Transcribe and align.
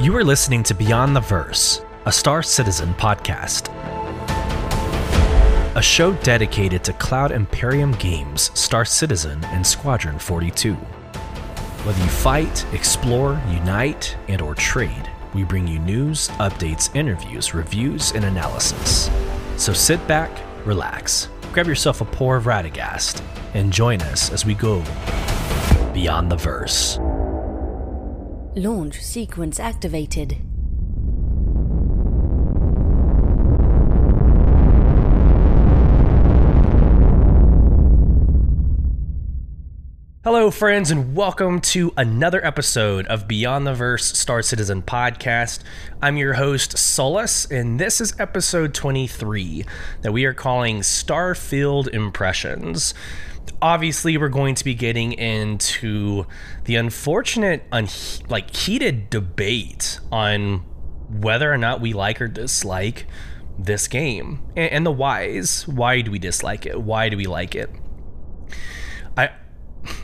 You 0.00 0.16
are 0.16 0.24
listening 0.24 0.62
to 0.62 0.72
Beyond 0.72 1.14
the 1.14 1.20
Verse, 1.20 1.82
a 2.06 2.10
Star 2.10 2.42
Citizen 2.42 2.94
podcast. 2.94 3.68
A 5.76 5.82
show 5.82 6.14
dedicated 6.22 6.82
to 6.84 6.94
Cloud 6.94 7.32
Imperium 7.32 7.92
games, 7.92 8.50
Star 8.58 8.86
Citizen, 8.86 9.44
and 9.48 9.64
Squadron 9.64 10.18
42. 10.18 10.72
Whether 10.72 12.02
you 12.02 12.08
fight, 12.08 12.64
explore, 12.72 13.38
unite, 13.50 14.16
and 14.28 14.40
or 14.40 14.54
trade, 14.54 15.10
we 15.34 15.44
bring 15.44 15.68
you 15.68 15.78
news, 15.80 16.28
updates, 16.38 16.96
interviews, 16.96 17.52
reviews, 17.52 18.12
and 18.12 18.24
analysis. 18.24 19.10
So 19.58 19.74
sit 19.74 20.04
back, 20.08 20.30
relax, 20.64 21.28
grab 21.52 21.66
yourself 21.66 22.00
a 22.00 22.06
pour 22.06 22.36
of 22.36 22.44
Radegast, 22.44 23.22
and 23.52 23.70
join 23.70 24.00
us 24.00 24.32
as 24.32 24.46
we 24.46 24.54
go 24.54 24.82
beyond 25.92 26.32
the 26.32 26.36
verse. 26.36 26.98
Launch 28.56 29.00
sequence 29.00 29.60
activated. 29.60 30.36
Hello, 40.24 40.50
friends, 40.50 40.90
and 40.90 41.14
welcome 41.14 41.60
to 41.60 41.92
another 41.96 42.44
episode 42.44 43.06
of 43.06 43.28
Beyond 43.28 43.68
the 43.68 43.72
Verse 43.72 44.18
Star 44.18 44.42
Citizen 44.42 44.82
podcast. 44.82 45.60
I'm 46.02 46.16
your 46.16 46.34
host, 46.34 46.76
Sulyce, 46.76 47.48
and 47.52 47.78
this 47.78 48.00
is 48.00 48.18
episode 48.18 48.74
23 48.74 49.64
that 50.02 50.12
we 50.12 50.24
are 50.24 50.34
calling 50.34 50.80
Starfield 50.80 51.86
Impressions. 51.88 52.94
Obviously, 53.62 54.16
we're 54.16 54.28
going 54.28 54.54
to 54.54 54.64
be 54.64 54.74
getting 54.74 55.12
into 55.12 56.26
the 56.64 56.76
unfortunate, 56.76 57.64
un- 57.70 57.88
like 58.28 58.54
heated 58.54 59.10
debate 59.10 60.00
on 60.10 60.64
whether 61.10 61.52
or 61.52 61.58
not 61.58 61.80
we 61.80 61.92
like 61.92 62.20
or 62.22 62.28
dislike 62.28 63.06
this 63.58 63.88
game 63.88 64.40
and, 64.56 64.72
and 64.72 64.86
the 64.86 64.92
whys. 64.92 65.66
Why 65.68 66.00
do 66.00 66.10
we 66.10 66.18
dislike 66.18 66.66
it? 66.66 66.80
Why 66.80 67.08
do 67.08 67.16
we 67.16 67.26
like 67.26 67.54
it? 67.54 67.70
I 69.16 69.30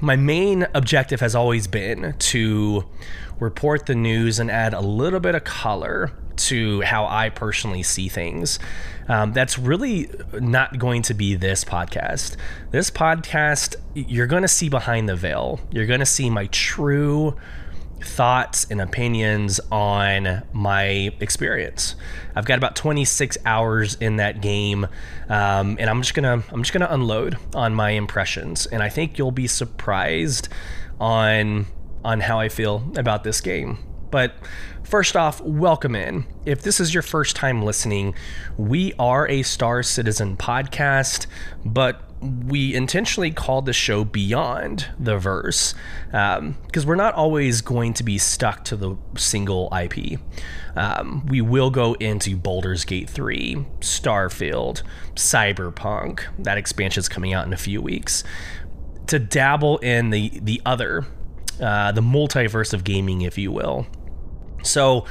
my 0.01 0.17
main 0.17 0.67
objective 0.75 1.21
has 1.21 1.35
always 1.35 1.67
been 1.67 2.15
to 2.19 2.85
report 3.39 3.87
the 3.87 3.95
news 3.95 4.39
and 4.39 4.51
add 4.51 4.73
a 4.73 4.81
little 4.81 5.21
bit 5.21 5.35
of 5.35 5.45
color 5.45 6.13
to 6.37 6.81
how 6.83 7.07
I 7.07 7.31
personally 7.31 7.83
see 7.83 8.09
things. 8.09 8.59
Um, 9.09 9.33
that's 9.33 9.59
really 9.59 10.11
not 10.33 10.79
going 10.79 11.03
to 11.03 11.15
be 11.15 11.35
this 11.35 11.65
podcast. 11.65 12.37
This 12.71 12.91
podcast, 12.91 13.77
you're 13.95 14.27
going 14.27 14.43
to 14.43 14.49
see 14.49 14.69
behind 14.69 15.09
the 15.09 15.17
veil. 15.17 15.61
You're 15.71 15.87
going 15.87 16.01
to 16.01 16.07
see 16.07 16.29
my 16.29 16.47
true 16.47 17.37
thoughts 18.03 18.67
and 18.71 18.81
opinions 18.81 19.61
on 19.71 20.43
my 20.53 21.11
experience. 21.21 21.95
I've 22.35 22.45
got 22.45 22.59
about 22.59 22.77
26 22.77 23.39
hours 23.45 23.95
in 23.97 24.17
that 24.17 24.41
game, 24.41 24.87
um, 25.29 25.77
and 25.79 25.89
I'm 25.89 26.03
just 26.03 26.15
gonna 26.15 26.43
I'm 26.51 26.63
just 26.63 26.73
gonna 26.73 26.89
unload 26.91 27.39
on 27.55 27.75
my 27.75 27.91
impressions, 27.91 28.67
and 28.67 28.83
I 28.83 28.89
think 28.89 29.19
you'll 29.19 29.31
be 29.31 29.47
surprised 29.47 30.49
on 31.01 31.67
on 32.05 32.21
how 32.21 32.39
I 32.39 32.49
feel 32.49 32.91
about 32.97 33.25
this 33.25 33.41
game. 33.41 33.79
But 34.11 34.35
first 34.87 35.17
off, 35.17 35.41
welcome 35.41 35.97
in. 35.97 36.27
If 36.45 36.63
this 36.63 36.79
is 36.79 36.95
your 36.95 37.03
first 37.03 37.35
time 37.35 37.63
listening, 37.63 38.15
we 38.57 38.93
are 38.99 39.29
a 39.29 39.43
Star 39.43 39.83
Citizen 39.83 40.37
podcast, 40.37 41.27
but 41.65 42.03
we 42.23 42.75
intentionally 42.75 43.33
called 43.33 43.67
the 43.67 43.73
show 43.73 44.05
Beyond 44.05 44.89
the 44.99 45.19
Verse 45.19 45.75
because 46.07 46.39
um, 46.39 46.87
we're 46.87 46.95
not 46.95 47.15
always 47.15 47.61
going 47.61 47.95
to 47.95 48.05
be 48.05 48.17
stuck 48.17 48.65
to 48.67 48.77
the 48.77 48.97
single 49.17 49.73
IP. 49.77 50.21
Um, 50.77 51.27
we 51.27 51.41
will 51.41 51.71
go 51.71 51.95
into 51.95 52.37
Baldur's 52.37 52.85
Gate 52.85 53.11
3, 53.11 53.67
Starfield, 53.81 54.83
Cyberpunk. 55.15 56.23
That 56.39 56.59
expansion 56.59 57.01
is 57.01 57.09
coming 57.09 57.33
out 57.33 57.47
in 57.47 57.53
a 57.53 57.59
few 57.59 57.83
weeks. 57.83 58.23
To 59.09 59.19
dabble 59.19 59.79
in 59.79 60.11
the 60.11 60.41
the 60.43 60.61
other, 60.65 61.07
uh, 61.61 61.93
the 61.93 62.01
multiverse 62.01 62.73
of 62.73 62.85
gaming, 62.85 63.23
if 63.23 63.37
you 63.37 63.53
will. 63.53 63.87
So 64.67 65.07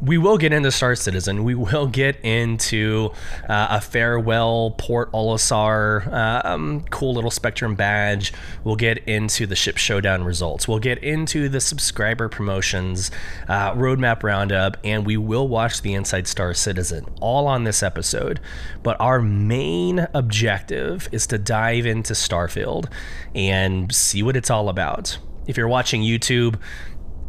we 0.00 0.18
will 0.18 0.36
get 0.36 0.52
into 0.52 0.70
Star 0.70 0.94
Citizen. 0.94 1.42
We 1.44 1.54
will 1.54 1.86
get 1.86 2.22
into 2.22 3.12
uh, 3.48 3.68
a 3.70 3.80
farewell 3.80 4.74
Port 4.76 5.10
Olisar, 5.12 6.44
um, 6.44 6.82
cool 6.90 7.14
little 7.14 7.30
Spectrum 7.30 7.74
badge. 7.74 8.32
We'll 8.62 8.76
get 8.76 8.98
into 9.08 9.46
the 9.46 9.56
ship 9.56 9.78
showdown 9.78 10.24
results. 10.24 10.68
We'll 10.68 10.80
get 10.80 11.02
into 11.02 11.48
the 11.48 11.60
subscriber 11.60 12.28
promotions, 12.28 13.10
uh, 13.48 13.72
roadmap 13.72 14.22
roundup, 14.22 14.76
and 14.84 15.06
we 15.06 15.16
will 15.16 15.48
watch 15.48 15.80
the 15.80 15.94
Inside 15.94 16.28
Star 16.28 16.52
Citizen 16.52 17.06
all 17.20 17.46
on 17.46 17.64
this 17.64 17.82
episode. 17.82 18.40
But 18.82 19.00
our 19.00 19.20
main 19.22 20.06
objective 20.12 21.08
is 21.10 21.26
to 21.28 21.38
dive 21.38 21.86
into 21.86 22.12
Starfield 22.12 22.90
and 23.34 23.94
see 23.94 24.22
what 24.22 24.36
it's 24.36 24.50
all 24.50 24.68
about. 24.68 25.18
If 25.46 25.56
you're 25.56 25.68
watching 25.68 26.02
YouTube, 26.02 26.58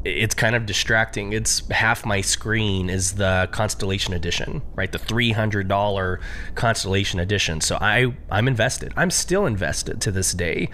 it's 0.06 0.34
kind 0.34 0.56
of 0.56 0.66
distracting. 0.66 1.34
It's 1.34 1.68
half 1.70 2.06
my 2.06 2.22
screen 2.22 2.90
is 2.90 3.14
the 3.14 3.50
Constellation 3.52 4.14
Edition, 4.14 4.62
right? 4.76 4.92
The 4.92 5.00
three 5.00 5.32
hundred 5.32 5.68
dollar 5.68 6.20
Constellation 6.56 7.20
Edition. 7.20 7.62
So 7.62 7.78
I 7.82 8.16
I'm 8.30 8.48
invested. 8.48 8.94
I'm 8.96 9.12
still 9.12 9.46
invested 9.46 10.02
to 10.02 10.12
this 10.12 10.34
day. 10.34 10.70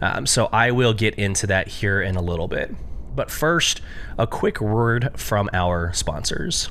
Um, 0.00 0.26
so 0.26 0.48
I 0.52 0.70
will 0.70 0.94
get 0.94 1.14
into 1.16 1.46
that 1.48 1.68
here 1.68 2.00
in 2.00 2.16
a 2.16 2.22
little 2.22 2.48
bit. 2.48 2.74
But 3.14 3.30
first, 3.30 3.80
a 4.16 4.26
quick 4.26 4.60
word 4.60 5.10
from 5.16 5.50
our 5.52 5.92
sponsors. 5.92 6.70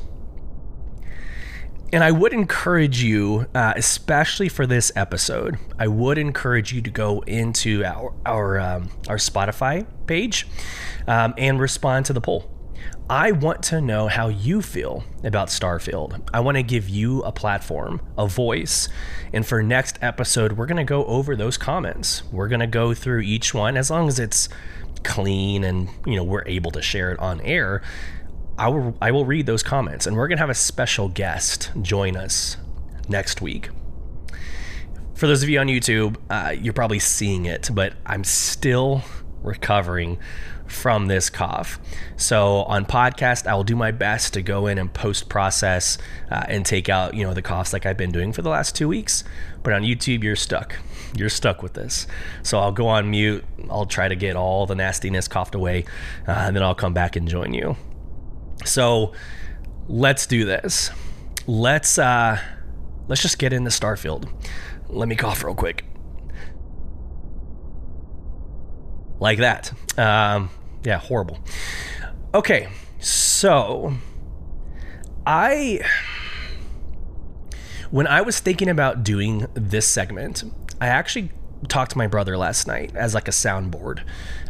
And 1.93 2.03
I 2.03 2.11
would 2.11 2.33
encourage 2.33 3.01
you, 3.01 3.45
uh, 3.55 3.73
especially 3.75 4.49
for 4.49 4.67
this 4.67 4.91
episode, 4.95 5.57
I 5.79 5.87
would 5.87 6.17
encourage 6.17 6.73
you 6.73 6.81
to 6.81 6.89
go 6.89 7.21
into 7.21 7.83
our 7.85 8.13
our 8.25 8.59
um, 8.59 8.89
our 9.07 9.15
Spotify 9.15 9.87
page 10.05 10.47
um, 11.07 11.33
and 11.37 11.59
respond 11.61 12.05
to 12.07 12.13
the 12.13 12.21
poll. 12.21 12.51
I 13.09 13.31
want 13.31 13.63
to 13.63 13.79
know 13.79 14.09
how 14.09 14.27
you 14.27 14.61
feel 14.61 15.05
about 15.23 15.47
Starfield. 15.47 16.27
I 16.33 16.41
want 16.41 16.57
to 16.57 16.63
give 16.63 16.89
you 16.89 17.21
a 17.23 17.31
platform, 17.31 18.01
a 18.17 18.27
voice. 18.27 18.89
And 19.31 19.45
for 19.45 19.63
next 19.63 19.97
episode, 20.01 20.53
we're 20.53 20.65
going 20.65 20.77
to 20.77 20.83
go 20.83 21.05
over 21.05 21.35
those 21.35 21.57
comments. 21.57 22.23
We're 22.33 22.49
going 22.49 22.59
to 22.59 22.67
go 22.67 22.93
through 22.93 23.21
each 23.21 23.53
one 23.53 23.77
as 23.77 23.89
long 23.89 24.09
as 24.09 24.19
it's 24.19 24.49
clean 25.03 25.63
and, 25.63 25.89
you 26.05 26.17
know, 26.17 26.23
we're 26.23 26.45
able 26.47 26.71
to 26.71 26.81
share 26.81 27.11
it 27.11 27.19
on 27.19 27.39
air. 27.41 27.81
I 28.57 28.69
will 28.69 28.97
I 29.01 29.12
will 29.12 29.25
read 29.25 29.45
those 29.45 29.62
comments 29.62 30.07
and 30.07 30.18
we're 30.18 30.28
going 30.28 30.38
to 30.38 30.41
have 30.41 30.50
a 30.50 30.56
special 30.56 31.09
guest 31.09 31.72
join 31.81 32.16
us 32.16 32.57
next 33.07 33.41
week. 33.41 33.69
For 35.13 35.28
those 35.28 35.44
of 35.44 35.50
you 35.50 35.59
on 35.59 35.68
YouTube, 35.68 36.18
uh, 36.29 36.56
you're 36.59 36.73
probably 36.73 37.00
seeing 37.00 37.46
it, 37.46 37.69
but 37.73 37.94
I'm 38.06 38.23
still 38.23 39.03
recovering 39.41 40.19
from 40.67 41.07
this 41.07 41.29
cough. 41.29 41.79
So 42.17 42.63
on 42.63 42.85
podcast, 42.85 43.47
I 43.47 43.56
will 43.56 43.63
do 43.63 43.75
my 43.75 43.91
best 43.91 44.34
to 44.34 44.41
go 44.41 44.67
in 44.67 44.78
and 44.78 44.94
post 44.94 45.29
process 45.29 45.97
uh, 46.29 46.44
and 46.47 46.66
take 46.66 46.90
out 46.90 47.13
you 47.13 47.23
know 47.23 47.34
the 47.34 47.41
coughs 47.41 47.73
like 47.73 47.85
I've 47.85 47.97
been 47.97 48.12
doing 48.12 48.34
for 48.34 48.41
the 48.41 48.50
last 48.50 48.75
two 48.75 48.88
weeks. 48.88 49.23
But 49.62 49.73
on 49.73 49.84
YouTube, 49.84 50.23
you're 50.23 50.35
stuck. 50.35 50.75
You're 51.16 51.29
stuck 51.29 51.62
with 51.62 51.73
this. 51.73 52.07
So 52.44 52.59
I'll 52.59 52.72
go 52.72 52.88
on 52.88 53.09
mute. 53.12 53.46
I'll 53.69 53.85
try 53.85 54.07
to 54.07 54.16
get 54.16 54.35
all 54.35 54.66
the 54.66 54.75
nastiness 54.75 55.28
coughed 55.28 55.56
away, 55.56 55.85
uh, 56.28 56.31
and 56.31 56.56
then 56.56 56.63
I'll 56.63 56.75
come 56.75 56.94
back 56.94 57.16
and 57.16 57.28
join 57.28 57.53
you. 57.53 57.78
So 58.66 59.13
let's 59.88 60.25
do 60.25 60.45
this. 60.45 60.91
Let's 61.45 61.97
uh 61.97 62.40
let's 63.07 63.22
just 63.22 63.40
get 63.40 63.53
into 63.53 63.69
Starfield. 63.69 64.29
Let 64.90 65.07
me 65.07 65.16
cough 65.16 65.44
real 65.44 65.56
quick. 65.56 65.85
Like 69.19 69.40
that. 69.40 69.72
Um 69.97 70.50
yeah, 70.84 70.97
horrible. 70.97 71.40
Okay. 72.34 72.70
So 72.99 73.93
I 75.26 75.81
when 77.91 78.08
I 78.08 78.22
was 78.22 78.40
thinking 78.40 78.70
about 78.70 79.03
doing 79.03 79.47
this 79.53 79.87
segment, 79.87 80.43
I 80.81 80.87
actually 80.87 81.31
talked 81.67 81.91
to 81.91 81.97
my 81.97 82.08
brother 82.08 82.37
last 82.37 82.67
night 82.67 82.96
as 82.96 83.14
like 83.14 83.28
a 83.28 83.31
soundboard. 83.31 84.03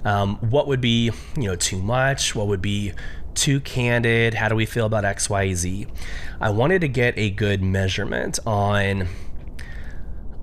Um, 0.04 0.38
what 0.38 0.68
would 0.68 0.82
be, 0.82 1.12
you 1.36 1.44
know, 1.44 1.56
too 1.56 1.82
much? 1.82 2.36
What 2.36 2.48
would 2.48 2.62
be 2.62 2.94
too 3.38 3.62
candid? 3.62 4.34
How 4.34 4.50
do 4.50 4.56
we 4.56 4.66
feel 4.66 4.86
about 4.86 5.06
XYZ? 5.06 5.88
I 6.42 6.50
wanted 6.50 6.82
to 6.82 6.90
get 6.90 7.18
a 7.18 7.30
good 7.30 7.64
measurement 7.64 8.40
on 8.46 9.08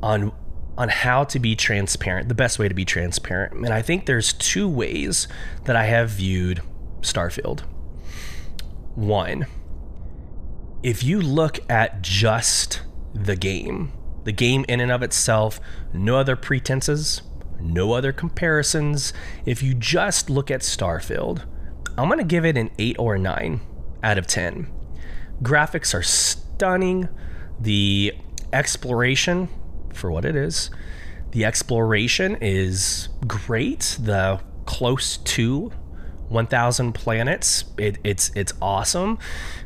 on 0.02 0.32
on 0.76 0.88
how 0.88 1.24
to 1.24 1.38
be 1.38 1.54
transparent, 1.54 2.28
the 2.28 2.34
best 2.34 2.58
way 2.58 2.68
to 2.68 2.74
be 2.74 2.84
transparent. 2.84 3.54
And 3.54 3.68
I 3.68 3.82
think 3.82 4.06
there's 4.06 4.32
two 4.32 4.68
ways 4.68 5.28
that 5.64 5.76
I 5.76 5.84
have 5.84 6.10
viewed 6.10 6.62
Starfield. 7.00 7.60
One, 8.94 9.46
if 10.82 11.04
you 11.04 11.20
look 11.20 11.58
at 11.70 12.02
just 12.02 12.82
the 13.14 13.36
game, 13.36 13.92
the 14.24 14.32
game 14.32 14.64
in 14.68 14.80
and 14.80 14.90
of 14.90 15.02
itself, 15.02 15.60
no 15.92 16.16
other 16.16 16.34
pretenses, 16.34 17.22
no 17.60 17.92
other 17.92 18.12
comparisons, 18.12 19.12
if 19.46 19.62
you 19.62 19.74
just 19.74 20.28
look 20.28 20.50
at 20.50 20.60
Starfield, 20.60 21.44
I'm 21.96 22.08
going 22.08 22.18
to 22.18 22.24
give 22.24 22.44
it 22.44 22.56
an 22.56 22.70
8 22.78 22.96
or 22.98 23.14
a 23.14 23.18
9 23.18 23.60
out 24.02 24.18
of 24.18 24.26
10. 24.26 24.70
Graphics 25.42 25.94
are 25.94 26.02
stunning. 26.02 27.08
The 27.60 28.14
exploration, 28.52 29.48
for 29.92 30.10
what 30.10 30.24
it 30.24 30.34
is, 30.34 30.70
the 31.30 31.44
exploration 31.44 32.36
is 32.40 33.08
great. 33.26 33.98
The 34.00 34.40
close 34.66 35.18
to 35.18 35.70
1,000 36.28 36.92
planets, 36.92 37.64
it, 37.78 37.98
it's 38.02 38.30
it's 38.34 38.52
awesome. 38.60 39.18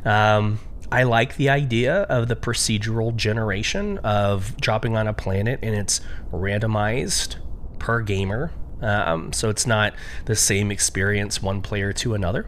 Um, 0.05 0.59
I 0.91 1.03
like 1.03 1.37
the 1.37 1.51
idea 1.51 2.03
of 2.03 2.29
the 2.29 2.37
procedural 2.37 3.15
generation 3.15 3.99
of 3.99 4.57
dropping 4.59 4.97
on 4.97 5.07
a 5.07 5.13
planet 5.13 5.61
and 5.63 5.75
it's 5.75 6.01
randomized 6.33 7.37
per 7.79 8.01
gamer. 8.01 8.53
Um, 8.81 9.33
so 9.33 9.51
it's 9.51 9.67
not 9.67 9.95
the 10.27 10.37
same 10.37 10.71
experience 10.71 11.43
one 11.43 11.63
player 11.63 11.93
to 11.95 12.15
another. 12.15 12.47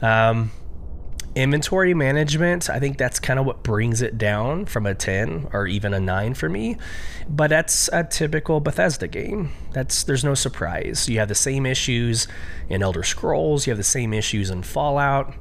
Um, 0.00 0.52
inventory 1.34 1.94
management, 1.94 2.68
I 2.68 2.78
think 2.80 2.98
that's 2.98 3.20
kind 3.20 3.38
of 3.38 3.46
what 3.46 3.62
brings 3.62 4.02
it 4.02 4.18
down 4.18 4.66
from 4.66 4.86
a 4.86 4.94
10 4.94 5.48
or 5.52 5.66
even 5.66 5.94
a 5.94 6.00
9 6.00 6.34
for 6.34 6.48
me. 6.48 6.76
But 7.28 7.50
that's 7.50 7.88
a 7.92 8.04
typical 8.04 8.60
Bethesda 8.60 9.08
game. 9.08 9.52
That's 9.72 10.02
there's 10.02 10.24
no 10.24 10.34
surprise. 10.34 11.08
You 11.08 11.18
have 11.18 11.28
the 11.28 11.34
same 11.34 11.66
issues 11.66 12.26
in 12.68 12.82
Elder 12.82 13.02
Scrolls, 13.02 13.66
you 13.66 13.70
have 13.70 13.78
the 13.78 13.84
same 13.84 14.12
issues 14.12 14.50
in 14.50 14.62
Fallout. 14.62 15.34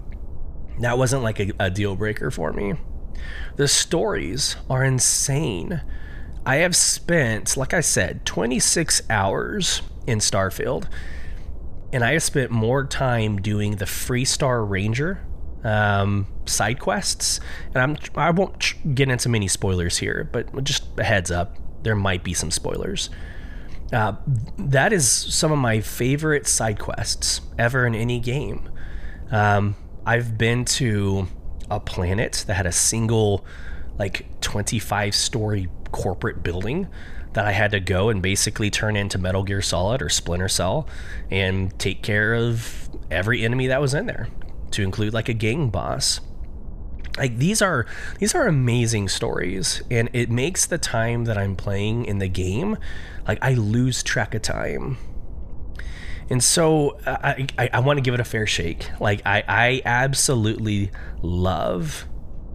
That 0.80 0.98
wasn't 0.98 1.24
like 1.24 1.40
a, 1.40 1.52
a 1.60 1.70
deal 1.72 1.96
breaker 1.96 2.30
for 2.30 2.54
me. 2.54 2.76
The 3.56 3.68
stories 3.68 4.56
are 4.70 4.84
insane. 4.84 5.82
I 6.46 6.58
have 6.58 6.76
spent, 6.76 7.58
like 7.58 7.74
I 7.74 7.82
said, 7.82 8.26
26 8.26 9.02
hours 9.10 9.82
in 10.08 10.20
Starfield, 10.20 10.88
and 11.94 12.04
I 12.04 12.14
have 12.14 12.24
spent 12.24 12.50
more 12.50 12.86
time 12.86 13.38
doing 13.38 13.76
the 13.76 13.86
Freestar 13.86 14.68
Ranger 14.68 15.26
um, 15.64 16.28
side 16.46 16.80
quests. 16.80 17.40
And 17.74 17.78
I'm 17.78 17.98
I 18.16 18.32
won't 18.32 18.74
get 18.96 19.10
into 19.10 19.30
many 19.30 19.48
spoilers 19.48 19.98
here, 19.98 20.30
but 20.32 20.64
just 20.64 20.86
a 20.98 21.04
heads 21.04 21.30
up, 21.32 21.58
there 21.84 21.96
might 21.96 22.24
be 22.24 22.34
some 22.34 22.52
spoilers. 22.52 23.10
Uh, 23.94 24.14
that 24.58 24.92
is 24.92 25.10
some 25.10 25.52
of 25.52 25.58
my 25.58 25.80
favorite 25.80 26.46
side 26.46 26.80
quests 26.80 27.42
ever 27.58 27.86
in 27.86 27.96
any 27.96 28.20
game. 28.20 28.70
Um, 29.32 29.76
I've 30.06 30.38
been 30.38 30.66
to 30.66 31.28
a 31.70 31.80
planet 31.80 32.44
that 32.48 32.56
had 32.56 32.66
a 32.66 32.72
single, 32.72 33.46
like, 33.98 34.26
25 34.42 35.16
story 35.16 35.70
corporate 35.92 36.44
building 36.44 36.88
that 37.38 37.46
I 37.46 37.52
had 37.52 37.70
to 37.70 37.80
go 37.80 38.10
and 38.10 38.20
basically 38.20 38.72
turn 38.72 38.96
into 38.96 39.20
Metal 39.20 39.44
Gear 39.44 39.62
Solid 39.62 40.02
or 40.02 40.10
Splinter 40.10 40.48
Cell 40.48 40.88
and 41.30 41.78
take 41.78 42.02
care 42.02 42.34
of 42.34 42.90
every 43.12 43.46
enemy 43.46 43.68
that 43.68 43.80
was 43.80 43.94
in 43.94 44.08
there, 44.08 44.28
to 44.72 44.82
include 44.82 45.14
like 45.14 45.30
a 45.30 45.34
gang 45.34 45.70
boss. 45.70 46.20
Like 47.16 47.38
these 47.38 47.62
are 47.62 47.86
these 48.18 48.34
are 48.34 48.48
amazing 48.48 49.08
stories, 49.10 49.84
and 49.92 50.10
it 50.14 50.32
makes 50.32 50.66
the 50.66 50.80
time 50.80 51.26
that 51.26 51.38
I'm 51.38 51.56
playing 51.56 52.06
in 52.06 52.18
the 52.18 52.28
game, 52.28 52.76
like 53.28 53.38
I 53.44 53.54
lose 53.54 54.02
track 54.02 54.34
of 54.34 54.42
time. 54.42 54.98
And 56.32 56.44
so 56.44 56.98
I, 57.06 57.46
I, 57.60 57.70
I 57.72 57.80
want 57.82 57.98
to 57.98 58.02
give 58.02 58.16
it 58.16 58.20
a 58.20 58.26
fair 58.26 58.48
shake. 58.48 58.90
Like 59.00 59.22
I, 59.28 59.44
I 59.48 59.82
absolutely 59.86 60.90
love 61.22 62.08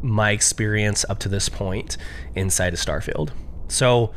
my 0.02 0.32
experience 0.32 1.04
up 1.08 1.20
to 1.20 1.28
this 1.28 1.48
point 1.48 1.96
inside 2.34 2.74
of 2.74 2.80
Starfield. 2.80 3.30
So, 3.68 4.12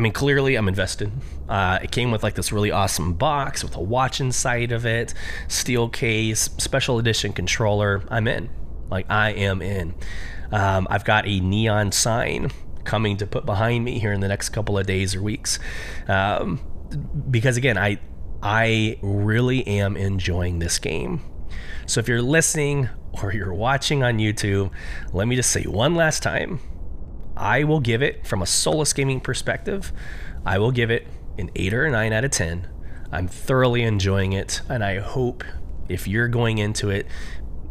I 0.00 0.02
mean, 0.02 0.12
clearly 0.12 0.54
I'm 0.54 0.66
invested. 0.66 1.12
Uh, 1.46 1.78
it 1.82 1.90
came 1.90 2.10
with 2.10 2.22
like 2.22 2.34
this 2.34 2.52
really 2.52 2.70
awesome 2.70 3.12
box 3.12 3.62
with 3.62 3.76
a 3.76 3.82
watch 3.82 4.18
inside 4.18 4.72
of 4.72 4.86
it, 4.86 5.12
steel 5.46 5.90
case, 5.90 6.48
special 6.56 6.98
edition 6.98 7.34
controller. 7.34 8.02
I'm 8.08 8.26
in. 8.26 8.48
Like 8.90 9.04
I 9.10 9.32
am 9.32 9.60
in. 9.60 9.94
Um, 10.52 10.86
I've 10.88 11.04
got 11.04 11.26
a 11.26 11.40
neon 11.40 11.92
sign 11.92 12.50
coming 12.84 13.18
to 13.18 13.26
put 13.26 13.44
behind 13.44 13.84
me 13.84 13.98
here 13.98 14.14
in 14.14 14.20
the 14.20 14.28
next 14.28 14.48
couple 14.48 14.78
of 14.78 14.86
days 14.86 15.14
or 15.14 15.20
weeks. 15.20 15.58
Um, 16.08 16.60
because 17.30 17.58
again, 17.58 17.76
I 17.76 18.00
I 18.42 18.98
really 19.02 19.66
am 19.66 19.98
enjoying 19.98 20.60
this 20.60 20.78
game. 20.78 21.20
So 21.84 22.00
if 22.00 22.08
you're 22.08 22.22
listening 22.22 22.88
or 23.22 23.34
you're 23.34 23.52
watching 23.52 24.02
on 24.02 24.16
YouTube, 24.16 24.70
let 25.12 25.28
me 25.28 25.36
just 25.36 25.50
say 25.50 25.64
one 25.64 25.94
last 25.94 26.22
time 26.22 26.58
I 27.40 27.64
will 27.64 27.80
give 27.80 28.02
it, 28.02 28.26
from 28.26 28.42
a 28.42 28.46
Sulyce 28.46 28.92
gaming 28.92 29.20
perspective, 29.20 29.92
I 30.44 30.58
will 30.58 30.70
give 30.70 30.90
it 30.90 31.06
an 31.38 31.50
8 31.56 31.72
or 31.74 31.86
a 31.86 31.90
9 31.90 32.12
out 32.12 32.24
of 32.24 32.30
10. 32.30 32.68
I'm 33.10 33.26
thoroughly 33.26 33.82
enjoying 33.82 34.34
it, 34.34 34.60
and 34.68 34.84
I 34.84 34.98
hope 34.98 35.42
if 35.88 36.06
you're 36.06 36.28
going 36.28 36.58
into 36.58 36.90
it, 36.90 37.06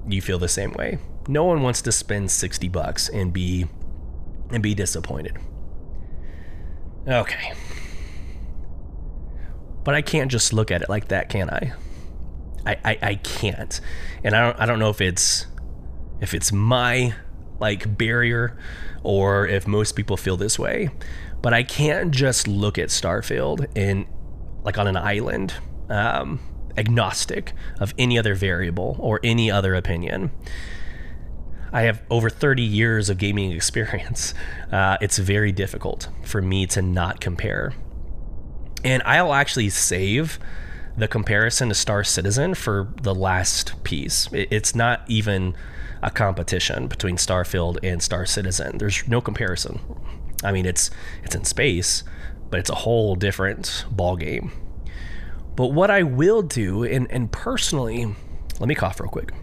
you 0.08 0.22
feel 0.22 0.40
the 0.40 0.48
same 0.48 0.74
way. 0.74 0.98
No 1.28 1.46
one 1.46 1.62
wants 1.62 1.84
to 1.84 1.92
spend 1.92 2.32
60 2.32 2.68
bucks 2.70 3.08
and 3.10 3.32
be 3.32 3.68
and 4.52 4.64
be 4.64 4.74
disappointed. 4.74 5.38
Okay. 7.08 7.54
But 9.84 9.94
I 9.94 10.02
can't 10.02 10.32
just 10.32 10.52
look 10.52 10.72
at 10.72 10.82
it 10.82 10.90
like 10.90 11.10
that, 11.10 11.30
can 11.30 11.50
I? 11.52 11.74
I, 12.66 12.78
I, 12.84 13.00
I 13.02 13.16
can't. 13.16 13.80
And 14.24 14.36
I 14.36 14.42
don't 14.42 14.60
I 14.60 14.66
don't 14.66 14.80
know 14.80 14.90
if 14.90 15.02
it's 15.02 15.46
if 16.20 16.34
it's 16.34 16.52
my 16.52 17.14
like 17.60 17.98
barrier 17.98 18.58
or 19.04 19.48
if 19.48 19.68
most 19.68 19.96
people 19.96 20.18
feel 20.18 20.38
this 20.38 20.58
way. 20.60 20.90
But 21.42 21.54
I 21.54 21.64
can't 21.64 22.12
just 22.12 22.48
look 22.48 22.78
at 22.78 22.90
Starfield 22.90 23.68
and 23.76 24.06
like 24.64 24.78
on 24.78 24.88
an 24.88 24.98
island, 24.98 25.54
um, 25.90 26.40
agnostic 26.78 27.54
of 27.80 27.94
any 27.98 28.18
other 28.18 28.36
variable 28.36 28.98
or 29.00 29.20
any 29.24 29.50
other 29.50 29.74
opinion. 29.74 30.32
I 31.72 31.82
have 31.84 32.02
over 32.10 32.30
30 32.30 32.64
years 32.64 33.10
of 33.10 33.18
gaming 33.18 33.52
experience. 33.54 34.34
Uh, 34.72 34.98
it's 35.02 35.18
very 35.18 35.52
difficult 35.52 36.10
for 36.24 36.42
me 36.42 36.66
to 36.68 36.82
not 36.82 37.22
compare 37.22 37.74
and 38.84 39.04
I'll 39.06 39.34
actually 39.34 39.70
save 39.70 40.40
the 40.98 41.08
comparison 41.08 41.70
to 41.70 41.76
Star 41.76 42.04
Citizen 42.04 42.54
for 42.54 42.94
the 43.02 43.16
last 43.16 43.84
piece. 43.84 44.28
It's 44.32 44.76
not 44.76 45.02
even 45.08 45.56
a 46.02 46.10
competition 46.10 46.88
between 46.88 47.18
Starfield 47.18 47.78
and 47.84 48.02
Star 48.02 48.26
Citizen. 48.26 48.78
There's 48.78 49.08
no 49.08 49.22
comparison. 49.22 49.80
I 50.44 50.52
mean, 50.52 50.66
it's 50.66 50.90
it's 51.24 51.36
in 51.36 51.44
space, 51.44 52.04
but 52.50 52.60
it's 52.60 52.70
a 52.70 52.76
whole 52.76 53.16
different 53.16 53.86
ball 53.92 54.16
game. 54.16 54.52
But 55.56 55.74
what 55.74 55.92
I 55.92 56.04
will 56.04 56.42
do, 56.42 56.84
and, 56.86 57.12
and 57.12 57.30
personally, 57.32 58.16
let 58.60 58.70
me 58.70 58.76
cough 58.76 59.00
real 59.00 59.10
quick. 59.10 59.34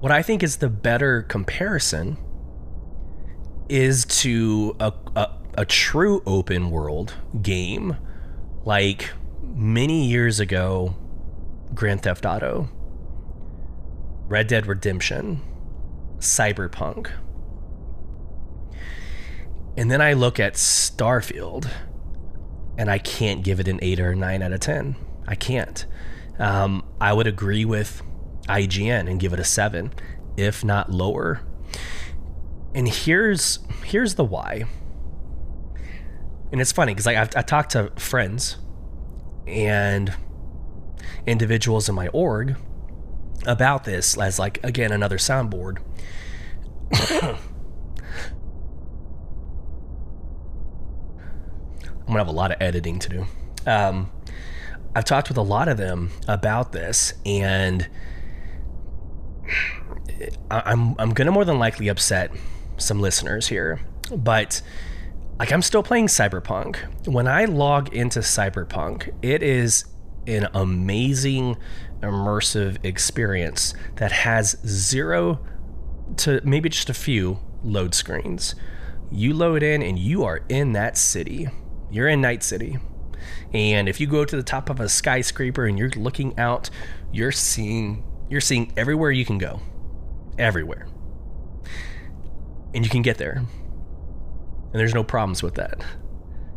What 0.00 0.10
I 0.10 0.20
think 0.20 0.42
is 0.42 0.56
the 0.56 0.68
better 0.68 1.22
comparison 1.22 2.16
is 3.68 4.04
to 4.04 4.74
a, 4.80 4.92
a, 5.14 5.30
a 5.58 5.64
true 5.64 6.24
open 6.26 6.72
world 6.72 7.14
game 7.40 7.96
like 8.64 9.10
many 9.54 10.04
years 10.06 10.40
ago 10.40 10.96
Grand 11.74 12.02
Theft 12.02 12.26
Auto, 12.26 12.68
Red 14.26 14.46
Dead 14.46 14.66
Redemption, 14.66 15.40
Cyberpunk. 16.18 17.10
And 19.76 19.90
then 19.90 20.02
I 20.02 20.12
look 20.12 20.38
at 20.38 20.54
Starfield 20.54 21.68
and 22.76 22.90
I 22.90 22.98
can't 22.98 23.42
give 23.42 23.58
it 23.58 23.68
an 23.68 23.78
8 23.82 24.00
or 24.00 24.10
a 24.10 24.16
9 24.16 24.42
out 24.42 24.52
of 24.52 24.60
10. 24.60 24.96
I 25.26 25.34
can't. 25.34 25.86
Um, 26.38 26.84
I 27.00 27.12
would 27.12 27.26
agree 27.26 27.64
with 27.64 28.02
IGN 28.48 29.08
and 29.08 29.18
give 29.18 29.32
it 29.32 29.40
a 29.40 29.44
7, 29.44 29.92
if 30.36 30.64
not 30.64 30.90
lower. 30.90 31.40
And 32.74 32.88
here's 32.88 33.58
here's 33.84 34.14
the 34.14 34.24
why. 34.24 34.64
And 36.50 36.60
it's 36.60 36.72
funny 36.72 36.92
because 36.92 37.06
like 37.06 37.16
I've, 37.16 37.36
I 37.36 37.42
talked 37.42 37.72
to 37.72 37.92
friends 37.96 38.56
and 39.46 40.14
individuals 41.26 41.88
in 41.88 41.94
my 41.94 42.08
org 42.08 42.56
about 43.46 43.84
this 43.84 44.16
as 44.18 44.38
like 44.38 44.62
again 44.64 44.92
another 44.92 45.18
soundboard. 45.18 45.78
I'm 52.02 52.06
gonna 52.06 52.18
have 52.18 52.28
a 52.28 52.32
lot 52.32 52.52
of 52.52 52.60
editing 52.60 52.98
to 52.98 53.08
do. 53.08 53.26
Um, 53.66 54.10
I've 54.94 55.04
talked 55.04 55.28
with 55.28 55.38
a 55.38 55.42
lot 55.42 55.68
of 55.68 55.78
them 55.78 56.10
about 56.28 56.72
this, 56.72 57.14
and 57.24 57.88
I'm 60.50 60.94
I'm 60.98 61.10
gonna 61.10 61.30
more 61.30 61.44
than 61.44 61.58
likely 61.58 61.88
upset 61.88 62.30
some 62.76 63.00
listeners 63.00 63.48
here, 63.48 63.80
but 64.14 64.60
like 65.38 65.52
I'm 65.52 65.62
still 65.62 65.82
playing 65.82 66.06
Cyberpunk. 66.06 67.06
When 67.06 67.26
I 67.26 67.46
log 67.46 67.92
into 67.92 68.20
Cyberpunk, 68.20 69.12
it 69.22 69.42
is 69.42 69.86
an 70.26 70.48
amazing 70.54 71.56
immersive 72.00 72.84
experience 72.84 73.74
that 73.96 74.12
has 74.12 74.56
zero 74.66 75.44
to 76.18 76.40
maybe 76.44 76.68
just 76.68 76.90
a 76.90 76.94
few 76.94 77.38
load 77.62 77.94
screens. 77.94 78.54
You 79.10 79.34
load 79.34 79.62
in 79.62 79.82
and 79.82 79.98
you 79.98 80.24
are 80.24 80.40
in 80.48 80.72
that 80.72 80.96
city. 80.96 81.48
You're 81.90 82.08
in 82.08 82.20
Night 82.20 82.42
City. 82.42 82.78
And 83.52 83.88
if 83.88 84.00
you 84.00 84.06
go 84.06 84.24
to 84.24 84.36
the 84.36 84.42
top 84.42 84.70
of 84.70 84.80
a 84.80 84.88
skyscraper 84.88 85.66
and 85.66 85.78
you're 85.78 85.90
looking 85.90 86.38
out, 86.38 86.70
you're 87.12 87.32
seeing 87.32 88.04
you're 88.28 88.40
seeing 88.40 88.72
everywhere 88.76 89.10
you 89.10 89.26
can 89.26 89.36
go. 89.36 89.60
Everywhere. 90.38 90.88
And 92.74 92.84
you 92.84 92.90
can 92.90 93.02
get 93.02 93.18
there. 93.18 93.44
And 94.72 94.80
there's 94.80 94.94
no 94.94 95.04
problems 95.04 95.42
with 95.42 95.54
that. 95.54 95.84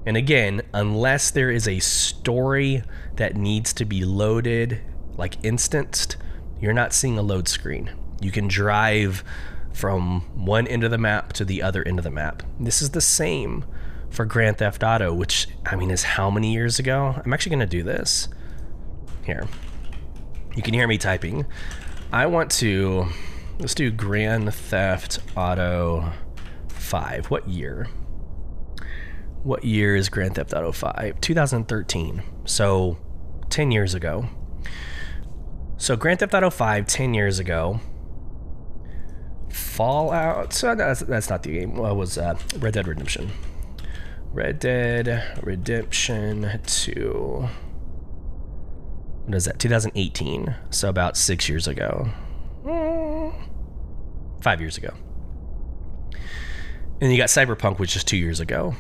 And 0.05 0.15
again, 0.15 0.62
unless 0.74 1.31
there 1.31 1.50
is 1.50 1.67
a 1.67 1.79
story 1.79 2.84
that 3.15 3.36
needs 3.36 3.74
to 3.74 3.86
be 3.86 4.05
loaded, 4.05 4.81
like 5.17 5.43
instanced, 5.43 6.17
you're 6.60 6.74
not 6.74 6.93
seeing 6.93 7.17
a 7.17 7.24
load 7.24 7.48
screen. 7.48 7.91
You 8.22 8.31
can 8.31 8.48
drive 8.48 9.24
from 9.74 10.22
one 10.36 10.67
end 10.67 10.84
of 10.84 10.91
the 10.91 10.98
map 10.98 11.34
to 11.34 11.43
the 11.43 11.62
other 11.62 11.86
end 11.86 12.00
of 12.00 12.03
the 12.03 12.12
map. 12.12 12.43
This 12.60 12.81
is 12.81 12.91
the 12.91 13.01
same 13.01 13.65
for 14.10 14.25
Grand 14.25 14.60
Theft 14.60 14.84
Auto, 14.84 15.13
which, 15.13 15.48
I 15.65 15.75
mean, 15.75 15.91
is 15.91 16.03
how 16.03 16.29
many 16.29 16.53
years 16.53 16.79
ago? 16.79 17.22
I'm 17.24 17.34
actually 17.34 17.57
to 17.57 17.65
do 17.65 17.84
this. 17.84 18.29
Here. 19.24 19.48
You 20.55 20.62
can 20.62 20.74
hear 20.74 20.88
me 20.88 20.98
typing. 20.98 21.45
I 22.13 22.27
want 22.27 22.51
to. 22.53 23.07
Let's 23.60 23.75
do 23.75 23.89
Grand 23.91 24.53
Theft 24.53 25.19
Auto 25.36 26.12
5. 26.69 27.25
What 27.25 27.48
year? 27.50 27.88
What 29.45 29.63
year 29.63 29.95
is 29.95 30.09
Grand 30.09 30.33
Theft 30.33 30.55
Auto 30.55 30.71
5? 30.71 31.21
2013. 31.21 32.23
So 32.45 32.97
10 33.51 33.71
years 33.71 33.93
ago. 33.93 34.25
So 35.77 35.95
Grand 35.95 36.19
Theft 36.19 36.33
Auto 36.33 36.49
5 36.49 36.87
10 36.87 37.13
years 37.13 37.37
ago. 37.37 37.79
Fallout. 39.49 40.51
So 40.51 40.73
that's, 40.73 41.01
that's 41.01 41.29
not 41.29 41.43
the 41.43 41.51
game. 41.51 41.75
What 41.75 41.95
was 41.95 42.17
uh, 42.17 42.39
Red 42.57 42.73
Dead 42.73 42.87
Redemption? 42.87 43.29
Red 44.33 44.57
Dead 44.57 45.39
Redemption 45.43 46.59
2. 46.65 47.47
What 49.25 49.35
is 49.35 49.45
that? 49.45 49.59
2018. 49.59 50.55
So 50.71 50.89
about 50.89 51.17
six 51.17 51.47
years 51.47 51.67
ago. 51.67 52.09
Five 54.41 54.59
years 54.59 54.75
ago. 54.75 54.95
And 56.99 57.11
you 57.11 57.17
got 57.19 57.29
Cyberpunk, 57.29 57.77
which 57.77 57.95
is 57.95 58.03
two 58.03 58.17
years 58.17 58.39
ago. 58.39 58.73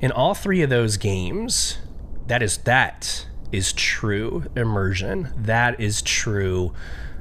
In 0.00 0.12
all 0.12 0.34
three 0.34 0.62
of 0.62 0.70
those 0.70 0.96
games, 0.96 1.78
that 2.26 2.42
is 2.42 2.58
that 2.58 3.26
is 3.52 3.72
true 3.72 4.44
immersion. 4.56 5.32
That 5.36 5.80
is 5.80 6.02
true 6.02 6.72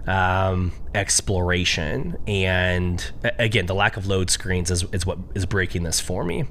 um, 0.07 0.71
exploration. 0.95 2.17
And 2.27 3.11
again, 3.37 3.65
the 3.65 3.75
lack 3.75 3.97
of 3.97 4.07
load 4.07 4.29
screens 4.29 4.71
is, 4.71 4.83
is 4.91 5.05
what 5.05 5.17
is 5.35 5.45
breaking 5.45 5.83
this 5.83 5.99
for 5.99 6.23
me. 6.23 6.45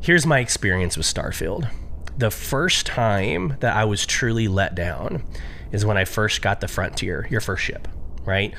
Here's 0.00 0.26
my 0.26 0.38
experience 0.38 0.96
with 0.96 1.06
Starfield. 1.06 1.70
The 2.16 2.30
first 2.30 2.86
time 2.86 3.56
that 3.60 3.76
I 3.76 3.84
was 3.84 4.06
truly 4.06 4.48
let 4.48 4.74
down 4.74 5.22
is 5.72 5.84
when 5.84 5.96
I 5.96 6.04
first 6.04 6.42
got 6.42 6.60
the 6.60 6.68
Frontier, 6.68 7.26
your 7.30 7.40
first 7.40 7.62
ship, 7.62 7.88
right? 8.24 8.54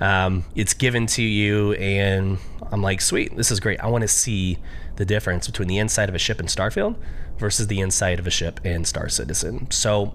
Um, 0.00 0.44
it's 0.54 0.74
given 0.74 1.06
to 1.08 1.22
you, 1.22 1.72
and 1.74 2.38
I'm 2.70 2.82
like, 2.82 3.00
sweet, 3.00 3.36
this 3.36 3.50
is 3.50 3.60
great. 3.60 3.80
I 3.80 3.88
want 3.88 4.02
to 4.02 4.08
see 4.08 4.58
the 4.96 5.04
difference 5.04 5.46
between 5.46 5.68
the 5.68 5.78
inside 5.78 6.08
of 6.08 6.14
a 6.14 6.18
ship 6.18 6.40
in 6.40 6.46
Starfield 6.46 6.96
versus 7.38 7.66
the 7.66 7.80
inside 7.80 8.18
of 8.18 8.26
a 8.26 8.30
ship 8.30 8.60
in 8.64 8.84
Star 8.84 9.08
Citizen. 9.08 9.70
So 9.70 10.14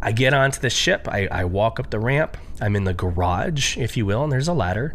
I 0.00 0.12
get 0.12 0.34
onto 0.34 0.60
the 0.60 0.70
ship, 0.70 1.08
I, 1.08 1.26
I 1.30 1.44
walk 1.44 1.80
up 1.80 1.90
the 1.90 1.98
ramp, 1.98 2.36
I'm 2.60 2.76
in 2.76 2.84
the 2.84 2.94
garage, 2.94 3.76
if 3.76 3.96
you 3.96 4.06
will, 4.06 4.22
and 4.22 4.32
there's 4.32 4.48
a 4.48 4.52
ladder. 4.52 4.94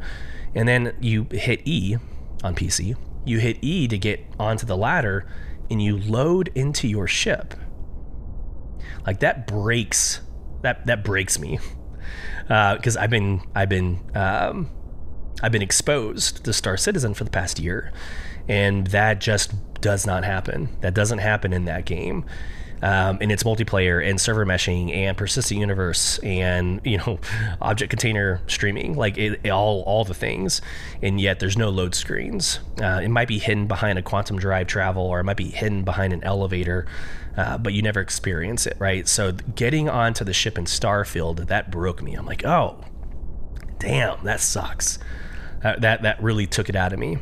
And 0.55 0.67
then 0.67 0.95
you 1.01 1.27
hit 1.31 1.61
E 1.65 1.97
on 2.43 2.55
PC, 2.55 2.95
you 3.25 3.39
hit 3.39 3.57
E 3.61 3.87
to 3.87 3.97
get 3.97 4.25
onto 4.39 4.65
the 4.65 4.77
ladder, 4.77 5.25
and 5.69 5.81
you 5.81 5.97
load 5.97 6.51
into 6.55 6.87
your 6.87 7.07
ship. 7.07 7.55
Like 9.05 9.19
that 9.19 9.47
breaks 9.47 10.21
that 10.61 10.85
that 10.85 11.03
breaks 11.03 11.37
me 11.39 11.59
because 12.43 12.97
uh, 12.97 13.01
I've 13.01 13.09
been 13.09 13.41
I've 13.55 13.69
been 13.69 13.99
um, 14.15 14.69
I've 15.41 15.51
been 15.51 15.61
exposed 15.61 16.43
to 16.45 16.53
Star 16.53 16.77
Citizen 16.77 17.13
for 17.13 17.23
the 17.23 17.29
past 17.29 17.59
year, 17.59 17.91
and 18.47 18.87
that 18.87 19.19
just 19.19 19.53
does 19.81 20.05
not 20.05 20.23
happen. 20.23 20.69
That 20.81 20.93
doesn't 20.93 21.19
happen 21.19 21.53
in 21.53 21.65
that 21.65 21.85
game. 21.85 22.25
Um, 22.83 23.19
and 23.21 23.31
it's 23.31 23.43
multiplayer 23.43 24.05
and 24.05 24.19
server 24.19 24.45
meshing 24.45 24.93
and 24.93 25.15
persistent 25.15 25.57
universe 25.57 26.19
and 26.19 26.81
you 26.83 26.97
know 26.97 27.17
object 27.61 27.89
container 27.89 28.41
streaming 28.47 28.97
like 28.97 29.17
it, 29.17 29.39
it, 29.45 29.49
all 29.51 29.83
all 29.83 30.03
the 30.03 30.13
things. 30.13 30.61
And 31.01 31.19
yet 31.19 31.39
there's 31.39 31.57
no 31.57 31.69
load 31.69 31.95
screens. 31.95 32.59
Uh, 32.81 32.99
it 33.01 33.07
might 33.07 33.29
be 33.29 33.39
hidden 33.39 33.67
behind 33.67 33.99
a 33.99 34.01
quantum 34.01 34.37
drive 34.37 34.67
travel 34.67 35.03
or 35.03 35.21
it 35.21 35.23
might 35.23 35.37
be 35.37 35.49
hidden 35.49 35.83
behind 35.83 36.11
an 36.11 36.23
elevator 36.25 36.85
uh, 37.37 37.57
but 37.57 37.73
you 37.73 37.81
never 37.81 38.01
experience 38.01 38.67
it 38.67 38.75
right? 38.79 39.07
So 39.07 39.31
getting 39.31 39.87
onto 39.87 40.25
the 40.25 40.33
ship 40.33 40.57
in 40.57 40.65
starfield 40.65 41.47
that 41.47 41.71
broke 41.71 42.01
me. 42.03 42.15
I'm 42.15 42.25
like 42.25 42.43
oh 42.43 42.83
damn 43.79 44.21
that 44.25 44.41
sucks. 44.41 44.99
Uh, 45.63 45.77
that 45.79 46.01
that 46.01 46.21
really 46.21 46.47
took 46.47 46.67
it 46.67 46.75
out 46.75 46.91
of 46.91 46.99
me 46.99 47.17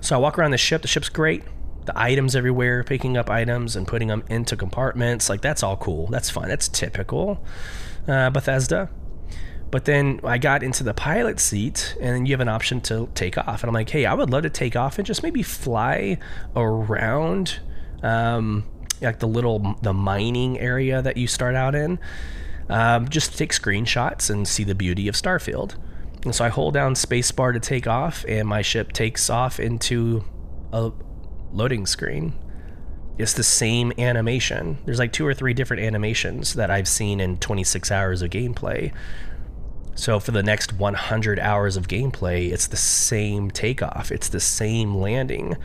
so 0.00 0.16
I 0.16 0.18
walk 0.18 0.38
around 0.38 0.50
the 0.50 0.58
ship. 0.58 0.82
The 0.82 0.88
ship's 0.88 1.08
great. 1.08 1.42
The 1.84 1.98
items 1.98 2.36
everywhere, 2.36 2.84
picking 2.84 3.16
up 3.16 3.30
items 3.30 3.76
and 3.76 3.86
putting 3.88 4.08
them 4.08 4.22
into 4.28 4.56
compartments. 4.56 5.28
Like, 5.28 5.40
that's 5.40 5.62
all 5.62 5.76
cool. 5.76 6.06
That's 6.08 6.28
fine. 6.28 6.48
That's 6.48 6.68
typical 6.68 7.42
uh, 8.06 8.30
Bethesda. 8.30 8.90
But 9.70 9.84
then 9.84 10.20
I 10.24 10.38
got 10.38 10.62
into 10.62 10.82
the 10.82 10.94
pilot 10.94 11.40
seat, 11.40 11.94
and 12.00 12.08
then 12.08 12.26
you 12.26 12.32
have 12.32 12.40
an 12.40 12.48
option 12.48 12.80
to 12.82 13.08
take 13.14 13.36
off. 13.36 13.62
And 13.62 13.68
I'm 13.68 13.74
like, 13.74 13.90
hey, 13.90 14.06
I 14.06 14.14
would 14.14 14.30
love 14.30 14.44
to 14.44 14.50
take 14.50 14.76
off 14.76 14.98
and 14.98 15.06
just 15.06 15.22
maybe 15.22 15.42
fly 15.42 16.18
around, 16.56 17.60
um, 18.02 18.64
like 19.02 19.18
the 19.18 19.28
little 19.28 19.76
the 19.82 19.92
mining 19.92 20.58
area 20.58 21.02
that 21.02 21.16
you 21.16 21.26
start 21.26 21.54
out 21.54 21.74
in, 21.74 21.98
um, 22.70 23.08
just 23.08 23.36
take 23.36 23.52
screenshots 23.52 24.30
and 24.30 24.48
see 24.48 24.64
the 24.64 24.74
beauty 24.74 25.06
of 25.06 25.14
Starfield. 25.14 25.74
And 26.24 26.34
so 26.34 26.44
I 26.44 26.48
hold 26.48 26.74
down 26.74 26.94
spacebar 26.94 27.52
to 27.52 27.60
take 27.60 27.86
off, 27.86 28.24
and 28.26 28.48
my 28.48 28.62
ship 28.62 28.92
takes 28.92 29.30
off 29.30 29.60
into 29.60 30.24
a 30.72 30.90
loading 31.52 31.86
screen. 31.86 32.34
It's 33.18 33.34
the 33.34 33.44
same 33.44 33.92
animation. 33.98 34.78
There's 34.84 34.98
like 34.98 35.12
two 35.12 35.26
or 35.26 35.34
three 35.34 35.54
different 35.54 35.82
animations 35.82 36.54
that 36.54 36.70
I've 36.70 36.88
seen 36.88 37.20
in 37.20 37.38
26 37.38 37.90
hours 37.90 38.22
of 38.22 38.30
gameplay. 38.30 38.92
So 39.94 40.20
for 40.20 40.30
the 40.30 40.42
next 40.44 40.72
100 40.74 41.40
hours 41.40 41.76
of 41.76 41.88
gameplay, 41.88 42.52
it's 42.52 42.68
the 42.68 42.76
same 42.76 43.50
takeoff, 43.50 44.12
it's 44.12 44.28
the 44.28 44.38
same 44.38 44.94
landing. 44.94 45.56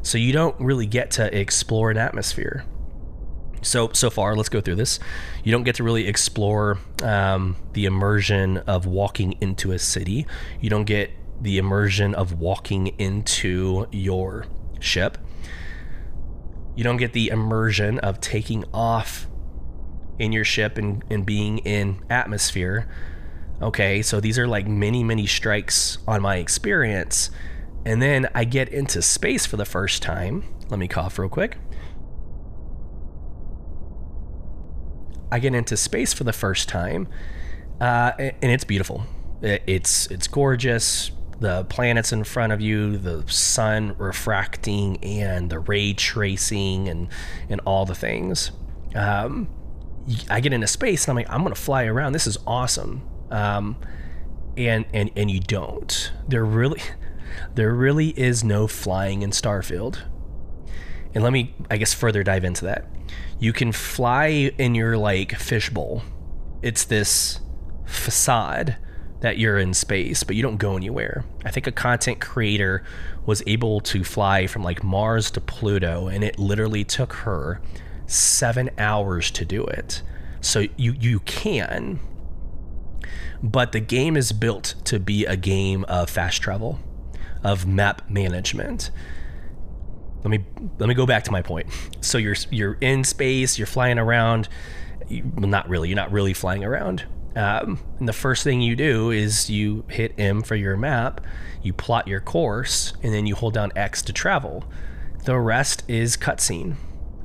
So 0.00 0.16
you 0.16 0.32
don't 0.32 0.58
really 0.58 0.86
get 0.86 1.10
to 1.12 1.38
explore 1.38 1.90
an 1.90 1.98
atmosphere. 1.98 2.64
So 3.62 3.90
so 3.92 4.10
far, 4.10 4.36
let's 4.36 4.48
go 4.48 4.60
through 4.60 4.76
this. 4.76 4.98
You 5.44 5.52
don't 5.52 5.64
get 5.64 5.76
to 5.76 5.84
really 5.84 6.06
explore 6.06 6.78
um, 7.02 7.56
the 7.72 7.84
immersion 7.84 8.58
of 8.58 8.86
walking 8.86 9.32
into 9.40 9.72
a 9.72 9.78
city. 9.78 10.26
You 10.60 10.70
don't 10.70 10.84
get 10.84 11.10
the 11.40 11.58
immersion 11.58 12.14
of 12.14 12.38
walking 12.40 12.88
into 12.98 13.86
your 13.90 14.46
ship. 14.80 15.18
You 16.74 16.84
don't 16.84 16.98
get 16.98 17.12
the 17.12 17.28
immersion 17.28 17.98
of 18.00 18.20
taking 18.20 18.64
off 18.72 19.26
in 20.18 20.32
your 20.32 20.44
ship 20.44 20.78
and, 20.78 21.02
and 21.10 21.24
being 21.24 21.58
in 21.58 22.02
atmosphere. 22.08 22.88
Okay, 23.60 24.02
so 24.02 24.20
these 24.20 24.38
are 24.38 24.46
like 24.46 24.66
many, 24.66 25.02
many 25.02 25.26
strikes 25.26 25.98
on 26.06 26.20
my 26.20 26.36
experience. 26.36 27.30
And 27.86 28.02
then 28.02 28.28
I 28.34 28.44
get 28.44 28.68
into 28.68 29.00
space 29.00 29.46
for 29.46 29.56
the 29.56 29.64
first 29.64 30.02
time. 30.02 30.44
Let 30.68 30.78
me 30.78 30.88
cough 30.88 31.18
real 31.18 31.28
quick. 31.28 31.56
I 35.30 35.38
get 35.38 35.54
into 35.54 35.76
space 35.76 36.12
for 36.12 36.24
the 36.24 36.32
first 36.32 36.68
time, 36.68 37.08
uh, 37.80 38.12
and 38.18 38.52
it's 38.52 38.64
beautiful. 38.64 39.04
It's 39.42 40.06
it's 40.06 40.26
gorgeous. 40.26 41.10
The 41.38 41.64
planets 41.64 42.12
in 42.12 42.24
front 42.24 42.52
of 42.52 42.62
you, 42.62 42.96
the 42.96 43.22
sun 43.30 43.94
refracting, 43.98 45.02
and 45.04 45.50
the 45.50 45.58
ray 45.58 45.92
tracing, 45.92 46.88
and 46.88 47.08
and 47.48 47.60
all 47.66 47.84
the 47.84 47.94
things. 47.94 48.52
Um, 48.94 49.48
I 50.30 50.40
get 50.40 50.52
into 50.52 50.66
space, 50.66 51.04
and 51.04 51.10
I'm 51.10 51.16
like, 51.16 51.30
I'm 51.30 51.42
gonna 51.42 51.54
fly 51.54 51.84
around. 51.84 52.12
This 52.12 52.26
is 52.26 52.38
awesome. 52.46 53.02
Um, 53.30 53.76
and 54.56 54.86
and 54.92 55.10
and 55.16 55.30
you 55.30 55.40
don't. 55.40 56.12
There 56.28 56.44
really, 56.44 56.80
there 57.54 57.74
really 57.74 58.08
is 58.18 58.42
no 58.42 58.66
flying 58.66 59.22
in 59.22 59.30
Starfield. 59.30 59.98
And 61.16 61.24
let 61.24 61.32
me, 61.32 61.54
I 61.70 61.78
guess, 61.78 61.94
further 61.94 62.22
dive 62.22 62.44
into 62.44 62.66
that 62.66 62.84
you 63.38 63.54
can 63.54 63.72
fly 63.72 64.52
in 64.58 64.74
your 64.74 64.98
like 64.98 65.34
fishbowl. 65.34 66.02
It's 66.60 66.84
this 66.84 67.40
facade 67.86 68.76
that 69.20 69.38
you're 69.38 69.56
in 69.56 69.72
space, 69.72 70.22
but 70.24 70.36
you 70.36 70.42
don't 70.42 70.58
go 70.58 70.76
anywhere. 70.76 71.24
I 71.42 71.50
think 71.50 71.66
a 71.66 71.72
content 71.72 72.20
creator 72.20 72.84
was 73.24 73.42
able 73.46 73.80
to 73.80 74.04
fly 74.04 74.46
from 74.46 74.62
like 74.62 74.84
Mars 74.84 75.30
to 75.30 75.40
Pluto, 75.40 76.06
and 76.06 76.22
it 76.22 76.38
literally 76.38 76.84
took 76.84 77.14
her 77.14 77.62
seven 78.06 78.68
hours 78.76 79.30
to 79.30 79.46
do 79.46 79.64
it. 79.64 80.02
So 80.42 80.66
you 80.76 80.92
you 81.00 81.20
can, 81.20 81.98
but 83.42 83.72
the 83.72 83.80
game 83.80 84.18
is 84.18 84.32
built 84.32 84.74
to 84.84 84.98
be 84.98 85.24
a 85.24 85.36
game 85.38 85.84
of 85.84 86.10
fast 86.10 86.42
travel, 86.42 86.78
of 87.42 87.66
map 87.66 88.02
management 88.10 88.90
let 90.26 90.40
me 90.40 90.44
let 90.80 90.88
me 90.88 90.94
go 90.94 91.06
back 91.06 91.22
to 91.22 91.30
my 91.30 91.40
point. 91.40 91.68
So 92.00 92.18
you're 92.18 92.34
you're 92.50 92.76
in 92.80 93.04
space, 93.04 93.58
you're 93.58 93.66
flying 93.68 93.96
around. 93.96 94.48
You, 95.08 95.22
well, 95.36 95.46
not 95.46 95.68
really. 95.68 95.88
You're 95.88 95.96
not 95.96 96.10
really 96.10 96.34
flying 96.34 96.64
around. 96.64 97.04
Um, 97.36 97.78
and 98.00 98.08
the 98.08 98.12
first 98.12 98.42
thing 98.42 98.60
you 98.60 98.74
do 98.74 99.12
is 99.12 99.48
you 99.48 99.84
hit 99.88 100.14
M 100.18 100.42
for 100.42 100.56
your 100.56 100.76
map, 100.76 101.20
you 101.62 101.72
plot 101.72 102.08
your 102.08 102.20
course, 102.20 102.92
and 103.04 103.14
then 103.14 103.26
you 103.26 103.36
hold 103.36 103.54
down 103.54 103.70
X 103.76 104.02
to 104.02 104.12
travel. 104.12 104.64
The 105.24 105.38
rest 105.38 105.84
is 105.86 106.16
cutscene. 106.16 106.74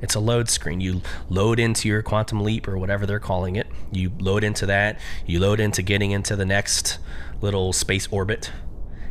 It's 0.00 0.14
a 0.14 0.20
load 0.20 0.48
screen. 0.48 0.80
You 0.80 1.00
load 1.28 1.58
into 1.58 1.88
your 1.88 2.02
quantum 2.02 2.40
leap 2.40 2.68
or 2.68 2.78
whatever 2.78 3.04
they're 3.04 3.18
calling 3.18 3.56
it. 3.56 3.66
You 3.90 4.12
load 4.20 4.44
into 4.44 4.64
that. 4.66 5.00
You 5.26 5.40
load 5.40 5.58
into 5.58 5.82
getting 5.82 6.12
into 6.12 6.36
the 6.36 6.46
next 6.46 7.00
little 7.40 7.72
space 7.72 8.06
orbit. 8.12 8.52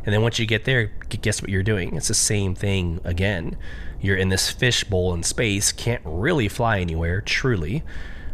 And 0.05 0.13
then 0.13 0.22
once 0.22 0.39
you 0.39 0.46
get 0.46 0.65
there, 0.65 0.91
guess 1.10 1.41
what 1.41 1.51
you're 1.51 1.63
doing? 1.63 1.96
It's 1.96 2.08
the 2.08 2.13
same 2.13 2.55
thing 2.55 3.00
again. 3.03 3.58
You're 4.00 4.17
in 4.17 4.29
this 4.29 4.50
fishbowl 4.50 5.13
in 5.13 5.24
space, 5.24 5.72
can't 5.72 6.01
really 6.03 6.48
fly 6.48 6.79
anywhere, 6.79 7.22
truly, 7.22 7.84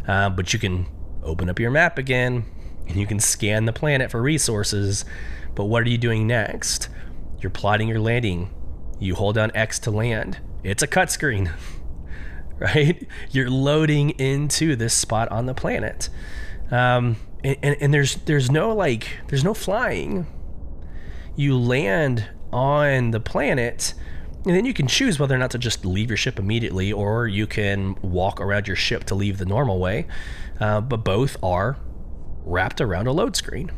uh, 0.06 0.30
but 0.30 0.52
you 0.52 0.58
can 0.58 0.86
open 1.22 1.50
up 1.50 1.58
your 1.58 1.70
map 1.70 1.98
again 1.98 2.46
and 2.86 2.96
you 2.96 3.06
can 3.06 3.20
scan 3.20 3.66
the 3.66 3.72
planet 3.72 4.10
for 4.10 4.22
resources. 4.22 5.04
But 5.54 5.64
what 5.64 5.82
are 5.82 5.88
you 5.88 5.98
doing 5.98 6.26
next? 6.26 6.88
You're 7.40 7.50
plotting 7.50 7.88
your 7.88 8.00
landing. 8.00 8.50
You 8.98 9.14
hold 9.14 9.34
down 9.34 9.52
X 9.54 9.78
to 9.80 9.90
land. 9.90 10.38
It's 10.62 10.82
a 10.82 10.86
cut 10.86 11.10
screen. 11.10 11.52
right? 12.58 13.06
You're 13.30 13.50
loading 13.50 14.10
into 14.10 14.76
this 14.76 14.94
spot 14.94 15.30
on 15.30 15.46
the 15.46 15.54
planet, 15.54 16.08
um, 16.70 17.16
and, 17.44 17.56
and, 17.62 17.76
and 17.80 17.94
there's 17.94 18.16
there's 18.16 18.50
no 18.50 18.74
like 18.74 19.20
there's 19.28 19.44
no 19.44 19.54
flying. 19.54 20.26
You 21.38 21.56
land 21.56 22.28
on 22.52 23.12
the 23.12 23.20
planet, 23.20 23.94
and 24.44 24.56
then 24.56 24.64
you 24.64 24.74
can 24.74 24.88
choose 24.88 25.20
whether 25.20 25.36
or 25.36 25.38
not 25.38 25.52
to 25.52 25.58
just 25.58 25.84
leave 25.84 26.10
your 26.10 26.16
ship 26.16 26.38
immediately, 26.38 26.92
or 26.92 27.28
you 27.28 27.46
can 27.46 27.94
walk 28.02 28.40
around 28.40 28.66
your 28.66 28.74
ship 28.74 29.04
to 29.04 29.14
leave 29.14 29.38
the 29.38 29.46
normal 29.46 29.78
way. 29.78 30.08
Uh, 30.58 30.80
but 30.80 31.04
both 31.04 31.36
are 31.42 31.78
wrapped 32.44 32.80
around 32.80 33.06
a 33.06 33.12
load 33.12 33.36
screen. 33.36 33.70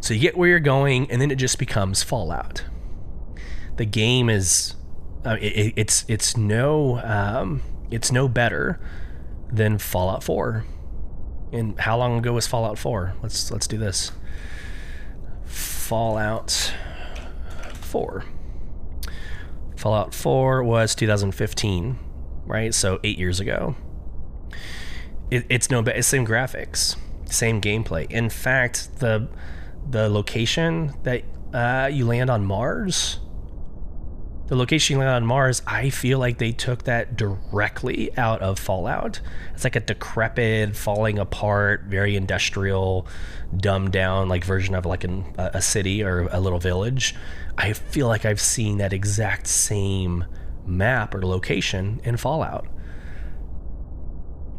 So 0.00 0.12
you 0.12 0.20
get 0.20 0.36
where 0.36 0.48
you're 0.48 0.58
going, 0.58 1.08
and 1.08 1.22
then 1.22 1.30
it 1.30 1.36
just 1.36 1.56
becomes 1.56 2.02
Fallout. 2.02 2.64
The 3.76 3.84
game 3.84 4.28
is 4.28 4.74
uh, 5.24 5.36
it, 5.40 5.74
it's 5.76 6.04
it's 6.08 6.36
no 6.36 6.98
um, 7.04 7.62
it's 7.92 8.10
no 8.10 8.26
better 8.26 8.80
than 9.52 9.78
Fallout 9.78 10.24
4. 10.24 10.64
And 11.52 11.78
how 11.78 11.96
long 11.96 12.18
ago 12.18 12.32
was 12.32 12.46
Fallout 12.46 12.78
4? 12.78 13.14
Let's 13.22 13.50
let's 13.50 13.66
do 13.66 13.78
this. 13.78 14.10
Fallout 15.90 16.72
4. 17.74 18.24
Fallout 19.74 20.14
4 20.14 20.62
was 20.62 20.94
2015, 20.94 21.98
right? 22.46 22.72
So 22.72 23.00
eight 23.02 23.18
years 23.18 23.40
ago. 23.40 23.74
It, 25.32 25.46
it's 25.48 25.68
no 25.68 25.82
better. 25.82 26.00
Same 26.02 26.24
graphics, 26.24 26.94
same 27.24 27.60
gameplay. 27.60 28.08
In 28.08 28.30
fact, 28.30 29.00
the 29.00 29.26
the 29.90 30.08
location 30.08 30.94
that 31.02 31.24
uh, 31.52 31.90
you 31.92 32.06
land 32.06 32.30
on 32.30 32.44
Mars 32.44 33.18
the 34.50 34.56
location 34.56 35.00
on 35.00 35.24
Mars, 35.24 35.62
I 35.64 35.90
feel 35.90 36.18
like 36.18 36.38
they 36.38 36.50
took 36.50 36.82
that 36.82 37.16
directly 37.16 38.10
out 38.18 38.42
of 38.42 38.58
Fallout. 38.58 39.20
It's 39.54 39.62
like 39.62 39.76
a 39.76 39.80
decrepit, 39.80 40.74
falling 40.74 41.20
apart, 41.20 41.84
very 41.84 42.16
industrial, 42.16 43.06
dumbed 43.56 43.92
down 43.92 44.28
like 44.28 44.44
version 44.44 44.74
of 44.74 44.84
like 44.84 45.04
an, 45.04 45.24
a 45.38 45.62
city 45.62 46.02
or 46.02 46.26
a 46.32 46.40
little 46.40 46.58
village. 46.58 47.14
I 47.56 47.72
feel 47.74 48.08
like 48.08 48.24
I've 48.24 48.40
seen 48.40 48.78
that 48.78 48.92
exact 48.92 49.46
same 49.46 50.24
map 50.66 51.14
or 51.14 51.24
location 51.24 52.00
in 52.02 52.16
Fallout. 52.16 52.66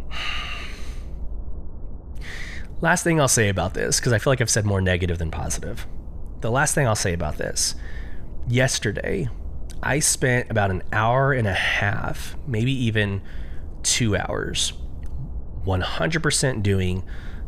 Last 2.79 3.03
thing 3.03 3.19
I'll 3.19 3.27
say 3.27 3.49
about 3.49 3.73
this, 3.73 3.99
because 3.99 4.13
I 4.13 4.19
feel 4.19 4.31
like 4.31 4.39
I've 4.39 4.49
said 4.49 4.63
more 4.65 4.79
negative 4.79 5.17
than 5.17 5.31
positive. 5.31 5.85
The 6.39 6.49
last 6.49 6.73
thing 6.73 6.87
I'll 6.87 6.95
say 6.95 7.11
about 7.13 7.37
this 7.37 7.75
yesterday, 8.47 9.29
I 9.83 9.99
spent 9.99 10.51
about 10.51 10.71
an 10.71 10.83
hour 10.91 11.33
and 11.33 11.47
a 11.47 11.53
half, 11.53 12.35
maybe 12.47 12.71
even 12.85 13.21
two 13.83 14.15
hours, 14.15 14.73
100% 15.65 16.63
doing 16.63 17.03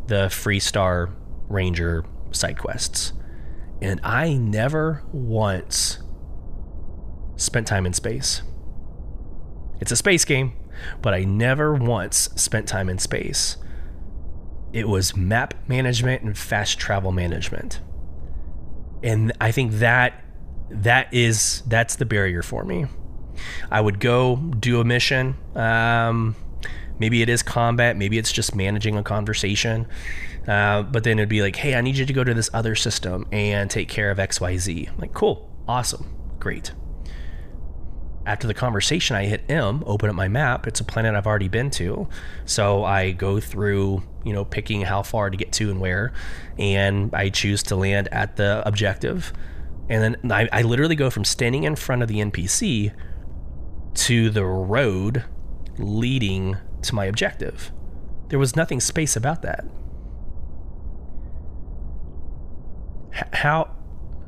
the 0.08 0.26
Freestar 0.26 1.14
Ranger 1.48 2.04
side 2.32 2.58
quests. 2.58 3.14
And 3.82 4.00
I 4.04 4.34
never 4.34 5.04
once 5.12 6.00
spent 7.36 7.68
time 7.68 7.86
in 7.86 7.94
space. 7.94 8.42
It's 9.80 9.92
a 9.92 9.96
space 9.96 10.26
game, 10.26 10.54
but 11.02 11.14
I 11.14 11.24
never 11.24 11.74
once 11.74 12.30
spent 12.36 12.68
time 12.68 12.90
in 12.90 12.98
space. 12.98 13.58
It 14.72 14.88
was 14.88 15.16
map 15.16 15.54
management 15.68 16.24
and 16.24 16.38
fast 16.38 16.80
travel 16.80 17.12
management. 17.12 17.80
And 19.04 19.34
I 19.40 19.52
think 19.52 19.74
that 19.74 20.23
that 20.82 21.14
is 21.14 21.62
that's 21.68 21.96
the 21.96 22.06
barrier 22.06 22.42
for 22.42 22.64
me. 22.64 22.86
I 23.72 23.82
would 23.82 24.00
go 24.00 24.36
do 24.36 24.80
a 24.80 24.84
mission. 24.84 25.36
Um, 25.56 26.36
maybe 27.00 27.22
it 27.22 27.30
is 27.30 27.44
combat. 27.44 27.98
Maybe 27.98 28.18
it's 28.18 28.32
just 28.32 28.56
managing 28.56 28.98
a 28.98 29.04
conversation. 29.04 29.88
Uh, 30.48 30.84
but 30.84 31.04
then 31.04 31.20
it'd 31.20 31.30
be 31.30 31.42
like, 31.42 31.56
hey, 31.56 31.76
I 31.76 31.82
need 31.82 31.98
you 31.98 32.06
to 32.06 32.14
go 32.14 32.24
to 32.24 32.34
this 32.34 32.50
other 32.54 32.76
system 32.76 33.26
and 33.32 33.70
take 33.70 33.88
care 33.88 34.12
of 34.12 34.20
X, 34.20 34.42
Y, 34.42 34.58
Z. 34.58 34.90
Like, 34.98 35.14
cool, 35.14 35.50
awesome, 35.68 36.16
great. 36.40 36.74
After 38.26 38.48
the 38.48 38.54
conversation, 38.54 39.16
I 39.16 39.26
hit 39.26 39.44
M, 39.50 39.84
open 39.86 40.10
up 40.10 40.16
my 40.16 40.30
map. 40.30 40.66
It's 40.66 40.80
a 40.80 40.86
planet 40.86 41.14
I've 41.14 41.28
already 41.28 41.50
been 41.50 41.70
to. 41.72 42.08
So 42.46 42.86
I 42.86 43.12
go 43.12 43.40
through, 43.40 44.04
you 44.24 44.32
know, 44.32 44.46
picking 44.46 44.82
how 44.82 45.04
far 45.04 45.30
to 45.30 45.36
get 45.36 45.52
to 45.54 45.70
and 45.70 45.82
where. 45.82 46.14
And 46.58 47.14
I 47.14 47.30
choose 47.30 47.64
to 47.64 47.76
land 47.76 48.08
at 48.14 48.38
the 48.38 48.64
objective 48.66 49.34
and 49.90 50.16
then 50.24 50.32
I, 50.32 50.48
I 50.52 50.62
literally 50.62 50.96
go 50.96 51.10
from 51.10 51.26
standing 51.26 51.64
in 51.64 51.76
front 51.76 52.02
of 52.02 52.08
the 52.08 52.20
NPC 52.20 52.94
to 53.96 54.30
the 54.30 54.46
road 54.46 55.26
leading 55.78 56.58
to 56.84 56.96
my 56.96 57.06
objective. 57.06 57.72
There 58.30 58.40
was 58.40 58.56
nothing 58.56 58.80
space 58.80 59.16
about 59.16 59.42
that. 59.42 59.66
How 63.34 63.76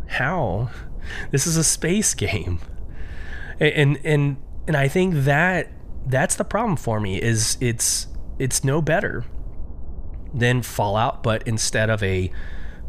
how 0.07 0.69
this 1.31 1.47
is 1.47 1.57
a 1.57 1.63
space 1.63 2.13
game. 2.13 2.59
And 3.59 3.99
and 4.03 4.37
and 4.67 4.75
I 4.75 4.87
think 4.87 5.15
that 5.15 5.71
that's 6.05 6.35
the 6.35 6.43
problem 6.43 6.75
for 6.75 6.99
me 6.99 7.21
is 7.21 7.57
it's 7.61 8.07
it's 8.37 8.63
no 8.63 8.81
better 8.81 9.25
than 10.33 10.61
Fallout 10.61 11.23
but 11.23 11.47
instead 11.47 11.89
of 11.89 12.03
a 12.03 12.29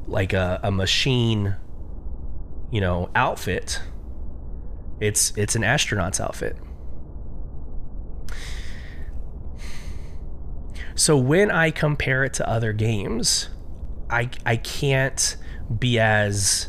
like 0.09 0.33
a, 0.33 0.61
a 0.63 0.71
machine 0.71 1.57
you 2.77 2.83
know, 2.83 3.09
outfit. 3.15 3.81
It's 5.01 5.33
it's 5.35 5.57
an 5.57 5.65
astronaut's 5.65 6.21
outfit. 6.21 6.59
So 10.95 11.17
when 11.17 11.51
I 11.51 11.71
compare 11.71 12.23
it 12.23 12.35
to 12.35 12.47
other 12.47 12.75
games, 12.75 13.49
I 14.11 14.29
I 14.45 14.57
can't 14.57 15.39
be 15.79 15.99
as 15.99 16.69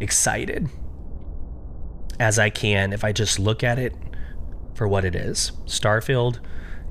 excited 0.00 0.70
as 2.18 2.38
I 2.38 2.48
can 2.48 2.94
if 2.94 3.04
I 3.04 3.12
just 3.12 3.38
look 3.38 3.62
at 3.62 3.78
it 3.78 3.94
for 4.72 4.88
what 4.88 5.04
it 5.04 5.14
is. 5.14 5.52
Starfield 5.66 6.38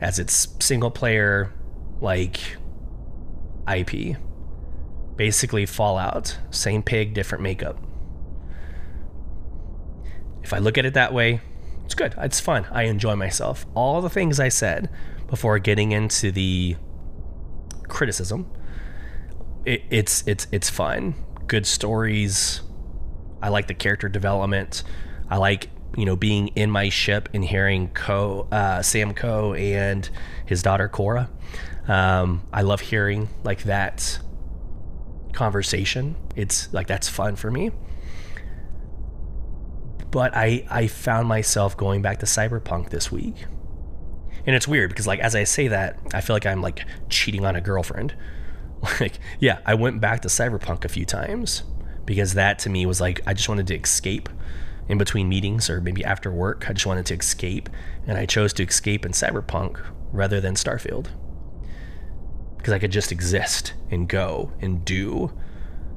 as 0.01 0.19
its 0.19 0.49
single 0.59 0.91
player 0.91 1.51
like 1.99 2.57
IP. 3.67 4.17
Basically 5.15 5.65
Fallout, 5.65 6.37
same 6.51 6.83
pig, 6.83 7.15
different 7.15 7.41
makeup. 7.41 7.88
If 10.43 10.53
I 10.53 10.57
look 10.59 10.77
at 10.77 10.85
it 10.85 10.93
that 10.93 11.13
way, 11.13 11.41
it's 11.85 11.95
good. 11.95 12.13
It's 12.19 12.39
fun. 12.39 12.67
I 12.71 12.83
enjoy 12.83 13.15
myself. 13.15 13.65
All 13.73 13.99
the 14.01 14.11
things 14.11 14.39
I 14.39 14.49
said 14.49 14.89
before 15.27 15.57
getting 15.57 15.91
into 15.91 16.31
the 16.31 16.75
criticism, 17.87 18.47
it, 19.65 19.81
it's 19.89 20.23
it's 20.27 20.45
it's 20.51 20.69
fun. 20.69 21.15
Good 21.47 21.65
stories. 21.65 22.61
I 23.41 23.49
like 23.49 23.67
the 23.67 23.73
character 23.73 24.07
development. 24.07 24.83
I 25.29 25.37
like 25.37 25.69
you 25.97 26.05
know 26.05 26.15
being 26.15 26.49
in 26.49 26.69
my 26.69 26.89
ship 26.89 27.27
and 27.33 27.43
hearing 27.43 27.89
Co 27.89 28.47
uh, 28.51 28.83
Sam 28.83 29.15
Coe 29.15 29.55
and 29.55 30.07
his 30.45 30.61
daughter 30.61 30.87
Cora. 30.87 31.27
Um, 31.87 32.43
I 32.53 32.61
love 32.61 32.81
hearing 32.81 33.29
like 33.43 33.63
that 33.63 34.19
conversation. 35.33 36.15
It's 36.35 36.71
like 36.71 36.85
that's 36.85 37.09
fun 37.09 37.35
for 37.35 37.49
me 37.49 37.71
but 40.11 40.35
I 40.35 40.65
I 40.69 40.87
found 40.87 41.27
myself 41.27 41.75
going 41.77 42.01
back 42.01 42.19
to 42.19 42.25
Cyberpunk 42.25 42.89
this 42.89 43.11
week. 43.11 43.45
And 44.45 44.55
it's 44.55 44.67
weird 44.67 44.89
because 44.89 45.07
like 45.07 45.19
as 45.19 45.35
I 45.35 45.43
say 45.43 45.67
that, 45.67 45.99
I 46.13 46.21
feel 46.21 46.35
like 46.35 46.45
I'm 46.45 46.61
like 46.61 46.85
cheating 47.09 47.45
on 47.45 47.55
a 47.55 47.61
girlfriend. 47.61 48.15
Like, 49.01 49.19
yeah, 49.41 49.59
I 49.65 49.73
went 49.73 49.99
back 49.99 50.21
to 50.21 50.29
Cyberpunk 50.29 50.85
a 50.85 50.87
few 50.87 51.03
times 51.03 51.63
because 52.05 52.33
that 52.35 52.59
to 52.59 52.69
me 52.69 52.85
was 52.85 53.01
like 53.01 53.19
I 53.27 53.33
just 53.33 53.49
wanted 53.49 53.67
to 53.67 53.75
escape 53.75 54.29
in 54.87 54.97
between 54.97 55.27
meetings 55.27 55.69
or 55.69 55.81
maybe 55.81 56.03
after 56.05 56.31
work. 56.31 56.69
I 56.69 56.73
just 56.73 56.85
wanted 56.85 57.05
to 57.07 57.13
escape, 57.15 57.69
and 58.07 58.17
I 58.17 58.25
chose 58.25 58.53
to 58.53 58.63
escape 58.63 59.05
in 59.05 59.11
Cyberpunk 59.11 59.79
rather 60.13 60.39
than 60.39 60.55
Starfield 60.55 61.07
because 62.57 62.73
I 62.73 62.79
could 62.79 62.91
just 62.91 63.11
exist 63.11 63.73
and 63.89 64.07
go 64.07 64.51
and 64.61 64.83
do. 64.83 65.31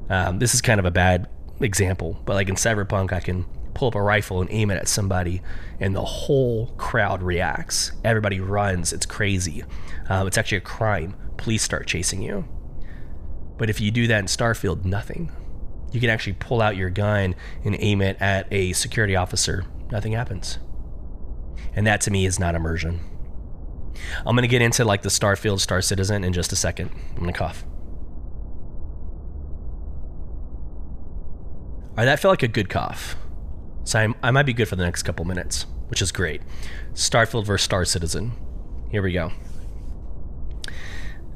Um, 0.09 0.39
this 0.39 0.53
is 0.53 0.61
kind 0.61 0.79
of 0.79 0.85
a 0.85 0.91
bad 0.91 1.29
example, 1.59 2.21
but 2.25 2.33
like 2.33 2.49
in 2.49 2.55
Cyberpunk, 2.55 3.11
I 3.11 3.19
can 3.19 3.45
pull 3.73 3.87
up 3.89 3.95
a 3.95 4.01
rifle 4.01 4.41
and 4.41 4.49
aim 4.51 4.71
it 4.71 4.77
at 4.77 4.87
somebody, 4.87 5.41
and 5.79 5.95
the 5.95 6.03
whole 6.03 6.67
crowd 6.77 7.21
reacts. 7.23 7.91
Everybody 8.03 8.39
runs. 8.39 8.93
It's 8.93 9.05
crazy. 9.05 9.63
Um, 10.09 10.27
it's 10.27 10.37
actually 10.37 10.59
a 10.59 10.61
crime. 10.61 11.15
Police 11.37 11.63
start 11.63 11.87
chasing 11.87 12.21
you. 12.21 12.45
But 13.57 13.69
if 13.69 13.79
you 13.79 13.91
do 13.91 14.07
that 14.07 14.19
in 14.19 14.25
Starfield, 14.25 14.85
nothing. 14.85 15.31
You 15.91 15.99
can 15.99 16.09
actually 16.09 16.33
pull 16.33 16.61
out 16.61 16.75
your 16.75 16.89
gun 16.89 17.35
and 17.63 17.75
aim 17.79 18.01
it 18.01 18.17
at 18.19 18.51
a 18.51 18.73
security 18.73 19.15
officer. 19.15 19.65
Nothing 19.91 20.13
happens. 20.13 20.57
And 21.75 21.85
that 21.85 22.01
to 22.01 22.11
me 22.11 22.25
is 22.25 22.39
not 22.39 22.55
immersion. 22.55 22.99
I'm 24.25 24.35
going 24.35 24.41
to 24.41 24.47
get 24.47 24.61
into 24.61 24.83
like 24.83 25.03
the 25.03 25.09
Starfield 25.09 25.59
Star 25.59 25.81
Citizen 25.81 26.23
in 26.23 26.33
just 26.33 26.51
a 26.51 26.55
second. 26.55 26.89
I'm 27.11 27.21
going 27.21 27.33
to 27.33 27.37
cough. 27.37 27.63
All 31.89 31.97
right, 31.97 32.05
that 32.05 32.19
felt 32.19 32.31
like 32.31 32.43
a 32.43 32.47
good 32.47 32.69
cough. 32.69 33.15
So 33.83 33.99
I'm, 33.99 34.15
i 34.23 34.31
might 34.31 34.45
be 34.45 34.53
good 34.53 34.67
for 34.67 34.75
the 34.75 34.83
next 34.83 35.03
couple 35.03 35.25
minutes, 35.25 35.65
which 35.87 36.01
is 36.01 36.11
great. 36.11 36.41
Starfield 36.93 37.45
versus 37.45 37.65
Star 37.65 37.85
Citizen. 37.85 38.31
Here 38.89 39.01
we 39.01 39.11
go. 39.11 39.31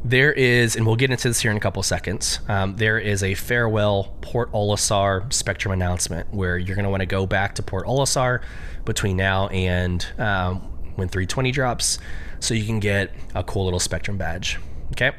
There 0.05 0.31
is, 0.31 0.75
and 0.75 0.85
we'll 0.85 0.95
get 0.95 1.11
into 1.11 1.27
this 1.27 1.41
here 1.41 1.51
in 1.51 1.57
a 1.57 1.59
couple 1.59 1.83
seconds. 1.83 2.39
Um, 2.47 2.77
there 2.77 2.97
is 2.97 3.23
a 3.23 3.33
farewell 3.33 4.15
Port 4.21 4.51
Olisar 4.53 5.31
Spectrum 5.33 5.73
announcement 5.73 6.33
where 6.33 6.57
you're 6.57 6.75
going 6.75 6.85
to 6.85 6.89
want 6.89 7.01
to 7.01 7.07
go 7.07 7.25
back 7.25 7.55
to 7.55 7.63
Port 7.63 7.87
Olisar 7.87 8.41
between 8.85 9.17
now 9.17 9.47
and 9.47 10.05
um, 10.17 10.59
when 10.95 11.09
320 11.09 11.51
drops, 11.51 11.99
so 12.39 12.53
you 12.53 12.65
can 12.65 12.79
get 12.79 13.11
a 13.35 13.43
cool 13.43 13.65
little 13.65 13.79
Spectrum 13.79 14.17
badge. 14.17 14.59
Okay, 14.91 15.11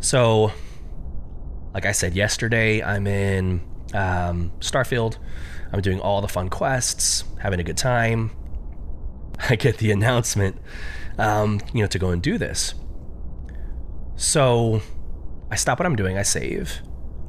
so 0.00 0.50
like 1.72 1.86
I 1.86 1.92
said 1.92 2.14
yesterday, 2.14 2.82
I'm 2.82 3.06
in 3.06 3.60
um, 3.94 4.50
Starfield. 4.60 5.18
I'm 5.72 5.80
doing 5.80 6.00
all 6.00 6.20
the 6.20 6.28
fun 6.28 6.48
quests, 6.48 7.24
having 7.40 7.60
a 7.60 7.62
good 7.62 7.76
time. 7.76 8.30
I 9.48 9.56
get 9.56 9.78
the 9.78 9.90
announcement, 9.90 10.56
um, 11.18 11.60
you 11.72 11.82
know, 11.82 11.86
to 11.88 11.98
go 11.98 12.10
and 12.10 12.20
do 12.20 12.38
this. 12.38 12.74
So 14.16 14.82
I 15.50 15.56
stop 15.56 15.78
what 15.78 15.86
I'm 15.86 15.96
doing, 15.96 16.18
I 16.18 16.22
save. 16.22 16.80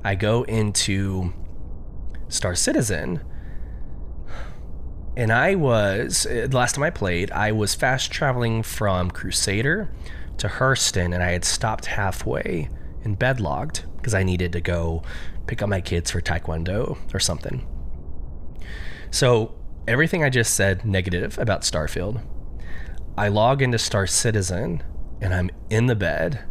I 0.04 0.16
go 0.16 0.44
into 0.44 1.34
Star 2.28 2.56
Citizen. 2.56 3.22
And 5.16 5.32
I 5.32 5.56
was, 5.56 6.24
the 6.24 6.48
last 6.48 6.76
time 6.76 6.84
I 6.84 6.90
played, 6.90 7.32
I 7.32 7.52
was 7.52 7.76
fast 7.76 8.12
traveling 8.12 8.64
from 8.64 9.12
Crusader 9.12 9.94
to 10.38 10.48
Hurston, 10.48 11.14
and 11.14 11.22
I 11.22 11.32
had 11.32 11.46
stopped 11.46 11.86
halfway 11.86 12.70
and 13.04 13.20
bedlogged 13.20 13.84
because 13.98 14.14
I 14.14 14.24
needed 14.24 14.54
to 14.54 14.62
go 14.62 15.04
pick 15.48 15.62
up 15.62 15.70
my 15.70 15.82
kids 15.82 16.12
for 16.12 16.22
Taekwondo 16.22 16.98
or 17.14 17.20
something. 17.20 17.68
So, 19.12 19.54
everything 19.88 20.24
I 20.24 20.30
just 20.30 20.54
said 20.54 20.86
negative 20.86 21.38
about 21.38 21.62
Starfield, 21.62 22.22
I 23.18 23.28
log 23.28 23.62
into 23.62 23.78
Star 23.78 24.08
Citizen 24.08 24.82
and 25.22 25.34
I'm 25.34 25.52
in 25.70 25.86
the 25.86 25.96
bed 25.96 26.46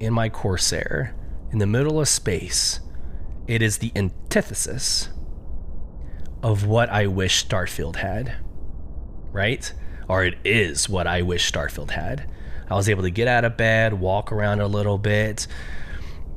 in 0.00 0.12
my 0.12 0.28
Corsair 0.28 1.14
in 1.50 1.58
the 1.58 1.66
middle 1.66 2.00
of 2.00 2.08
space, 2.08 2.80
it 3.46 3.62
is 3.62 3.78
the 3.78 3.92
antithesis 3.96 5.08
of 6.42 6.66
what 6.66 6.90
I 6.90 7.06
wish 7.06 7.46
Starfield 7.46 7.96
had. 7.96 8.36
Right? 9.32 9.72
Or 10.08 10.24
it 10.24 10.38
is 10.44 10.88
what 10.88 11.06
I 11.06 11.22
wish 11.22 11.50
Starfield 11.50 11.90
had. 11.90 12.30
I 12.70 12.74
was 12.74 12.88
able 12.88 13.02
to 13.02 13.10
get 13.10 13.28
out 13.28 13.44
of 13.44 13.56
bed, 13.56 13.94
walk 13.94 14.30
around 14.30 14.60
a 14.60 14.66
little 14.66 14.98
bit. 14.98 15.46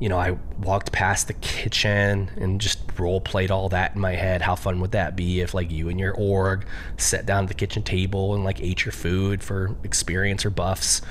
You 0.00 0.08
know, 0.08 0.18
I 0.18 0.36
walked 0.58 0.90
past 0.90 1.28
the 1.28 1.34
kitchen 1.34 2.30
and 2.36 2.60
just 2.60 2.80
role 2.98 3.20
played 3.20 3.50
all 3.50 3.68
that 3.68 3.94
in 3.94 4.00
my 4.00 4.12
head. 4.12 4.42
How 4.42 4.56
fun 4.56 4.80
would 4.80 4.92
that 4.92 5.14
be 5.14 5.40
if, 5.40 5.54
like, 5.54 5.70
you 5.70 5.88
and 5.88 6.00
your 6.00 6.14
org 6.14 6.66
sat 6.96 7.24
down 7.24 7.44
at 7.44 7.48
the 7.48 7.54
kitchen 7.54 7.82
table 7.82 8.34
and, 8.34 8.42
like, 8.42 8.60
ate 8.60 8.84
your 8.84 8.92
food 8.92 9.42
for 9.42 9.76
experience 9.84 10.44
or 10.44 10.50
buffs? 10.50 11.02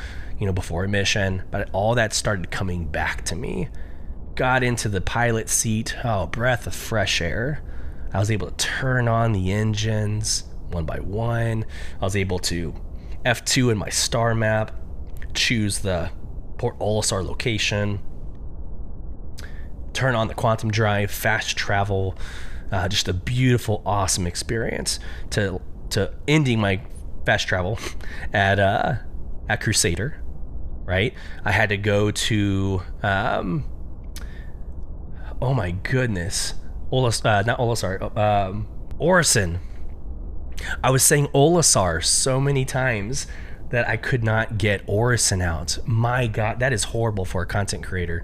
you 0.42 0.48
know, 0.48 0.54
before 0.54 0.84
a 0.84 0.88
mission, 0.88 1.44
but 1.52 1.70
all 1.72 1.94
that 1.94 2.14
started 2.14 2.50
coming 2.50 2.86
back 2.86 3.24
to 3.26 3.36
me. 3.36 3.70
Got 4.34 4.64
into 4.64 4.90
the 4.90 5.00
pilot 5.00 5.50
seat, 5.50 5.96
oh, 6.04 6.26
breath 6.26 6.66
of 6.66 6.74
fresh 6.74 7.22
air. 7.22 7.62
I 8.12 8.18
was 8.18 8.32
able 8.32 8.50
to 8.50 8.56
turn 8.56 9.08
on 9.08 9.34
the 9.34 9.52
engines 9.52 10.46
one 10.72 10.86
by 10.86 11.00
one. 11.00 11.66
I 12.02 12.06
was 12.06 12.16
able 12.16 12.40
to 12.40 12.74
F2 13.24 13.72
in 13.72 13.78
my 13.78 13.90
star 13.90 14.34
map, 14.34 14.76
choose 15.36 15.80
the 15.80 16.10
Port 16.58 16.80
Olisar 16.80 17.24
location, 17.24 18.00
turn 19.94 20.16
on 20.16 20.28
the 20.28 20.34
quantum 20.34 20.72
drive, 20.72 21.12
fast 21.12 21.58
travel, 21.58 22.18
uh, 22.72 22.88
just 22.88 23.08
a 23.08 23.14
beautiful, 23.14 23.82
awesome 23.86 24.28
experience. 24.28 25.00
To 25.32 25.62
to 25.92 26.14
ending 26.28 26.60
my 26.60 26.82
fast 27.26 27.48
travel 27.48 27.80
at 28.34 28.60
uh, 28.60 28.96
at 29.50 29.62
Crusader, 29.62 30.22
right? 30.86 31.14
I 31.44 31.52
had 31.52 31.70
to 31.70 31.78
go 31.78 32.12
to, 32.12 32.82
um, 33.04 33.66
oh 35.42 35.54
my 35.54 35.72
goodness, 35.72 36.54
Olas, 36.92 37.26
uh, 37.26 37.42
not 37.44 37.60
Olisar, 37.60 38.16
um, 38.18 38.68
Orison. 38.98 39.60
I 40.84 40.92
was 40.92 41.04
saying 41.04 41.28
Olisar 41.28 42.04
so 42.04 42.40
many 42.40 42.66
times 42.66 43.28
that 43.70 43.88
I 43.88 43.98
could 43.98 44.24
not 44.24 44.58
get 44.58 44.84
Orison 44.86 45.42
out. 45.42 45.78
My 45.86 46.28
God, 46.28 46.60
that 46.60 46.74
is 46.74 46.86
horrible 46.86 47.26
for 47.26 47.42
a 47.42 47.46
content 47.46 47.84
creator. 47.84 48.24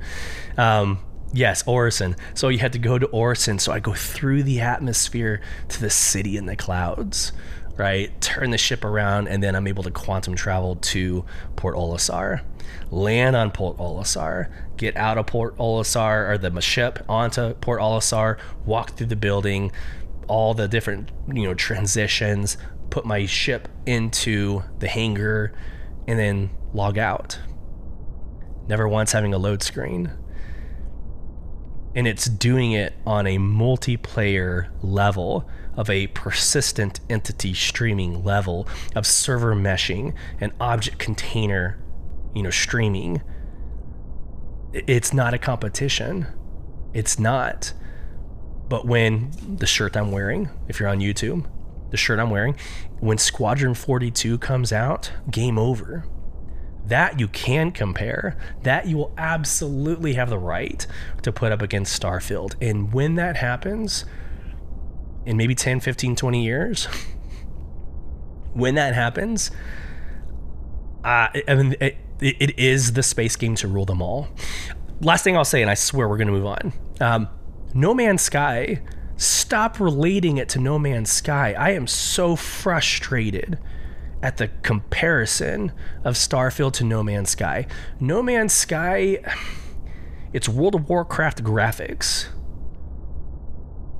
Um, 0.58 1.00
yes, 1.34 1.64
Orison. 1.68 2.16
So 2.34 2.50
you 2.50 2.60
had 2.60 2.74
to 2.74 2.80
go 2.80 2.98
to 2.98 3.06
Orison. 3.08 3.60
So 3.60 3.72
I 3.72 3.80
go 3.80 3.94
through 3.94 4.44
the 4.44 4.62
atmosphere 4.62 5.42
to 5.70 5.82
the 5.82 5.90
city 5.90 6.38
in 6.38 6.46
the 6.46 6.56
clouds 6.56 7.32
right? 7.78 8.20
Turn 8.22 8.50
the 8.50 8.58
ship 8.58 8.84
around, 8.84 9.28
and 9.28 9.42
then 9.42 9.56
I'm 9.56 9.68
able 9.68 9.84
to 9.84 9.92
quantum 9.92 10.36
travel 10.36 10.76
to 10.76 11.24
Port 11.56 11.76
Olisar. 11.76 12.42
Land 12.90 13.36
on 13.36 13.52
Port 13.52 13.78
Olisar, 13.78 14.52
get 14.78 14.98
out 14.98 15.18
of 15.18 15.28
Port 15.28 15.56
Olisar 15.58 16.30
or 16.30 16.38
the 16.38 16.60
ship 16.60 17.06
onto 17.08 17.54
Port 17.56 17.80
Olisar, 17.80 18.38
walk 18.66 18.92
through 18.92 19.08
the 19.08 19.16
building, 19.16 19.72
all 20.28 20.54
the 20.54 20.68
different 20.68 21.12
you 21.32 21.44
know 21.44 21.54
transitions, 21.54 22.58
put 22.90 23.06
my 23.06 23.26
ship 23.26 23.68
into 23.86 24.64
the 24.80 24.88
hangar, 24.88 25.54
and 26.08 26.18
then 26.20 26.50
log 26.74 26.98
out. 26.98 27.40
Never 28.68 28.88
once 28.88 29.12
having 29.12 29.34
a 29.34 29.38
load 29.38 29.64
screen 29.64 30.12
and 31.96 32.08
it's 32.08 32.26
doing 32.26 32.74
it 32.74 32.94
on 33.06 33.26
a 33.28 33.38
multiplayer 33.38 34.70
level 34.82 35.50
of 35.76 35.90
a 35.90 36.08
persistent 36.08 37.00
entity 37.10 37.54
streaming 37.54 38.24
level 38.24 38.68
of 38.96 39.06
server 39.06 39.56
meshing 39.56 40.14
and 40.40 40.52
object 40.60 40.98
container, 40.98 41.80
you 42.36 42.44
know, 42.44 42.50
streaming. 42.50 43.22
It's 44.74 45.14
not 45.14 45.34
a 45.34 45.38
competition. 45.38 46.28
It's 46.94 47.20
not. 47.20 47.74
But 48.70 48.86
when 48.86 49.32
the 49.58 49.68
shirt 49.68 49.96
I'm 49.96 50.12
wearing, 50.12 50.50
if 50.68 50.80
you're 50.80 50.90
on 50.90 51.00
YouTube, 51.00 51.46
the 51.92 51.98
shirt 51.98 52.20
I'm 52.20 52.30
wearing, 52.30 52.56
when 53.00 53.18
Squadron 53.18 53.74
42 53.74 54.38
comes 54.40 54.74
out, 54.74 55.12
game 55.30 55.58
over 55.58 56.06
that 56.88 57.20
you 57.20 57.28
can 57.28 57.72
compare, 57.72 58.38
that 58.64 58.88
you 58.88 58.98
will 58.98 59.14
absolutely 59.18 60.14
have 60.14 60.30
the 60.30 60.40
right 60.40 60.86
to 61.22 61.32
put 61.32 61.52
up 61.52 61.62
against 61.62 62.02
Starfield. 62.02 62.56
And 62.62 62.94
when 62.94 63.16
that 63.16 63.38
happens, 63.38 64.06
in 65.26 65.36
maybe 65.36 65.54
10, 65.54 65.82
15, 65.82 66.16
20 66.16 66.44
years, 66.44 66.86
when 68.54 68.76
that 68.76 68.94
happens, 68.94 69.52
uh, 71.04 71.28
I 71.48 71.56
mean, 71.56 71.76
it, 71.80 71.98
it 72.20 72.58
is 72.58 72.94
the 72.94 73.04
space 73.04 73.36
game 73.36 73.56
to 73.56 73.68
rule 73.68 73.86
them 73.86 74.02
all. 74.02 74.30
Last 75.02 75.24
thing 75.24 75.36
I'll 75.36 75.46
say, 75.46 75.62
and 75.62 75.70
I 75.70 75.76
swear 75.76 76.08
we're 76.08 76.18
going 76.18 76.28
to 76.28 76.34
move 76.34 76.46
on. 76.46 76.74
Um, 77.00 77.28
no 77.74 77.94
Man's 77.94 78.22
Sky, 78.22 78.82
stop 79.18 79.80
relating 79.80 80.38
it 80.38 80.50
to 80.50 80.60
No 80.60 80.80
Man's 80.80 81.12
Sky. 81.12 81.54
I 81.54 81.72
am 81.72 81.86
so 81.86 82.36
frustrated 82.36 83.60
at 84.22 84.38
the 84.38 84.50
comparison 84.64 85.72
of 86.04 86.16
Starfield 86.16 86.74
to 86.74 86.84
No 86.84 87.04
Man's 87.04 87.30
Sky. 87.30 87.68
No 88.00 88.22
Man's 88.22 88.54
Sky, 88.54 89.20
it's 90.34 90.50
World 90.50 90.76
of 90.76 90.90
Warcraft 90.90 91.44
graphics 91.44 92.28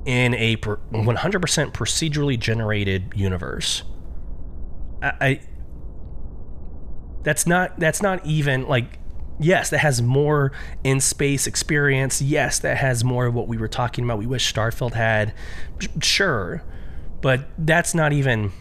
in 0.04 0.34
a 0.34 0.56
100% 0.56 1.72
procedurally 1.72 2.38
generated 2.38 3.12
universe. 3.14 3.82
I, 5.02 5.12
I 5.20 5.40
that's 7.22 7.46
not 7.46 7.78
that's 7.78 8.00
not 8.00 8.24
even 8.24 8.66
like 8.68 8.98
yes 9.40 9.70
that 9.70 9.78
has 9.78 10.00
more 10.00 10.52
in 10.84 11.00
space 11.00 11.46
experience 11.46 12.22
yes 12.22 12.60
that 12.60 12.76
has 12.76 13.04
more 13.04 13.26
of 13.26 13.34
what 13.34 13.48
we 13.48 13.56
were 13.56 13.68
talking 13.68 14.04
about 14.04 14.18
we 14.18 14.26
wish 14.26 14.52
starfield 14.52 14.94
had 14.94 15.34
sure 16.00 16.62
But 17.20 17.48
that's 17.58 17.94
not 17.94 18.12
even 18.12 18.52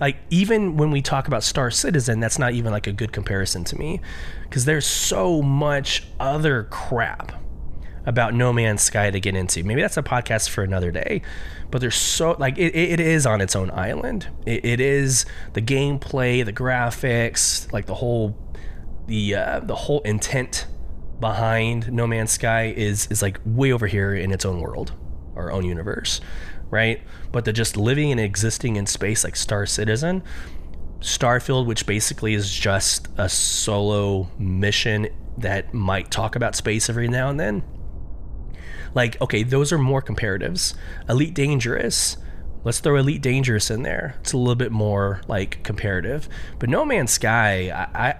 like 0.00 0.16
even 0.30 0.76
when 0.76 0.90
we 0.90 1.02
talk 1.02 1.28
about 1.28 1.42
Star 1.42 1.70
Citizen, 1.70 2.20
that's 2.20 2.38
not 2.38 2.52
even 2.52 2.72
like 2.72 2.86
a 2.86 2.92
good 2.92 3.12
comparison 3.12 3.64
to 3.64 3.78
me 3.78 4.00
because 4.42 4.64
there's 4.64 4.86
so 4.86 5.40
much 5.40 6.06
other 6.18 6.64
crap 6.64 7.32
about 8.06 8.34
No 8.34 8.52
Man's 8.52 8.82
Sky 8.82 9.10
to 9.10 9.20
get 9.20 9.34
into. 9.34 9.62
Maybe 9.62 9.80
that's 9.80 9.96
a 9.96 10.02
podcast 10.02 10.50
for 10.50 10.62
another 10.62 10.90
day, 10.90 11.22
but 11.70 11.80
there's 11.80 11.94
so 11.94 12.36
like 12.38 12.58
it, 12.58 12.74
it 12.74 13.00
is 13.00 13.24
on 13.24 13.40
its 13.40 13.56
own 13.56 13.70
island. 13.70 14.28
It, 14.44 14.64
it 14.64 14.80
is 14.80 15.26
the 15.52 15.62
gameplay, 15.62 16.44
the 16.44 16.52
graphics, 16.52 17.72
like 17.72 17.86
the 17.86 17.94
whole 17.94 18.36
the 19.06 19.34
uh, 19.34 19.60
the 19.60 19.74
whole 19.74 20.00
intent 20.00 20.66
behind 21.20 21.92
No 21.92 22.06
Man's 22.06 22.32
Sky 22.32 22.74
is 22.76 23.06
is 23.10 23.22
like 23.22 23.40
way 23.46 23.72
over 23.72 23.86
here 23.86 24.14
in 24.14 24.32
its 24.32 24.44
own 24.44 24.60
world, 24.60 24.92
our 25.36 25.52
own 25.52 25.64
universe 25.64 26.20
right? 26.70 27.02
But 27.32 27.44
the 27.44 27.52
just 27.52 27.76
living 27.76 28.10
and 28.10 28.20
existing 28.20 28.76
in 28.76 28.86
space 28.86 29.24
like 29.24 29.36
Star 29.36 29.66
Citizen, 29.66 30.22
Starfield, 31.00 31.66
which 31.66 31.86
basically 31.86 32.34
is 32.34 32.50
just 32.50 33.08
a 33.16 33.28
solo 33.28 34.30
mission 34.38 35.08
that 35.38 35.74
might 35.74 36.10
talk 36.10 36.36
about 36.36 36.54
space 36.54 36.88
every 36.88 37.08
now 37.08 37.28
and 37.28 37.38
then. 37.38 37.62
Like, 38.94 39.20
okay, 39.20 39.42
those 39.42 39.72
are 39.72 39.78
more 39.78 40.00
comparatives. 40.00 40.74
Elite 41.08 41.34
Dangerous, 41.34 42.16
let's 42.62 42.80
throw 42.80 42.96
Elite 42.96 43.20
Dangerous 43.20 43.70
in 43.70 43.82
there. 43.82 44.16
It's 44.20 44.32
a 44.32 44.38
little 44.38 44.54
bit 44.54 44.72
more 44.72 45.20
like 45.26 45.62
comparative. 45.62 46.28
But 46.58 46.70
No 46.70 46.84
Man's 46.84 47.10
Sky, 47.10 47.70
I, 47.70 48.08
I 48.08 48.16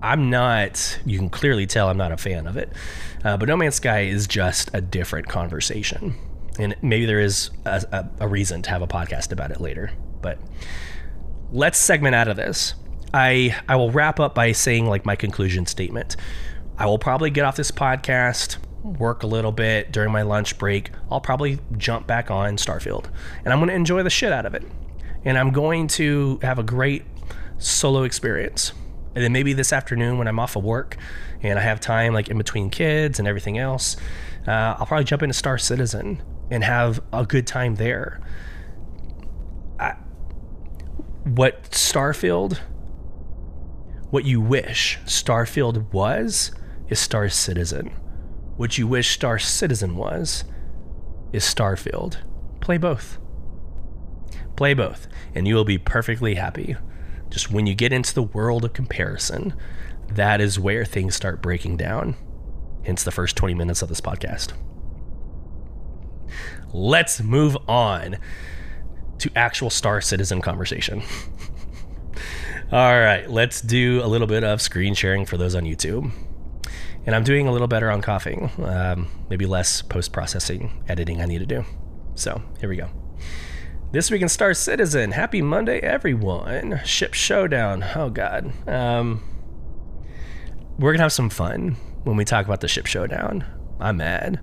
I'm 0.00 0.30
not. 0.30 0.98
You 1.04 1.18
can 1.18 1.28
clearly 1.28 1.66
tell 1.66 1.88
I'm 1.88 1.96
not 1.96 2.12
a 2.12 2.16
fan 2.16 2.46
of 2.46 2.56
it. 2.56 2.72
Uh, 3.24 3.36
but 3.36 3.48
No 3.48 3.56
Man's 3.56 3.76
Sky 3.76 4.02
is 4.02 4.26
just 4.26 4.70
a 4.72 4.80
different 4.80 5.28
conversation 5.28 6.16
and 6.58 6.76
maybe 6.82 7.06
there 7.06 7.20
is 7.20 7.50
a, 7.64 7.84
a, 7.92 8.24
a 8.24 8.28
reason 8.28 8.62
to 8.62 8.70
have 8.70 8.82
a 8.82 8.86
podcast 8.86 9.32
about 9.32 9.50
it 9.50 9.60
later. 9.60 9.90
But 10.20 10.38
let's 11.52 11.78
segment 11.78 12.14
out 12.14 12.28
of 12.28 12.36
this. 12.36 12.74
I 13.14 13.56
I 13.68 13.76
will 13.76 13.90
wrap 13.90 14.20
up 14.20 14.34
by 14.34 14.52
saying 14.52 14.86
like 14.86 15.06
my 15.06 15.16
conclusion 15.16 15.66
statement. 15.66 16.16
I 16.76 16.86
will 16.86 16.98
probably 16.98 17.30
get 17.30 17.44
off 17.44 17.56
this 17.56 17.70
podcast, 17.70 18.58
work 18.82 19.22
a 19.22 19.26
little 19.26 19.50
bit 19.50 19.90
during 19.92 20.12
my 20.12 20.22
lunch 20.22 20.58
break. 20.58 20.90
I'll 21.10 21.20
probably 21.20 21.58
jump 21.76 22.06
back 22.06 22.30
on 22.30 22.56
Starfield, 22.56 23.06
and 23.44 23.52
I'm 23.52 23.58
going 23.58 23.68
to 23.68 23.74
enjoy 23.74 24.02
the 24.02 24.10
shit 24.10 24.32
out 24.32 24.46
of 24.46 24.54
it. 24.54 24.62
And 25.24 25.36
I'm 25.36 25.50
going 25.50 25.88
to 25.88 26.38
have 26.42 26.58
a 26.58 26.62
great 26.62 27.04
solo 27.58 28.04
experience. 28.04 28.72
And 29.14 29.24
then 29.24 29.32
maybe 29.32 29.52
this 29.52 29.72
afternoon 29.72 30.18
when 30.18 30.28
I'm 30.28 30.38
off 30.38 30.54
of 30.54 30.62
work 30.62 30.96
and 31.42 31.58
I 31.58 31.62
have 31.62 31.80
time 31.80 32.14
like 32.14 32.28
in 32.28 32.38
between 32.38 32.70
kids 32.70 33.18
and 33.18 33.26
everything 33.26 33.58
else, 33.58 33.96
uh, 34.46 34.76
I'll 34.78 34.86
probably 34.86 35.04
jump 35.04 35.24
into 35.24 35.34
Star 35.34 35.58
Citizen 35.58 36.22
and 36.50 36.64
have 36.64 37.00
a 37.12 37.26
good 37.26 37.46
time 37.46 37.76
there. 37.76 38.20
I, 39.78 39.94
what 41.24 41.64
Starfield, 41.70 42.58
what 44.10 44.24
you 44.24 44.40
wish 44.40 44.98
Starfield 45.04 45.92
was, 45.92 46.52
is 46.88 46.98
Star 46.98 47.28
Citizen. 47.28 47.88
What 48.56 48.78
you 48.78 48.86
wish 48.86 49.10
Star 49.10 49.38
Citizen 49.38 49.96
was, 49.96 50.44
is 51.32 51.44
Starfield. 51.44 52.16
Play 52.60 52.78
both. 52.78 53.18
Play 54.56 54.74
both, 54.74 55.06
and 55.34 55.46
you 55.46 55.54
will 55.54 55.64
be 55.64 55.78
perfectly 55.78 56.34
happy. 56.34 56.76
Just 57.30 57.50
when 57.50 57.66
you 57.66 57.74
get 57.74 57.92
into 57.92 58.14
the 58.14 58.22
world 58.22 58.64
of 58.64 58.72
comparison, 58.72 59.54
that 60.08 60.40
is 60.40 60.58
where 60.58 60.84
things 60.84 61.14
start 61.14 61.42
breaking 61.42 61.76
down. 61.76 62.16
Hence 62.84 63.04
the 63.04 63.10
first 63.10 63.36
20 63.36 63.54
minutes 63.54 63.82
of 63.82 63.90
this 63.90 64.00
podcast 64.00 64.54
let's 66.72 67.20
move 67.20 67.56
on 67.68 68.18
to 69.18 69.30
actual 69.36 69.70
Star 69.70 70.00
Citizen 70.00 70.40
conversation. 70.40 71.02
All 72.70 73.00
right, 73.00 73.28
let's 73.28 73.60
do 73.60 74.02
a 74.04 74.06
little 74.06 74.26
bit 74.26 74.44
of 74.44 74.60
screen 74.60 74.94
sharing 74.94 75.24
for 75.24 75.36
those 75.36 75.54
on 75.54 75.64
YouTube. 75.64 76.12
And 77.06 77.14
I'm 77.14 77.24
doing 77.24 77.48
a 77.48 77.52
little 77.52 77.68
better 77.68 77.90
on 77.90 78.02
coughing, 78.02 78.50
um, 78.58 79.08
maybe 79.30 79.46
less 79.46 79.80
post 79.80 80.12
processing 80.12 80.84
editing 80.88 81.22
I 81.22 81.24
need 81.24 81.38
to 81.38 81.46
do. 81.46 81.64
So 82.14 82.42
here 82.60 82.68
we 82.68 82.76
go. 82.76 82.90
This 83.90 84.10
week 84.10 84.20
in 84.20 84.28
Star 84.28 84.52
Citizen, 84.52 85.12
happy 85.12 85.40
Monday, 85.40 85.80
everyone. 85.80 86.82
Ship 86.84 87.14
Showdown. 87.14 87.82
Oh, 87.96 88.10
God. 88.10 88.52
Um, 88.68 89.22
we're 90.78 90.90
going 90.90 90.98
to 90.98 91.04
have 91.04 91.12
some 91.12 91.30
fun 91.30 91.76
when 92.04 92.18
we 92.18 92.26
talk 92.26 92.44
about 92.44 92.60
the 92.60 92.68
Ship 92.68 92.84
Showdown. 92.84 93.46
I'm 93.80 93.96
mad. 93.96 94.40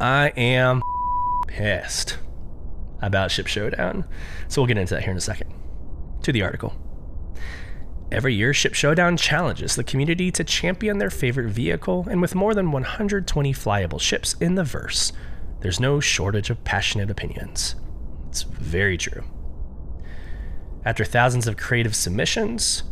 I 0.00 0.30
am 0.30 0.82
pissed 1.52 2.16
about 3.02 3.30
Ship 3.30 3.46
Showdown. 3.46 4.04
So 4.48 4.62
we'll 4.62 4.68
get 4.68 4.78
into 4.78 4.94
that 4.94 5.02
here 5.02 5.10
in 5.10 5.18
a 5.18 5.20
second. 5.20 5.52
To 6.22 6.32
the 6.32 6.42
article. 6.42 6.72
Every 8.10 8.34
year, 8.34 8.54
Ship 8.54 8.74
Showdown 8.74 9.16
challenges 9.16 9.74
the 9.74 9.84
community 9.84 10.30
to 10.32 10.44
champion 10.44 10.98
their 10.98 11.10
favorite 11.10 11.50
vehicle, 11.50 12.06
and 12.10 12.20
with 12.20 12.34
more 12.34 12.54
than 12.54 12.70
120 12.70 13.52
flyable 13.52 14.00
ships 14.00 14.34
in 14.40 14.54
the 14.54 14.64
verse, 14.64 15.12
there's 15.60 15.80
no 15.80 16.00
shortage 16.00 16.50
of 16.50 16.62
passionate 16.64 17.10
opinions. 17.10 17.74
It's 18.28 18.42
very 18.42 18.96
true. 18.96 19.24
After 20.84 21.04
thousands 21.04 21.46
of 21.46 21.56
creative 21.56 21.94
submissions 21.94 22.82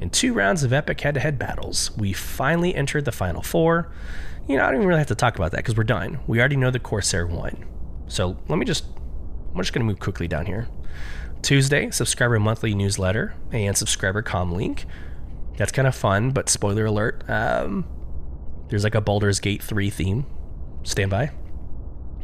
and 0.00 0.12
two 0.12 0.32
rounds 0.32 0.62
of 0.62 0.72
epic 0.72 1.00
head 1.00 1.14
to 1.14 1.20
head 1.20 1.38
battles, 1.38 1.90
we 1.96 2.12
finally 2.12 2.74
entered 2.74 3.04
the 3.04 3.12
final 3.12 3.42
four. 3.42 3.92
You 4.48 4.56
know, 4.56 4.64
I 4.64 4.66
don't 4.66 4.76
even 4.76 4.88
really 4.88 5.00
have 5.00 5.08
to 5.08 5.14
talk 5.14 5.36
about 5.36 5.52
that 5.52 5.58
because 5.58 5.76
we're 5.76 5.84
done. 5.84 6.20
We 6.26 6.38
already 6.38 6.56
know 6.56 6.70
the 6.70 6.78
Corsair 6.78 7.26
won. 7.26 7.64
So 8.08 8.36
let 8.48 8.58
me 8.58 8.64
just, 8.64 8.84
I'm 9.52 9.58
just 9.58 9.72
going 9.72 9.86
to 9.86 9.90
move 9.90 10.00
quickly 10.00 10.28
down 10.28 10.46
here. 10.46 10.68
Tuesday, 11.42 11.90
subscriber 11.90 12.38
monthly 12.40 12.74
newsletter 12.74 13.34
and 13.52 13.76
subscriber 13.76 14.22
com 14.22 14.52
link. 14.52 14.84
That's 15.56 15.72
kind 15.72 15.88
of 15.88 15.94
fun, 15.94 16.30
but 16.30 16.48
spoiler 16.48 16.86
alert, 16.86 17.24
um, 17.28 17.86
there's 18.68 18.84
like 18.84 18.94
a 18.94 19.00
Baldur's 19.00 19.40
Gate 19.40 19.62
3 19.62 19.90
theme. 19.90 20.26
Stand 20.82 21.10
by. 21.10 21.30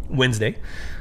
Wednesday 0.09 0.57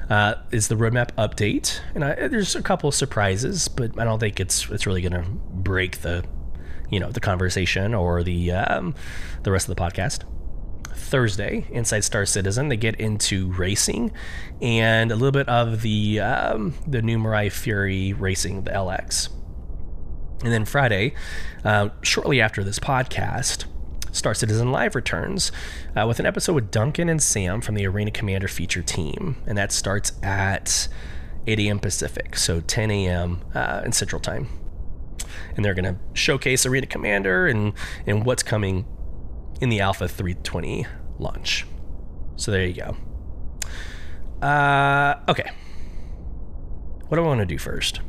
uh, 0.10 0.36
is 0.52 0.68
the 0.68 0.76
roadmap 0.76 1.12
update, 1.16 1.82
and 1.94 2.04
I, 2.04 2.28
there's 2.28 2.56
a 2.56 2.62
couple 2.62 2.88
of 2.88 2.96
surprises, 2.96 3.68
but 3.68 4.00
I 4.00 4.04
don't 4.04 4.20
think 4.20 4.40
it's 4.40 4.70
it's 4.70 4.88
really 4.88 5.02
going 5.02 5.22
to 5.22 5.30
break 5.30 6.02
the, 6.02 6.24
you 6.90 7.00
know, 7.00 7.12
the 7.12 7.20
conversation 7.20 7.94
or 7.94 8.24
the 8.24 8.52
um, 8.52 8.96
the 9.44 9.52
rest 9.52 9.68
of 9.70 9.76
the 9.76 9.82
podcast. 9.82 10.24
Thursday 10.96 11.68
inside 11.72 12.04
Star 12.04 12.26
Citizen. 12.26 12.70
They 12.70 12.78
get 12.78 12.96
into 12.96 13.52
racing 13.54 14.12
and 14.62 15.12
a 15.12 15.16
little 15.16 15.32
bit 15.32 15.50
of 15.50 15.82
the 15.82 16.20
um, 16.20 16.76
the 16.88 17.02
new 17.02 17.18
Mirai 17.18 17.52
Fury 17.52 18.14
racing, 18.14 18.64
the 18.64 18.72
LX. 18.72 19.30
And 20.44 20.52
then 20.52 20.66
Friday, 20.66 21.14
uh, 21.64 21.90
shortly 22.02 22.42
after 22.42 22.64
this 22.64 22.80
podcast, 22.80 23.66
Star 24.12 24.34
Citizen 24.34 24.72
Live 24.72 24.96
returns 24.96 25.52
uh, 25.96 26.06
with 26.08 26.20
an 26.20 26.26
episode 26.26 26.54
with 26.54 26.72
Duncan 26.72 27.10
and 27.10 27.22
Sam 27.22 27.62
from 27.62 27.76
the 27.76 27.86
Arena 27.88 28.12
Commander 28.12 28.48
feature 28.48 28.82
team, 28.82 29.38
and 29.46 29.58
that 29.58 29.72
starts 29.72 30.14
at 30.24 30.88
8 31.48 31.60
a.m. 31.60 31.80
Pacific, 31.80 32.36
so 32.36 32.62
10 32.62 32.92
a.m. 32.92 33.42
Uh, 33.54 33.82
in 33.86 33.92
Central 33.92 34.20
Time. 34.20 34.48
And 35.56 35.64
they're 35.64 35.74
going 35.74 35.96
to 35.96 36.00
showcase 36.14 36.66
Arena 36.66 36.88
Commander 36.88 37.48
and 37.48 37.74
and 38.06 38.26
what's 38.26 38.44
coming 38.44 38.86
in 39.62 39.70
the 39.70 39.80
Alpha 39.80 40.08
320 40.08 40.86
launch. 41.20 41.66
So 42.36 42.52
there 42.52 42.66
you 42.66 42.74
go. 42.74 42.98
Uh, 44.46 45.20
okay. 45.30 45.50
What 47.08 47.18
do 47.18 47.24
I 47.24 47.28
want 47.28 47.40
to 47.42 47.46
do 47.46 47.58
first? 47.58 48.02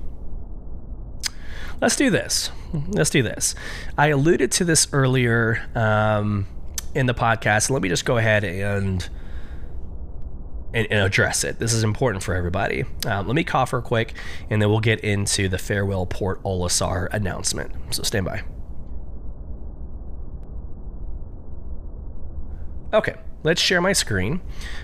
Let's 1.81 1.97
do 1.97 2.11
this. 2.11 2.51
Let's 2.89 3.11
do 3.11 3.23
this. 3.23 3.55
I 3.99 4.09
alluded 4.09 4.53
to 4.53 4.65
this 4.65 4.87
earlier 4.93 5.63
um, 5.75 6.47
in 6.95 7.07
the 7.07 7.15
podcast. 7.15 7.71
Let 7.71 7.83
me 7.83 7.89
just 7.89 8.05
go 8.05 8.17
ahead 8.17 8.45
and, 8.45 9.09
and, 10.73 10.87
address 10.93 11.45
it. 11.45 11.59
This 11.59 11.73
is 11.75 11.83
important 11.83 12.23
for 12.23 12.35
everybody. 12.35 12.85
Um, 13.05 13.27
let 13.27 13.35
me 13.35 13.45
cough 13.45 13.73
real 13.73 13.83
quick, 13.83 14.15
and 14.49 14.63
then 14.63 14.71
we'll 14.71 14.81
get 14.81 15.01
into 15.01 15.49
the 15.49 15.59
farewell 15.59 16.07
Port 16.07 16.43
Olisar 16.45 17.09
announcement. 17.13 17.73
So 17.91 18.05
stand 18.05 18.27
by. 18.27 18.43
Okay, 22.93 23.15
let's 23.43 23.61
share 23.61 23.81
my 23.81 23.93
screen. 23.93 24.41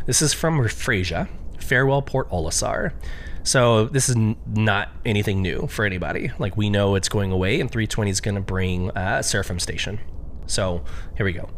This 0.06 0.22
is 0.22 0.32
from 0.32 0.58
Raffrasia, 0.58 1.28
Farewell 1.60 2.02
Port 2.02 2.30
Olisar. 2.30 2.92
So 3.42 3.86
this 3.86 4.08
is 4.08 4.16
n- 4.16 4.36
not 4.46 4.88
anything 5.04 5.42
new 5.42 5.66
for 5.68 5.84
anybody. 5.84 6.30
Like 6.38 6.56
we 6.56 6.70
know 6.70 6.94
it's 6.94 7.08
going 7.08 7.32
away, 7.32 7.60
and 7.60 7.70
320 7.70 8.10
is 8.10 8.20
going 8.20 8.34
to 8.34 8.40
bring 8.40 8.90
uh, 8.92 9.22
Seraphim 9.22 9.58
Station. 9.58 10.00
So 10.46 10.84
here 11.16 11.26
we 11.26 11.32
go. 11.32 11.50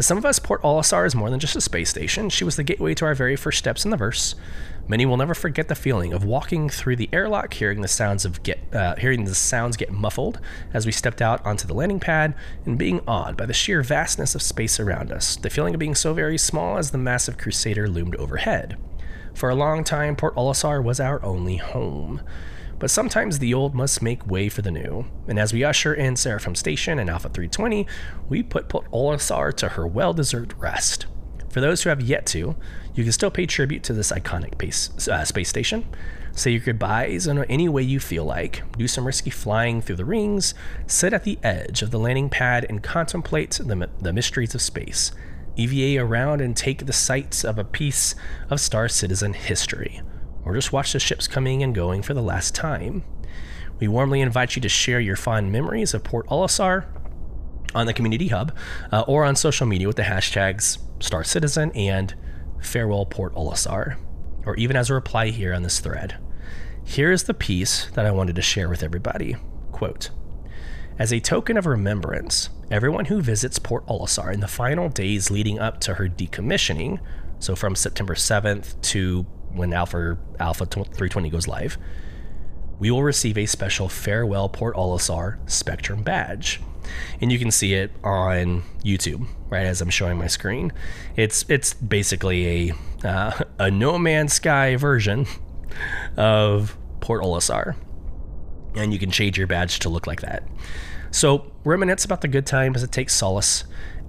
To 0.00 0.04
some 0.04 0.16
of 0.16 0.24
us, 0.24 0.38
Port 0.38 0.62
Olisar 0.62 1.04
is 1.04 1.14
more 1.14 1.28
than 1.28 1.40
just 1.40 1.56
a 1.56 1.60
space 1.60 1.90
station. 1.90 2.30
She 2.30 2.42
was 2.42 2.56
the 2.56 2.62
gateway 2.62 2.94
to 2.94 3.04
our 3.04 3.14
very 3.14 3.36
first 3.36 3.58
steps 3.58 3.84
in 3.84 3.90
the 3.90 3.98
verse. 3.98 4.34
Many 4.88 5.04
will 5.04 5.18
never 5.18 5.34
forget 5.34 5.68
the 5.68 5.74
feeling 5.74 6.14
of 6.14 6.24
walking 6.24 6.70
through 6.70 6.96
the 6.96 7.10
airlock, 7.12 7.52
hearing 7.52 7.82
the 7.82 7.86
sounds 7.86 8.24
of 8.24 8.42
get, 8.42 8.60
uh, 8.72 8.96
hearing 8.96 9.26
the 9.26 9.34
sounds 9.34 9.76
get 9.76 9.92
muffled 9.92 10.40
as 10.72 10.86
we 10.86 10.90
stepped 10.90 11.20
out 11.20 11.44
onto 11.44 11.66
the 11.66 11.74
landing 11.74 12.00
pad, 12.00 12.34
and 12.64 12.78
being 12.78 13.02
awed 13.06 13.36
by 13.36 13.44
the 13.44 13.52
sheer 13.52 13.82
vastness 13.82 14.34
of 14.34 14.40
space 14.40 14.80
around 14.80 15.12
us. 15.12 15.36
The 15.36 15.50
feeling 15.50 15.74
of 15.74 15.80
being 15.80 15.94
so 15.94 16.14
very 16.14 16.38
small 16.38 16.78
as 16.78 16.92
the 16.92 16.96
massive 16.96 17.36
Crusader 17.36 17.86
loomed 17.86 18.16
overhead. 18.16 18.78
For 19.34 19.50
a 19.50 19.54
long 19.54 19.84
time, 19.84 20.16
Port 20.16 20.34
Olisar 20.34 20.82
was 20.82 20.98
our 20.98 21.22
only 21.22 21.58
home. 21.58 22.22
But 22.80 22.90
sometimes 22.90 23.38
the 23.38 23.54
old 23.54 23.74
must 23.74 24.02
make 24.02 24.26
way 24.26 24.48
for 24.48 24.62
the 24.62 24.70
new. 24.70 25.04
And 25.28 25.38
as 25.38 25.52
we 25.52 25.62
usher 25.62 25.94
in 25.94 26.16
Seraphim 26.16 26.54
Station 26.54 26.98
and 26.98 27.10
Alpha 27.10 27.28
320, 27.28 27.86
we 28.28 28.42
put 28.42 28.68
Port 28.70 28.90
Olisar 28.90 29.54
to 29.58 29.68
her 29.68 29.86
well 29.86 30.14
deserved 30.14 30.54
rest. 30.58 31.06
For 31.50 31.60
those 31.60 31.82
who 31.82 31.90
have 31.90 32.00
yet 32.00 32.26
to, 32.26 32.56
you 32.94 33.04
can 33.04 33.12
still 33.12 33.30
pay 33.30 33.44
tribute 33.44 33.82
to 33.84 33.92
this 33.92 34.10
iconic 34.10 35.08
uh, 35.08 35.24
space 35.24 35.48
station. 35.48 35.84
Say 36.32 36.52
your 36.52 36.60
goodbyes 36.60 37.26
in 37.26 37.44
any 37.44 37.68
way 37.68 37.82
you 37.82 38.00
feel 38.00 38.24
like. 38.24 38.62
Do 38.78 38.88
some 38.88 39.06
risky 39.06 39.30
flying 39.30 39.82
through 39.82 39.96
the 39.96 40.04
rings. 40.04 40.54
Sit 40.86 41.12
at 41.12 41.24
the 41.24 41.38
edge 41.42 41.82
of 41.82 41.90
the 41.90 41.98
landing 41.98 42.30
pad 42.30 42.64
and 42.68 42.82
contemplate 42.82 43.60
the, 43.62 43.90
the 44.00 44.12
mysteries 44.12 44.54
of 44.54 44.62
space. 44.62 45.12
EVA 45.56 46.00
around 46.00 46.40
and 46.40 46.56
take 46.56 46.86
the 46.86 46.92
sights 46.92 47.44
of 47.44 47.58
a 47.58 47.64
piece 47.64 48.14
of 48.48 48.60
Star 48.60 48.88
Citizen 48.88 49.34
history. 49.34 50.00
Or 50.44 50.54
just 50.54 50.72
watch 50.72 50.92
the 50.92 51.00
ships 51.00 51.28
coming 51.28 51.62
and 51.62 51.74
going 51.74 52.02
for 52.02 52.14
the 52.14 52.22
last 52.22 52.54
time. 52.54 53.04
We 53.78 53.88
warmly 53.88 54.20
invite 54.20 54.56
you 54.56 54.62
to 54.62 54.68
share 54.68 55.00
your 55.00 55.16
fond 55.16 55.52
memories 55.52 55.94
of 55.94 56.04
Port 56.04 56.26
Olisar 56.28 56.84
on 57.74 57.86
the 57.86 57.94
Community 57.94 58.28
Hub 58.28 58.56
uh, 58.92 59.04
or 59.06 59.24
on 59.24 59.36
social 59.36 59.66
media 59.66 59.86
with 59.86 59.96
the 59.96 60.02
hashtags 60.02 60.78
Star 61.00 61.24
Citizen 61.24 61.72
and 61.72 62.14
Farewell 62.60 63.06
Port 63.06 63.34
Olisar, 63.34 63.96
or 64.44 64.54
even 64.56 64.76
as 64.76 64.90
a 64.90 64.94
reply 64.94 65.28
here 65.28 65.54
on 65.54 65.62
this 65.62 65.80
thread. 65.80 66.18
Here 66.84 67.10
is 67.10 67.24
the 67.24 67.34
piece 67.34 67.86
that 67.92 68.06
I 68.06 68.10
wanted 68.10 68.36
to 68.36 68.42
share 68.42 68.68
with 68.68 68.82
everybody. 68.82 69.36
Quote 69.72 70.10
As 70.98 71.12
a 71.12 71.20
token 71.20 71.56
of 71.56 71.66
remembrance, 71.66 72.50
everyone 72.70 73.06
who 73.06 73.22
visits 73.22 73.58
Port 73.58 73.86
Olisar 73.86 74.32
in 74.32 74.40
the 74.40 74.48
final 74.48 74.88
days 74.88 75.30
leading 75.30 75.58
up 75.58 75.80
to 75.80 75.94
her 75.94 76.08
decommissioning, 76.08 76.98
so 77.38 77.56
from 77.56 77.74
September 77.74 78.14
7th 78.14 78.80
to 78.82 79.24
when 79.52 79.72
Alpha, 79.72 80.18
Alpha 80.38 80.66
320 80.66 81.30
goes 81.30 81.48
live, 81.48 81.78
we 82.78 82.90
will 82.90 83.02
receive 83.02 83.36
a 83.36 83.46
special 83.46 83.88
Farewell 83.88 84.48
Port 84.48 84.76
Olisar 84.76 85.38
Spectrum 85.50 86.02
badge 86.02 86.60
and 87.20 87.30
you 87.30 87.38
can 87.38 87.50
see 87.50 87.74
it 87.74 87.90
on 88.02 88.62
YouTube 88.84 89.26
right 89.48 89.66
as 89.66 89.80
I'm 89.80 89.90
showing 89.90 90.18
my 90.18 90.26
screen. 90.26 90.72
It's 91.16 91.44
it's 91.48 91.74
basically 91.74 92.68
a 92.68 92.74
uh, 93.04 93.44
a 93.58 93.70
No 93.70 93.98
Man's 93.98 94.32
Sky 94.34 94.76
version 94.76 95.26
of 96.16 96.76
Port 97.00 97.22
Olisar, 97.22 97.76
and 98.74 98.92
you 98.92 98.98
can 98.98 99.10
change 99.10 99.38
your 99.38 99.46
badge 99.46 99.78
to 99.80 99.88
look 99.88 100.06
like 100.06 100.20
that. 100.20 100.44
So 101.10 101.52
reminisce 101.64 102.04
about 102.04 102.20
the 102.20 102.28
good 102.28 102.46
times 102.46 102.82
it 102.82 102.92
takes 102.92 103.14
solace 103.14 103.64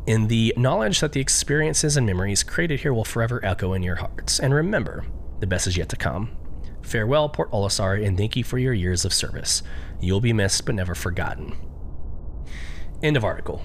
in 0.06 0.28
the 0.28 0.54
knowledge 0.58 1.00
that 1.00 1.14
the 1.14 1.20
experiences 1.20 1.96
and 1.96 2.06
memories 2.06 2.44
created 2.44 2.82
here 2.82 2.94
will 2.94 3.06
forever 3.06 3.44
echo 3.44 3.74
in 3.74 3.84
your 3.84 3.96
hearts. 3.96 4.40
And 4.40 4.54
remember, 4.54 5.06
the 5.42 5.48
best 5.48 5.68
is 5.68 5.76
yet 5.76 5.90
to 5.90 5.96
come. 5.96 6.32
Farewell, 6.82 7.30
Port 7.30 7.52
Olisar, 7.52 8.04
and 8.06 8.18
thank 8.18 8.36
you 8.36 8.44
for 8.44 8.58
your 8.58 8.74
years 8.74 9.06
of 9.06 9.14
service. 9.14 9.62
You'll 10.00 10.22
be 10.22 10.34
missed 10.34 10.66
but 10.66 10.76
never 10.76 10.96
forgotten. 10.96 11.56
End 13.04 13.18
of 13.18 13.24
article. 13.24 13.62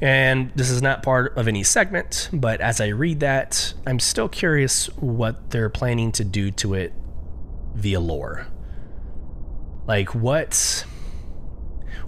And 0.00 0.50
this 0.54 0.70
is 0.70 0.80
not 0.80 1.02
part 1.02 1.36
of 1.36 1.46
any 1.46 1.62
segment, 1.62 2.30
but 2.32 2.60
as 2.60 2.80
I 2.80 2.88
read 2.88 3.20
that, 3.20 3.74
I'm 3.86 4.00
still 4.00 4.28
curious 4.28 4.86
what 4.96 5.50
they're 5.50 5.68
planning 5.68 6.10
to 6.12 6.24
do 6.24 6.50
to 6.52 6.74
it 6.74 6.94
via 7.74 8.00
lore. 8.00 8.46
Like, 9.86 10.14
what. 10.14 10.84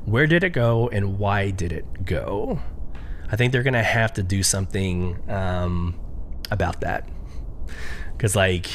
Where 0.04 0.26
did 0.26 0.42
it 0.42 0.50
go 0.50 0.88
and 0.88 1.18
why 1.18 1.50
did 1.50 1.72
it 1.72 2.04
go? 2.04 2.60
I 3.30 3.36
think 3.36 3.52
they're 3.52 3.62
going 3.62 3.74
to 3.74 3.82
have 3.82 4.12
to 4.14 4.22
do 4.22 4.42
something 4.42 5.18
um, 5.30 5.98
about 6.50 6.80
that. 6.80 7.08
Because, 8.22 8.36
like, 8.36 8.68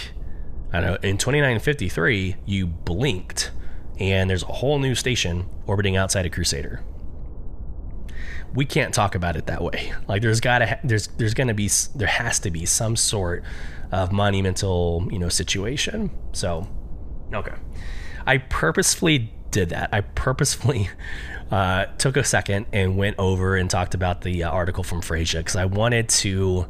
I 0.73 0.81
don't 0.81 1.01
know, 1.01 1.09
in 1.09 1.17
2953, 1.17 2.35
you 2.45 2.67
blinked 2.67 3.51
and 3.97 4.29
there's 4.29 4.43
a 4.43 4.47
whole 4.47 4.77
new 4.77 4.93
station 4.93 5.47
orbiting 5.65 5.95
outside 5.95 6.25
of 6.25 6.33
Crusader 6.33 6.83
we 8.53 8.65
can't 8.65 8.93
talk 8.93 9.13
about 9.13 9.35
it 9.35 9.45
that 9.47 9.61
way. 9.61 9.93
Like 10.07 10.21
there's 10.21 10.39
got 10.39 10.59
to 10.59 10.79
there's 10.83 11.07
there's 11.07 11.33
to 11.33 11.53
be 11.53 11.69
there 11.95 12.07
has 12.07 12.39
to 12.39 12.49
be 12.49 12.65
some 12.65 12.95
sort 12.95 13.43
of 13.91 14.11
monumental, 14.11 15.07
you 15.11 15.19
know, 15.19 15.29
situation. 15.29 16.09
So, 16.31 16.67
okay. 17.33 17.53
I 18.25 18.39
purposefully 18.39 19.33
did 19.51 19.69
that. 19.69 19.89
I 19.93 20.01
purposefully 20.01 20.89
uh, 21.51 21.85
took 21.97 22.17
a 22.17 22.23
second 22.23 22.65
and 22.73 22.97
went 22.97 23.17
over 23.19 23.55
and 23.55 23.69
talked 23.69 23.93
about 23.93 24.21
the 24.21 24.43
uh, 24.43 24.49
article 24.49 24.83
from 24.83 25.01
Freysia 25.01 25.39
because 25.39 25.55
I 25.55 25.65
wanted 25.65 26.09
to 26.09 26.65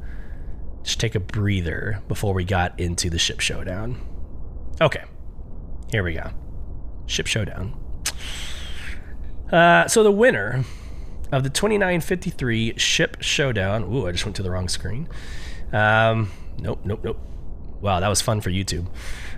just 0.88 1.02
take 1.02 1.16
a 1.16 1.20
breather 1.20 2.02
before 2.08 2.34
we 2.34 2.46
got 2.46 2.80
into 2.80 3.10
the 3.10 3.20
ship 3.20 3.42
showdown. 3.42 4.00
Okay, 4.80 5.04
here 5.92 6.02
we 6.02 6.14
go. 6.14 6.32
Ship 7.08 7.28
showdown. 7.28 7.78
Uh, 9.52 9.86
so 9.90 10.02
the 10.02 10.12
winner 10.12 10.64
of 11.34 11.44
the 11.44 11.50
2953 11.50 12.78
Ship 12.78 13.18
Showdown. 13.20 13.84
Ooh, 13.84 14.08
I 14.08 14.14
just 14.14 14.26
went 14.26 14.38
to 14.38 14.44
the 14.44 14.50
wrong 14.50 14.70
screen. 14.70 15.10
Um, 15.74 16.32
nope, 16.58 16.80
nope, 16.86 17.02
nope. 17.04 17.20
Wow, 17.82 18.00
that 18.00 18.08
was 18.08 18.22
fun 18.22 18.40
for 18.40 18.50
YouTube. 18.50 18.88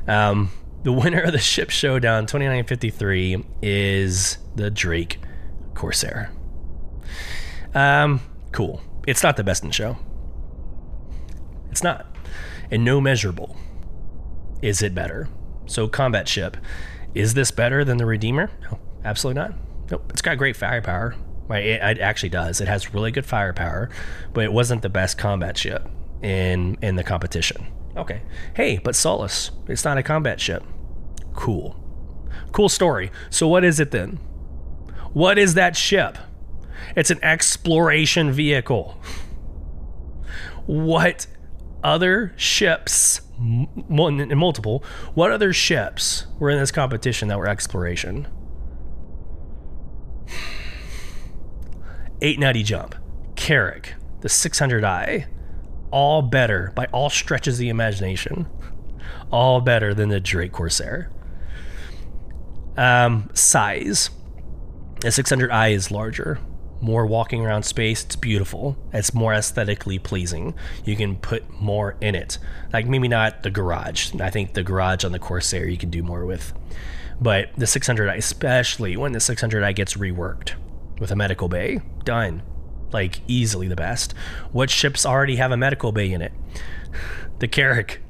Um, 0.07 0.51
the 0.83 0.93
winner 0.93 1.21
of 1.21 1.31
the 1.31 1.39
Ship 1.39 1.71
Showdown 1.71 2.27
2953 2.27 3.43
is 3.63 4.37
the 4.55 4.69
Drake 4.69 5.19
Corsair. 5.73 6.31
Um, 7.73 8.21
cool. 8.51 8.81
It's 9.07 9.23
not 9.23 9.35
the 9.35 9.43
best 9.43 9.63
in 9.63 9.71
show. 9.71 9.97
It's 11.71 11.83
not. 11.83 12.05
And 12.71 12.83
no 12.83 13.01
measurable. 13.01 13.55
Is 14.61 14.81
it 14.81 14.93
better? 14.93 15.29
So, 15.65 15.87
combat 15.87 16.27
ship. 16.27 16.57
Is 17.13 17.33
this 17.33 17.51
better 17.51 17.83
than 17.83 17.97
the 17.97 18.05
Redeemer? 18.05 18.51
No, 18.61 18.79
absolutely 19.03 19.41
not. 19.41 19.53
Nope. 19.89 20.11
It's 20.11 20.21
got 20.21 20.37
great 20.37 20.55
firepower. 20.55 21.15
Right, 21.47 21.65
it, 21.65 21.81
it 21.81 21.99
actually 21.99 22.29
does. 22.29 22.61
It 22.61 22.67
has 22.67 22.93
really 22.93 23.11
good 23.11 23.25
firepower, 23.25 23.89
but 24.33 24.43
it 24.43 24.53
wasn't 24.53 24.83
the 24.83 24.89
best 24.89 25.17
combat 25.17 25.57
ship 25.57 25.87
in 26.21 26.77
in 26.81 26.95
the 26.95 27.03
competition. 27.03 27.65
Okay. 27.97 28.21
Hey, 28.55 28.77
but 28.77 28.95
Solus, 28.95 29.49
it's 29.67 29.83
not 29.83 29.97
a 29.97 30.03
combat 30.03 30.39
ship. 30.39 30.63
Cool. 31.33 31.75
Cool 32.51 32.69
story. 32.69 33.11
So 33.29 33.47
what 33.47 33.63
is 33.63 33.79
it 33.79 33.91
then? 33.91 34.19
What 35.13 35.39
is 35.39 35.55
that 35.55 35.75
ship? 35.75 36.17
It's 36.95 37.09
an 37.09 37.19
exploration 37.23 38.31
vehicle. 38.31 39.01
What 40.67 41.25
other 41.83 42.33
ships, 42.35 43.21
multiple, 43.37 44.83
what 45.13 45.31
other 45.31 45.53
ships 45.53 46.27
were 46.39 46.49
in 46.49 46.59
this 46.59 46.71
competition 46.71 47.27
that 47.29 47.37
were 47.37 47.47
exploration? 47.47 48.27
890 52.21 52.63
jump, 52.63 52.95
Carrack, 53.35 53.95
the 54.21 54.27
600i, 54.27 55.27
all 55.91 56.21
better 56.21 56.71
by 56.75 56.85
all 56.87 57.09
stretches 57.09 57.55
of 57.55 57.59
the 57.59 57.69
imagination, 57.69 58.47
all 59.31 59.61
better 59.61 59.93
than 59.93 60.09
the 60.09 60.19
Drake 60.19 60.51
Corsair. 60.51 61.09
Um, 62.77 63.29
size, 63.33 64.09
the 65.01 65.07
600i 65.09 65.71
is 65.73 65.91
larger, 65.91 66.39
more 66.81 67.05
walking 67.05 67.45
around 67.45 67.63
space. 67.63 68.03
It's 68.03 68.15
beautiful. 68.15 68.77
It's 68.93 69.13
more 69.13 69.33
aesthetically 69.33 69.99
pleasing. 69.99 70.53
You 70.85 70.95
can 70.95 71.17
put 71.17 71.49
more 71.59 71.95
in 72.01 72.15
it. 72.15 72.37
Like 72.71 72.87
maybe 72.87 73.07
not 73.07 73.43
the 73.43 73.49
garage. 73.49 74.13
I 74.19 74.29
think 74.29 74.53
the 74.53 74.63
garage 74.63 75.03
on 75.03 75.11
the 75.11 75.19
Corsair 75.19 75.67
you 75.67 75.77
can 75.77 75.89
do 75.89 76.03
more 76.03 76.25
with. 76.25 76.53
But 77.21 77.49
the 77.57 77.65
600i, 77.65 78.15
especially 78.17 78.95
when 78.95 79.11
the 79.11 79.19
600i 79.19 79.75
gets 79.75 79.95
reworked, 79.95 80.53
with 80.99 81.11
a 81.11 81.15
medical 81.15 81.49
bay. 81.49 81.81
Done. 82.03 82.43
Like 82.91 83.19
easily 83.27 83.67
the 83.67 83.75
best. 83.75 84.13
What 84.51 84.69
ships 84.69 85.05
already 85.05 85.35
have 85.35 85.51
a 85.51 85.57
medical 85.57 85.91
bay 85.91 86.11
in 86.11 86.21
it? 86.21 86.31
The 87.39 87.47
Carrack. 87.47 88.01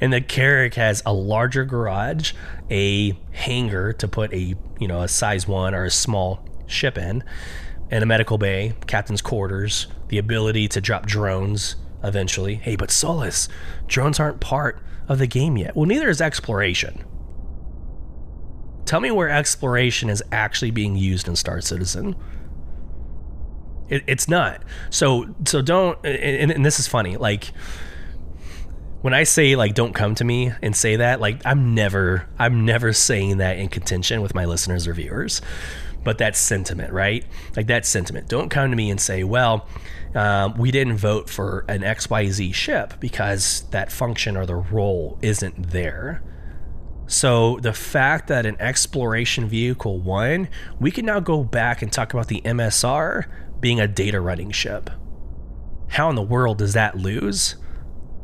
And 0.00 0.12
the 0.12 0.20
Carrack 0.20 0.74
has 0.74 1.00
a 1.06 1.12
larger 1.12 1.64
garage, 1.64 2.32
a 2.68 3.16
hangar 3.30 3.92
to 3.92 4.08
put 4.08 4.32
a 4.32 4.56
you 4.80 4.88
know 4.88 5.02
a 5.02 5.06
size 5.06 5.46
one 5.46 5.76
or 5.76 5.84
a 5.84 5.90
small 5.92 6.44
ship 6.66 6.98
in, 6.98 7.22
and 7.92 8.02
a 8.02 8.06
medical 8.06 8.38
bay, 8.38 8.72
captain's 8.86 9.20
quarters, 9.20 9.86
the 10.08 10.16
ability 10.16 10.66
to 10.66 10.80
drop 10.80 11.04
drones 11.04 11.76
eventually. 12.02 12.54
Hey, 12.54 12.74
but 12.74 12.90
Solus, 12.90 13.48
drones 13.86 14.18
aren't 14.18 14.40
part 14.40 14.80
of 15.08 15.18
the 15.18 15.26
game 15.26 15.58
yet. 15.58 15.76
Well, 15.76 15.84
neither 15.84 16.08
is 16.08 16.22
exploration. 16.22 17.04
Tell 18.86 18.98
me 18.98 19.10
where 19.10 19.28
exploration 19.28 20.08
is 20.08 20.22
actually 20.32 20.70
being 20.70 20.96
used 20.96 21.28
in 21.28 21.36
Star 21.36 21.60
Citizen. 21.60 22.16
It, 23.90 24.02
it's 24.06 24.26
not. 24.26 24.62
So 24.88 25.34
so 25.46 25.60
don't. 25.60 25.98
And, 26.04 26.50
and 26.50 26.64
this 26.64 26.80
is 26.80 26.88
funny. 26.88 27.18
Like 27.18 27.52
when 29.02 29.12
I 29.12 29.24
say 29.24 29.54
like 29.54 29.74
don't 29.74 29.92
come 29.92 30.14
to 30.14 30.24
me 30.24 30.52
and 30.62 30.74
say 30.74 30.96
that, 30.96 31.20
like 31.20 31.42
I'm 31.44 31.74
never 31.74 32.26
I'm 32.38 32.64
never 32.64 32.94
saying 32.94 33.36
that 33.36 33.58
in 33.58 33.68
contention 33.68 34.22
with 34.22 34.34
my 34.34 34.46
listeners 34.46 34.88
or 34.88 34.94
viewers. 34.94 35.42
But 36.04 36.18
that's 36.18 36.38
sentiment, 36.38 36.92
right? 36.92 37.24
Like 37.56 37.66
that's 37.66 37.88
sentiment. 37.88 38.28
Don't 38.28 38.48
come 38.48 38.70
to 38.70 38.76
me 38.76 38.90
and 38.90 39.00
say, 39.00 39.24
well, 39.24 39.66
um, 40.14 40.54
we 40.58 40.70
didn't 40.70 40.96
vote 40.96 41.30
for 41.30 41.64
an 41.68 41.82
XYZ 41.82 42.54
ship 42.54 42.94
because 43.00 43.62
that 43.70 43.90
function 43.90 44.36
or 44.36 44.46
the 44.46 44.56
role 44.56 45.18
isn't 45.22 45.70
there. 45.70 46.22
So 47.06 47.58
the 47.60 47.72
fact 47.72 48.28
that 48.28 48.46
an 48.46 48.56
exploration 48.60 49.48
vehicle 49.48 49.98
won, 50.00 50.48
we 50.80 50.90
can 50.90 51.04
now 51.04 51.20
go 51.20 51.44
back 51.44 51.82
and 51.82 51.92
talk 51.92 52.12
about 52.14 52.28
the 52.28 52.40
MSR 52.42 53.26
being 53.60 53.80
a 53.80 53.88
data 53.88 54.20
running 54.20 54.50
ship. 54.50 54.90
How 55.88 56.08
in 56.08 56.16
the 56.16 56.22
world 56.22 56.58
does 56.58 56.72
that 56.72 56.96
lose? 56.96 57.56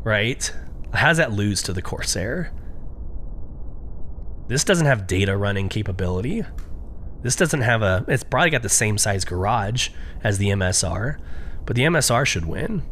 Right? 0.02 0.52
How 0.94 1.08
does 1.08 1.18
that 1.18 1.32
lose 1.32 1.62
to 1.64 1.72
the 1.72 1.82
Corsair? 1.82 2.52
This 4.48 4.64
doesn't 4.64 4.86
have 4.86 5.06
data 5.06 5.36
running 5.36 5.68
capability. 5.68 6.44
This 7.22 7.36
doesn't 7.36 7.62
have 7.62 7.82
a. 7.82 8.04
It's 8.08 8.22
probably 8.22 8.50
got 8.50 8.62
the 8.62 8.68
same 8.68 8.98
size 8.98 9.24
garage 9.24 9.90
as 10.22 10.38
the 10.38 10.48
MSR, 10.48 11.18
but 11.66 11.76
the 11.76 11.82
MSR 11.82 12.24
should 12.26 12.46
win. 12.46 12.82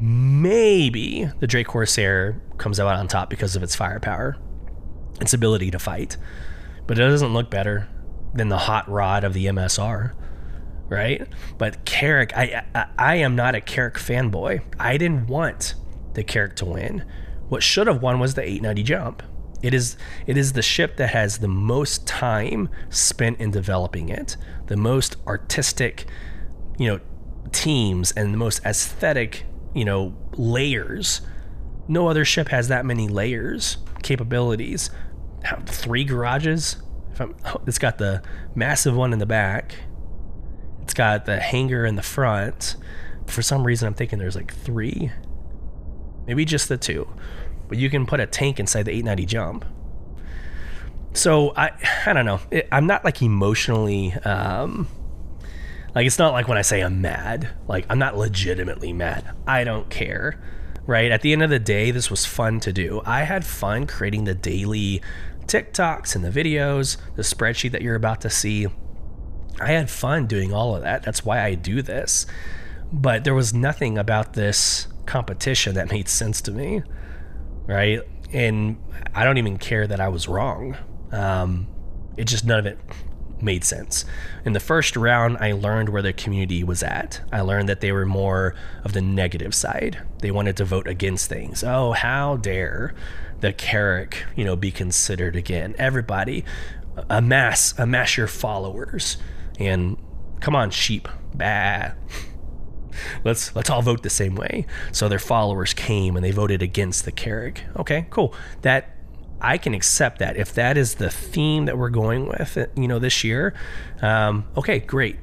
Maybe 0.00 1.28
the 1.40 1.46
Drake 1.46 1.66
Corsair 1.66 2.40
comes 2.56 2.78
out 2.78 2.86
on 2.86 3.08
top 3.08 3.30
because 3.30 3.56
of 3.56 3.62
its 3.64 3.74
firepower, 3.74 4.36
its 5.20 5.34
ability 5.34 5.72
to 5.72 5.78
fight, 5.78 6.16
but 6.86 6.98
it 6.98 7.02
doesn't 7.02 7.32
look 7.34 7.50
better 7.50 7.88
than 8.32 8.48
the 8.48 8.58
hot 8.58 8.88
rod 8.88 9.24
of 9.24 9.32
the 9.32 9.46
MSR, 9.46 10.14
right? 10.88 11.26
But 11.56 11.84
Carrack, 11.84 12.36
I, 12.36 12.64
I, 12.74 12.86
I 12.96 13.14
am 13.16 13.34
not 13.34 13.56
a 13.56 13.60
Carrack 13.60 13.94
fanboy. 13.94 14.62
I 14.78 14.96
didn't 14.98 15.26
want 15.26 15.74
the 16.14 16.22
Carrack 16.22 16.54
to 16.56 16.64
win. 16.64 17.04
What 17.48 17.64
should 17.64 17.88
have 17.88 18.00
won 18.00 18.20
was 18.20 18.34
the 18.34 18.42
890 18.42 18.82
jump. 18.84 19.22
It 19.62 19.74
is 19.74 19.96
it 20.26 20.36
is 20.36 20.52
the 20.52 20.62
ship 20.62 20.96
that 20.96 21.10
has 21.10 21.38
the 21.38 21.48
most 21.48 22.06
time 22.06 22.68
spent 22.90 23.40
in 23.40 23.50
developing 23.50 24.08
it, 24.08 24.36
the 24.66 24.76
most 24.76 25.16
artistic, 25.26 26.06
you 26.78 26.88
know, 26.88 27.00
teams 27.52 28.12
and 28.12 28.32
the 28.32 28.38
most 28.38 28.64
aesthetic, 28.64 29.46
you 29.74 29.84
know, 29.84 30.14
layers. 30.34 31.22
No 31.88 32.06
other 32.08 32.24
ship 32.24 32.48
has 32.48 32.68
that 32.68 32.84
many 32.84 33.08
layers, 33.08 33.78
capabilities. 34.02 34.90
Three 35.66 36.04
garages. 36.04 36.76
Oh, 37.20 37.60
it's 37.66 37.78
got 37.78 37.98
the 37.98 38.22
massive 38.54 38.94
one 38.94 39.12
in 39.12 39.18
the 39.18 39.26
back. 39.26 39.74
It's 40.82 40.94
got 40.94 41.26
the 41.26 41.40
hangar 41.40 41.84
in 41.84 41.96
the 41.96 42.02
front. 42.02 42.76
For 43.26 43.42
some 43.42 43.64
reason, 43.64 43.88
I'm 43.88 43.94
thinking 43.94 44.18
there's 44.18 44.36
like 44.36 44.54
three, 44.54 45.10
maybe 46.26 46.44
just 46.44 46.68
the 46.68 46.76
two 46.76 47.08
but 47.68 47.78
you 47.78 47.90
can 47.90 48.06
put 48.06 48.20
a 48.20 48.26
tank 48.26 48.58
inside 48.58 48.84
the 48.84 48.92
890 48.92 49.26
jump. 49.26 49.64
So 51.14 51.52
I 51.56 51.70
I 52.06 52.12
don't 52.12 52.26
know. 52.26 52.40
It, 52.50 52.68
I'm 52.70 52.86
not 52.86 53.04
like 53.04 53.22
emotionally 53.22 54.12
um, 54.24 54.88
like 55.94 56.06
it's 56.06 56.18
not 56.18 56.32
like 56.32 56.48
when 56.48 56.58
I 56.58 56.62
say 56.62 56.80
I'm 56.80 57.00
mad. 57.00 57.50
Like 57.66 57.86
I'm 57.90 57.98
not 57.98 58.16
legitimately 58.16 58.92
mad. 58.92 59.34
I 59.46 59.64
don't 59.64 59.90
care. 59.90 60.40
Right? 60.86 61.10
At 61.10 61.20
the 61.20 61.32
end 61.32 61.42
of 61.42 61.50
the 61.50 61.58
day, 61.58 61.90
this 61.90 62.10
was 62.10 62.24
fun 62.24 62.60
to 62.60 62.72
do. 62.72 63.02
I 63.04 63.24
had 63.24 63.44
fun 63.44 63.86
creating 63.86 64.24
the 64.24 64.34
daily 64.34 65.02
TikToks 65.46 66.14
and 66.14 66.24
the 66.24 66.30
videos, 66.30 66.96
the 67.16 67.22
spreadsheet 67.22 67.72
that 67.72 67.82
you're 67.82 67.94
about 67.94 68.22
to 68.22 68.30
see. 68.30 68.68
I 69.60 69.72
had 69.72 69.90
fun 69.90 70.26
doing 70.26 70.52
all 70.52 70.76
of 70.76 70.82
that. 70.82 71.02
That's 71.02 71.24
why 71.24 71.42
I 71.42 71.56
do 71.56 71.82
this. 71.82 72.26
But 72.90 73.24
there 73.24 73.34
was 73.34 73.52
nothing 73.52 73.98
about 73.98 74.32
this 74.32 74.86
competition 75.04 75.74
that 75.74 75.90
made 75.90 76.08
sense 76.08 76.40
to 76.42 76.52
me 76.52 76.82
right? 77.68 78.00
And 78.32 78.78
I 79.14 79.24
don't 79.24 79.38
even 79.38 79.58
care 79.58 79.86
that 79.86 80.00
I 80.00 80.08
was 80.08 80.26
wrong. 80.26 80.76
Um, 81.12 81.68
it 82.16 82.24
just 82.24 82.44
none 82.44 82.58
of 82.58 82.66
it 82.66 82.78
made 83.40 83.62
sense. 83.62 84.04
In 84.44 84.52
the 84.52 84.60
first 84.60 84.96
round, 84.96 85.36
I 85.38 85.52
learned 85.52 85.90
where 85.90 86.02
the 86.02 86.12
community 86.12 86.64
was 86.64 86.82
at. 86.82 87.20
I 87.30 87.42
learned 87.42 87.68
that 87.68 87.80
they 87.80 87.92
were 87.92 88.06
more 88.06 88.56
of 88.82 88.94
the 88.94 89.00
negative 89.00 89.54
side. 89.54 90.02
They 90.20 90.32
wanted 90.32 90.56
to 90.56 90.64
vote 90.64 90.88
against 90.88 91.28
things. 91.28 91.62
Oh, 91.62 91.92
how 91.92 92.36
dare 92.38 92.94
the 93.38 93.52
Carrack, 93.52 94.24
you 94.34 94.44
know, 94.44 94.56
be 94.56 94.72
considered 94.72 95.36
again? 95.36 95.76
Everybody, 95.78 96.44
amass, 97.08 97.78
amass 97.78 98.16
your 98.16 98.26
followers, 98.26 99.18
and 99.60 99.96
come 100.40 100.56
on, 100.56 100.70
sheep, 100.70 101.08
bah 101.34 101.92
let's 103.24 103.54
let's 103.54 103.70
all 103.70 103.82
vote 103.82 104.02
the 104.02 104.10
same 104.10 104.34
way. 104.34 104.66
So 104.92 105.08
their 105.08 105.18
followers 105.18 105.74
came 105.74 106.16
and 106.16 106.24
they 106.24 106.30
voted 106.30 106.62
against 106.62 107.04
the 107.04 107.12
Carrack. 107.12 107.64
Okay, 107.76 108.06
cool. 108.10 108.34
That 108.62 108.96
I 109.40 109.58
can 109.58 109.74
accept 109.74 110.18
that 110.18 110.36
if 110.36 110.52
that 110.54 110.76
is 110.76 110.96
the 110.96 111.10
theme 111.10 111.66
that 111.66 111.78
we're 111.78 111.90
going 111.90 112.26
with, 112.26 112.58
you 112.76 112.88
know, 112.88 112.98
this 112.98 113.22
year. 113.22 113.54
Um, 114.02 114.46
okay, 114.56 114.80
great. 114.80 115.16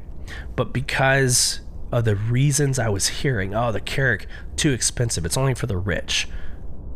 But 0.55 0.73
because 0.73 1.61
of 1.91 2.05
the 2.05 2.15
reasons 2.15 2.80
I 2.80 2.89
was 2.89 3.07
hearing, 3.07 3.53
oh, 3.53 3.71
the 3.71 3.82
Carrack 3.82 4.28
too 4.55 4.71
expensive. 4.71 5.26
It's 5.26 5.38
only 5.38 5.53
for 5.53 5.67
the 5.67 5.78
rich. 5.78 6.28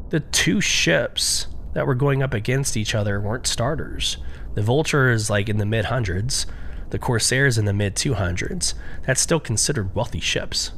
The 0.09 0.19
two 0.19 0.61
ships 0.61 1.47
that 1.73 1.85
were 1.85 1.95
going 1.95 2.23
up 2.23 2.33
against 2.33 2.75
each 2.75 2.95
other 2.95 3.19
weren't 3.19 3.47
starters. 3.47 4.17
The 4.55 4.61
Vulture 4.61 5.11
is 5.11 5.29
like 5.29 5.49
in 5.49 5.57
the 5.57 5.65
mid 5.65 5.85
hundreds 5.85 6.47
the 6.89 6.99
Corsairs 6.99 7.57
in 7.57 7.65
the 7.65 7.73
mid 7.73 7.95
200s, 7.95 8.73
that's 9.05 9.21
still 9.21 9.39
considered 9.39 9.95
wealthy 9.95 10.19
ships. 10.19 10.71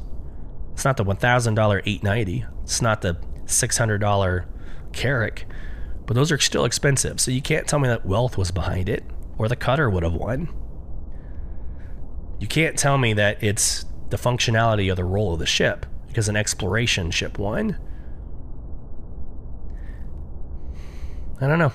It's 0.72 0.84
not 0.84 0.96
the 0.96 1.04
$1,000 1.04 1.82
890, 1.84 2.46
it's 2.62 2.82
not 2.82 3.02
the 3.02 3.16
$600 3.46 4.44
Carrack, 4.92 5.46
but 6.06 6.14
those 6.14 6.32
are 6.32 6.38
still 6.38 6.64
expensive. 6.64 7.20
So 7.20 7.30
you 7.30 7.42
can't 7.42 7.66
tell 7.66 7.78
me 7.78 7.88
that 7.88 8.06
wealth 8.06 8.38
was 8.38 8.50
behind 8.50 8.88
it 8.88 9.04
or 9.38 9.48
the 9.48 9.56
cutter 9.56 9.88
would 9.90 10.02
have 10.02 10.14
won. 10.14 10.48
You 12.38 12.46
can't 12.46 12.76
tell 12.76 12.98
me 12.98 13.12
that 13.14 13.42
it's 13.42 13.84
the 14.10 14.16
functionality 14.16 14.90
or 14.90 14.94
the 14.94 15.04
role 15.04 15.32
of 15.32 15.38
the 15.38 15.46
ship 15.46 15.86
because 16.08 16.28
an 16.28 16.36
exploration 16.36 17.10
ship 17.10 17.38
won. 17.38 17.78
I 21.40 21.46
don't 21.48 21.58
know. 21.58 21.72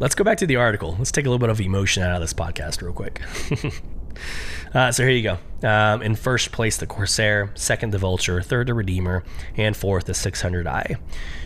Let's 0.00 0.14
go 0.14 0.24
back 0.24 0.38
to 0.38 0.46
the 0.46 0.56
article. 0.56 0.96
Let's 0.96 1.12
take 1.12 1.26
a 1.26 1.28
little 1.28 1.38
bit 1.38 1.50
of 1.50 1.60
emotion 1.60 2.02
out 2.02 2.14
of 2.14 2.22
this 2.22 2.32
podcast 2.32 2.80
real 2.80 2.94
quick. 2.94 3.20
uh, 4.74 4.90
so 4.92 5.02
here 5.02 5.12
you 5.12 5.22
go. 5.22 5.68
Um, 5.68 6.00
in 6.00 6.14
first 6.14 6.52
place, 6.52 6.78
the 6.78 6.86
Corsair. 6.86 7.50
Second, 7.54 7.92
the 7.92 7.98
Vulture. 7.98 8.40
Third, 8.40 8.68
the 8.68 8.72
Redeemer. 8.72 9.24
And 9.58 9.76
fourth, 9.76 10.06
the 10.06 10.14
600i. 10.14 10.98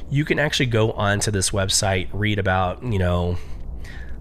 You 0.09 0.25
can 0.25 0.39
actually 0.39 0.67
go 0.67 0.93
onto 0.93 1.33
this 1.33 1.51
website, 1.51 2.09
read 2.13 2.39
about, 2.39 2.81
you 2.85 3.01
know, 3.01 3.39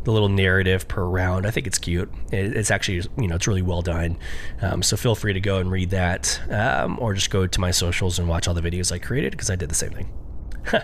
the 0.03 0.11
little 0.11 0.29
narrative 0.29 0.87
per 0.87 1.03
round. 1.03 1.45
I 1.45 1.51
think 1.51 1.67
it's 1.67 1.77
cute. 1.77 2.11
It's 2.31 2.71
actually, 2.71 3.07
you 3.19 3.27
know, 3.27 3.35
it's 3.35 3.45
really 3.45 3.61
well 3.61 3.83
done. 3.83 4.17
Um, 4.63 4.81
so 4.81 4.97
feel 4.97 5.13
free 5.13 5.33
to 5.33 5.41
go 5.41 5.59
and 5.59 5.69
read 5.69 5.91
that, 5.91 6.41
um, 6.49 6.97
or 6.99 7.13
just 7.13 7.29
go 7.29 7.45
to 7.45 7.61
my 7.61 7.69
socials 7.69 8.17
and 8.17 8.27
watch 8.27 8.47
all 8.47 8.55
the 8.55 8.61
videos 8.61 8.91
I 8.91 8.97
created 8.97 9.33
because 9.33 9.51
I 9.51 9.55
did 9.55 9.69
the 9.69 9.75
same 9.75 9.91
thing. 9.91 10.11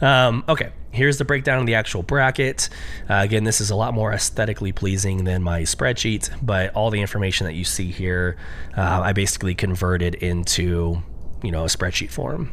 Um, 0.00 0.44
okay, 0.48 0.72
here's 0.90 1.18
the 1.18 1.24
breakdown 1.24 1.60
of 1.60 1.66
the 1.66 1.74
actual 1.74 2.02
bracket. 2.02 2.68
Uh, 3.08 3.14
again, 3.14 3.44
this 3.44 3.60
is 3.60 3.70
a 3.70 3.76
lot 3.76 3.94
more 3.94 4.12
aesthetically 4.12 4.72
pleasing 4.72 5.24
than 5.24 5.42
my 5.42 5.62
spreadsheet, 5.62 6.30
but 6.42 6.74
all 6.74 6.90
the 6.90 7.00
information 7.00 7.46
that 7.46 7.54
you 7.54 7.64
see 7.64 7.90
here, 7.90 8.36
uh, 8.76 9.00
I 9.02 9.12
basically 9.12 9.54
converted 9.54 10.14
into, 10.16 11.02
you 11.42 11.50
know, 11.50 11.64
a 11.64 11.68
spreadsheet 11.68 12.10
form. 12.10 12.52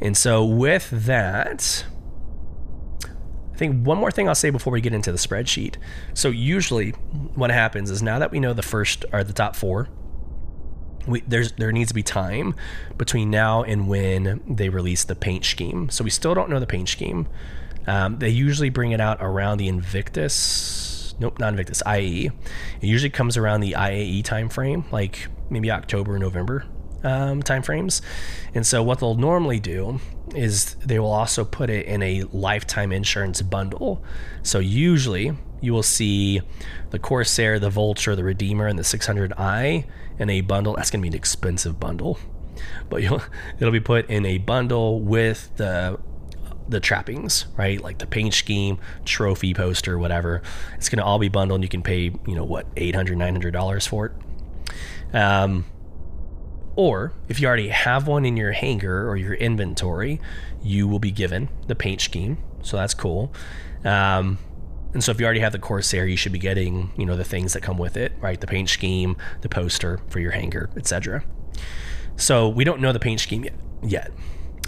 And 0.00 0.16
so 0.16 0.44
with 0.44 0.90
that, 0.90 1.84
I 3.52 3.56
think 3.56 3.84
one 3.84 3.98
more 3.98 4.12
thing 4.12 4.28
I'll 4.28 4.36
say 4.36 4.50
before 4.50 4.72
we 4.72 4.80
get 4.80 4.94
into 4.94 5.10
the 5.10 5.18
spreadsheet. 5.18 5.76
So 6.14 6.28
usually 6.28 6.90
what 7.34 7.50
happens 7.50 7.90
is 7.90 8.02
now 8.02 8.20
that 8.20 8.30
we 8.30 8.38
know 8.38 8.52
the 8.52 8.62
first 8.62 9.04
or 9.12 9.24
the 9.24 9.32
top 9.32 9.56
four, 9.56 9.88
we, 11.08 11.20
there's 11.22 11.52
there 11.52 11.72
needs 11.72 11.88
to 11.88 11.94
be 11.94 12.02
time 12.02 12.54
between 12.96 13.30
now 13.30 13.62
and 13.62 13.88
when 13.88 14.40
they 14.46 14.68
release 14.68 15.04
the 15.04 15.16
paint 15.16 15.44
scheme. 15.44 15.88
So 15.90 16.04
we 16.04 16.10
still 16.10 16.34
don't 16.34 16.50
know 16.50 16.60
the 16.60 16.66
paint 16.66 16.88
scheme. 16.88 17.26
Um, 17.86 18.18
they 18.18 18.28
usually 18.28 18.68
bring 18.68 18.92
it 18.92 19.00
out 19.00 19.18
around 19.20 19.58
the 19.58 19.68
Invictus. 19.68 21.14
Nope, 21.18 21.38
not 21.38 21.48
Invictus. 21.48 21.82
IAE. 21.84 22.26
It 22.26 22.86
usually 22.86 23.10
comes 23.10 23.36
around 23.36 23.62
the 23.62 23.72
IAE 23.72 24.22
time 24.24 24.48
frame, 24.48 24.84
like 24.92 25.28
maybe 25.50 25.70
October, 25.70 26.18
November 26.18 26.66
um, 27.02 27.42
time 27.42 27.62
frames. 27.62 28.02
And 28.54 28.66
so 28.66 28.82
what 28.82 29.00
they'll 29.00 29.14
normally 29.14 29.60
do 29.60 30.00
is 30.34 30.74
they 30.84 30.98
will 30.98 31.12
also 31.12 31.44
put 31.44 31.70
it 31.70 31.86
in 31.86 32.02
a 32.02 32.24
lifetime 32.32 32.92
insurance 32.92 33.40
bundle. 33.42 34.02
So 34.42 34.58
usually 34.58 35.32
you 35.60 35.72
will 35.72 35.82
see 35.82 36.40
the 36.90 36.98
Corsair, 36.98 37.58
the 37.58 37.70
Vulture, 37.70 38.14
the 38.14 38.24
Redeemer, 38.24 38.66
and 38.66 38.78
the 38.78 38.82
600i 38.82 39.84
in 40.18 40.30
a 40.30 40.40
bundle. 40.40 40.76
That's 40.76 40.90
going 40.90 41.00
to 41.00 41.02
be 41.02 41.08
an 41.08 41.14
expensive 41.14 41.78
bundle, 41.78 42.18
but 42.88 43.02
you'll, 43.02 43.22
it'll 43.58 43.72
be 43.72 43.80
put 43.80 44.08
in 44.10 44.26
a 44.26 44.38
bundle 44.38 45.00
with 45.00 45.56
the 45.56 45.98
the 46.68 46.80
trappings, 46.80 47.46
right? 47.56 47.82
Like 47.82 47.98
the 47.98 48.06
paint 48.06 48.34
scheme, 48.34 48.78
trophy 49.04 49.54
poster, 49.54 49.98
whatever. 49.98 50.42
It's 50.76 50.88
going 50.88 50.98
to 50.98 51.04
all 51.04 51.18
be 51.18 51.28
bundled. 51.28 51.58
And 51.58 51.64
you 51.64 51.68
can 51.68 51.82
pay, 51.82 52.12
you 52.26 52.34
know, 52.34 52.44
what, 52.44 52.72
$800, 52.74 53.16
$900 53.16 53.88
for 53.88 54.06
it. 54.06 55.16
Um, 55.16 55.64
or 56.76 57.12
if 57.28 57.40
you 57.40 57.48
already 57.48 57.68
have 57.68 58.06
one 58.06 58.24
in 58.24 58.36
your 58.36 58.52
hangar 58.52 59.08
or 59.08 59.16
your 59.16 59.34
inventory, 59.34 60.20
you 60.62 60.86
will 60.86 60.98
be 60.98 61.10
given 61.10 61.48
the 61.66 61.74
paint 61.74 62.00
scheme. 62.00 62.38
So 62.62 62.76
that's 62.76 62.94
cool. 62.94 63.32
Um, 63.84 64.38
And 64.94 65.04
so 65.04 65.10
if 65.10 65.20
you 65.20 65.26
already 65.26 65.40
have 65.40 65.52
the 65.52 65.58
Corsair, 65.58 66.06
you 66.06 66.16
should 66.16 66.32
be 66.32 66.38
getting, 66.38 66.92
you 66.96 67.04
know, 67.04 67.16
the 67.16 67.24
things 67.24 67.52
that 67.52 67.62
come 67.62 67.76
with 67.76 67.96
it, 67.96 68.12
right? 68.20 68.40
The 68.40 68.46
paint 68.46 68.70
scheme, 68.70 69.16
the 69.42 69.48
poster 69.48 70.00
for 70.08 70.18
your 70.18 70.30
hangar, 70.30 70.70
etc. 70.76 71.24
So 72.16 72.48
we 72.48 72.64
don't 72.64 72.80
know 72.80 72.92
the 72.92 72.98
paint 72.98 73.20
scheme 73.20 73.44
yet. 73.44 73.54
yet. 73.82 74.10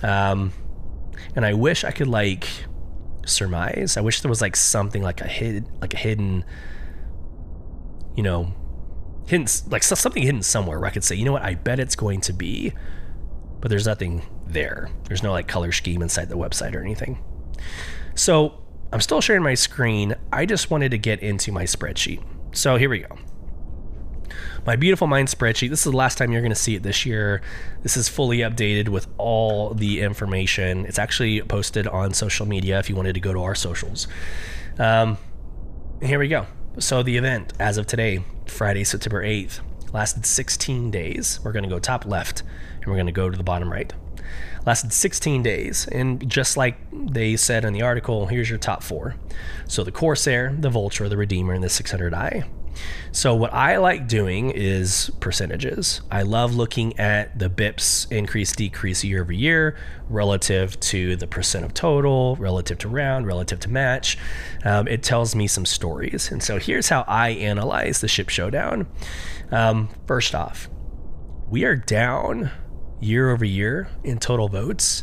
Um, 0.02 0.52
and 1.34 1.44
I 1.44 1.54
wish 1.54 1.84
I 1.84 1.90
could 1.90 2.06
like 2.06 2.46
surmise. 3.24 3.96
I 3.96 4.02
wish 4.02 4.20
there 4.20 4.28
was 4.28 4.40
like 4.40 4.56
something 4.56 5.02
like 5.02 5.20
a 5.20 5.26
hidden, 5.26 5.68
like 5.80 5.94
a 5.94 5.98
hidden, 5.98 6.44
you 8.14 8.22
know, 8.22 8.52
hidden, 9.26 9.46
like 9.68 9.82
something 9.82 10.22
hidden 10.22 10.42
somewhere 10.42 10.78
where 10.78 10.88
I 10.88 10.92
could 10.92 11.04
say, 11.04 11.14
you 11.14 11.24
know 11.24 11.32
what, 11.32 11.42
I 11.42 11.54
bet 11.54 11.80
it's 11.80 11.96
going 11.96 12.20
to 12.22 12.32
be, 12.32 12.72
but 13.60 13.70
there's 13.70 13.86
nothing 13.86 14.22
there. 14.46 14.90
There's 15.04 15.22
no 15.22 15.32
like 15.32 15.48
color 15.48 15.72
scheme 15.72 16.02
inside 16.02 16.28
the 16.28 16.36
website 16.36 16.74
or 16.74 16.80
anything. 16.80 17.22
So 18.14 18.62
I'm 18.92 19.00
still 19.00 19.20
sharing 19.20 19.42
my 19.42 19.54
screen. 19.54 20.14
I 20.32 20.46
just 20.46 20.70
wanted 20.70 20.90
to 20.90 20.98
get 20.98 21.20
into 21.22 21.52
my 21.52 21.64
spreadsheet. 21.64 22.22
So 22.52 22.76
here 22.76 22.90
we 22.90 23.00
go. 23.00 23.16
My 24.66 24.76
beautiful 24.76 25.06
mind 25.06 25.28
spreadsheet. 25.28 25.70
This 25.70 25.86
is 25.86 25.92
the 25.92 25.96
last 25.96 26.18
time 26.18 26.32
you're 26.32 26.40
going 26.40 26.50
to 26.50 26.56
see 26.56 26.74
it 26.74 26.82
this 26.82 27.06
year. 27.06 27.40
This 27.82 27.96
is 27.96 28.08
fully 28.08 28.38
updated 28.38 28.88
with 28.88 29.06
all 29.16 29.74
the 29.74 30.00
information. 30.00 30.86
It's 30.86 30.98
actually 30.98 31.40
posted 31.42 31.86
on 31.86 32.12
social 32.14 32.46
media 32.46 32.78
if 32.78 32.90
you 32.90 32.96
wanted 32.96 33.14
to 33.14 33.20
go 33.20 33.32
to 33.32 33.42
our 33.42 33.54
socials. 33.54 34.08
Um, 34.78 35.18
here 36.02 36.18
we 36.18 36.28
go. 36.28 36.46
So 36.78 37.02
the 37.02 37.16
event, 37.16 37.52
as 37.60 37.78
of 37.78 37.86
today, 37.86 38.24
Friday, 38.46 38.84
September 38.84 39.24
8th, 39.24 39.60
lasted 39.92 40.26
16 40.26 40.90
days. 40.90 41.40
We're 41.44 41.52
going 41.52 41.64
to 41.64 41.68
go 41.68 41.78
top 41.78 42.06
left 42.06 42.42
and 42.80 42.86
we're 42.86 42.96
going 42.96 43.06
to 43.06 43.12
go 43.12 43.30
to 43.30 43.36
the 43.36 43.44
bottom 43.44 43.70
right 43.70 43.92
lasted 44.66 44.92
16 44.92 45.42
days. 45.42 45.86
And 45.90 46.28
just 46.28 46.56
like 46.56 46.76
they 46.92 47.36
said 47.36 47.64
in 47.64 47.72
the 47.72 47.82
article, 47.82 48.26
here's 48.26 48.48
your 48.48 48.58
top 48.58 48.82
four. 48.82 49.16
So 49.66 49.84
the 49.84 49.92
Corsair, 49.92 50.54
the 50.58 50.70
Vulture, 50.70 51.08
the 51.08 51.16
Redeemer, 51.16 51.54
and 51.54 51.62
the 51.62 51.68
600i. 51.68 52.48
So 53.12 53.34
what 53.34 53.52
I 53.52 53.76
like 53.78 54.06
doing 54.06 54.50
is 54.50 55.10
percentages. 55.20 56.00
I 56.10 56.22
love 56.22 56.54
looking 56.54 56.98
at 56.98 57.38
the 57.38 57.50
bips 57.50 58.10
increase 58.12 58.52
decrease 58.54 59.02
year 59.02 59.22
over 59.22 59.32
year 59.32 59.76
relative 60.08 60.78
to 60.80 61.16
the 61.16 61.26
percent 61.26 61.64
of 61.64 61.74
total, 61.74 62.36
relative 62.36 62.78
to 62.78 62.88
round, 62.88 63.26
relative 63.26 63.58
to 63.60 63.68
match. 63.70 64.16
Um, 64.64 64.86
it 64.86 65.02
tells 65.02 65.34
me 65.34 65.46
some 65.46 65.66
stories. 65.66 66.30
And 66.30 66.42
so 66.42 66.58
here's 66.58 66.88
how 66.88 67.04
I 67.08 67.30
analyze 67.30 68.00
the 68.00 68.08
ship 68.08 68.28
showdown. 68.28 68.86
Um, 69.50 69.88
first 70.06 70.34
off, 70.34 70.68
we 71.48 71.64
are 71.64 71.76
down 71.76 72.52
year 73.00 73.30
over 73.30 73.44
year 73.44 73.88
in 74.04 74.18
total 74.18 74.48
votes 74.48 75.02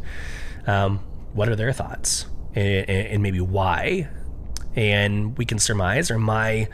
Um, 0.66 0.98
what 1.32 1.48
are 1.48 1.56
their 1.56 1.72
thoughts 1.72 2.26
and, 2.54 2.88
and 2.88 3.22
maybe 3.22 3.40
why? 3.40 4.08
And 4.76 5.36
we 5.36 5.44
can 5.44 5.58
surmise, 5.58 6.10
or 6.10 6.18
my 6.18 6.68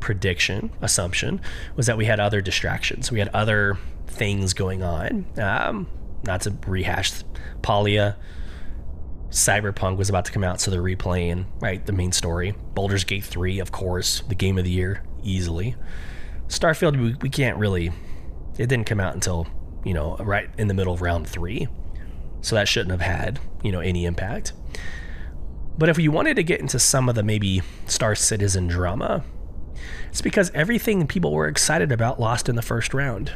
prediction, 0.00 0.70
assumption, 0.80 1.40
was 1.76 1.86
that 1.86 1.96
we 1.96 2.06
had 2.06 2.18
other 2.18 2.40
distractions. 2.40 3.12
We 3.12 3.20
had 3.20 3.28
other 3.28 3.78
things 4.08 4.54
going 4.54 4.82
on. 4.82 5.26
Um, 5.38 5.86
not 6.24 6.42
to 6.42 6.56
rehash 6.66 7.12
Palia. 7.62 8.16
Cyberpunk 9.28 9.96
was 9.96 10.08
about 10.08 10.24
to 10.24 10.32
come 10.32 10.42
out, 10.42 10.60
so 10.60 10.72
they're 10.72 10.82
replaying 10.82 11.44
right 11.60 11.84
the 11.86 11.92
main 11.92 12.10
story. 12.10 12.54
Baldur's 12.74 13.04
Gate 13.04 13.24
3, 13.24 13.60
of 13.60 13.70
course, 13.70 14.22
the 14.26 14.34
game 14.34 14.58
of 14.58 14.64
the 14.64 14.70
year 14.72 15.04
easily. 15.22 15.76
Starfield, 16.48 17.00
we, 17.00 17.14
we 17.20 17.28
can't 17.28 17.56
really. 17.58 17.92
It 18.58 18.68
didn't 18.68 18.84
come 18.84 19.00
out 19.00 19.14
until 19.14 19.46
you 19.84 19.94
know 19.94 20.16
right 20.16 20.50
in 20.58 20.68
the 20.68 20.74
middle 20.74 20.92
of 20.92 21.02
round 21.02 21.28
three, 21.28 21.68
so 22.40 22.56
that 22.56 22.68
shouldn't 22.68 22.90
have 22.90 23.00
had 23.00 23.40
you 23.62 23.72
know 23.72 23.80
any 23.80 24.04
impact. 24.04 24.52
But 25.78 25.88
if 25.88 25.96
we 25.96 26.08
wanted 26.08 26.34
to 26.36 26.42
get 26.42 26.60
into 26.60 26.78
some 26.78 27.08
of 27.08 27.14
the 27.14 27.22
maybe 27.22 27.62
Star 27.86 28.14
Citizen 28.14 28.66
drama, 28.66 29.24
it's 30.10 30.20
because 30.20 30.50
everything 30.50 31.06
people 31.06 31.32
were 31.32 31.48
excited 31.48 31.92
about 31.92 32.20
lost 32.20 32.48
in 32.48 32.56
the 32.56 32.62
first 32.62 32.92
round. 32.92 33.32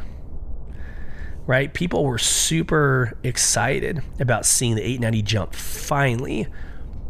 Right? 1.47 1.72
People 1.72 2.05
were 2.05 2.18
super 2.18 3.16
excited 3.22 4.03
about 4.18 4.47
seeing 4.47 4.74
the 4.74 4.82
890 4.82 5.22
jump 5.22 5.55
finally 5.55 6.49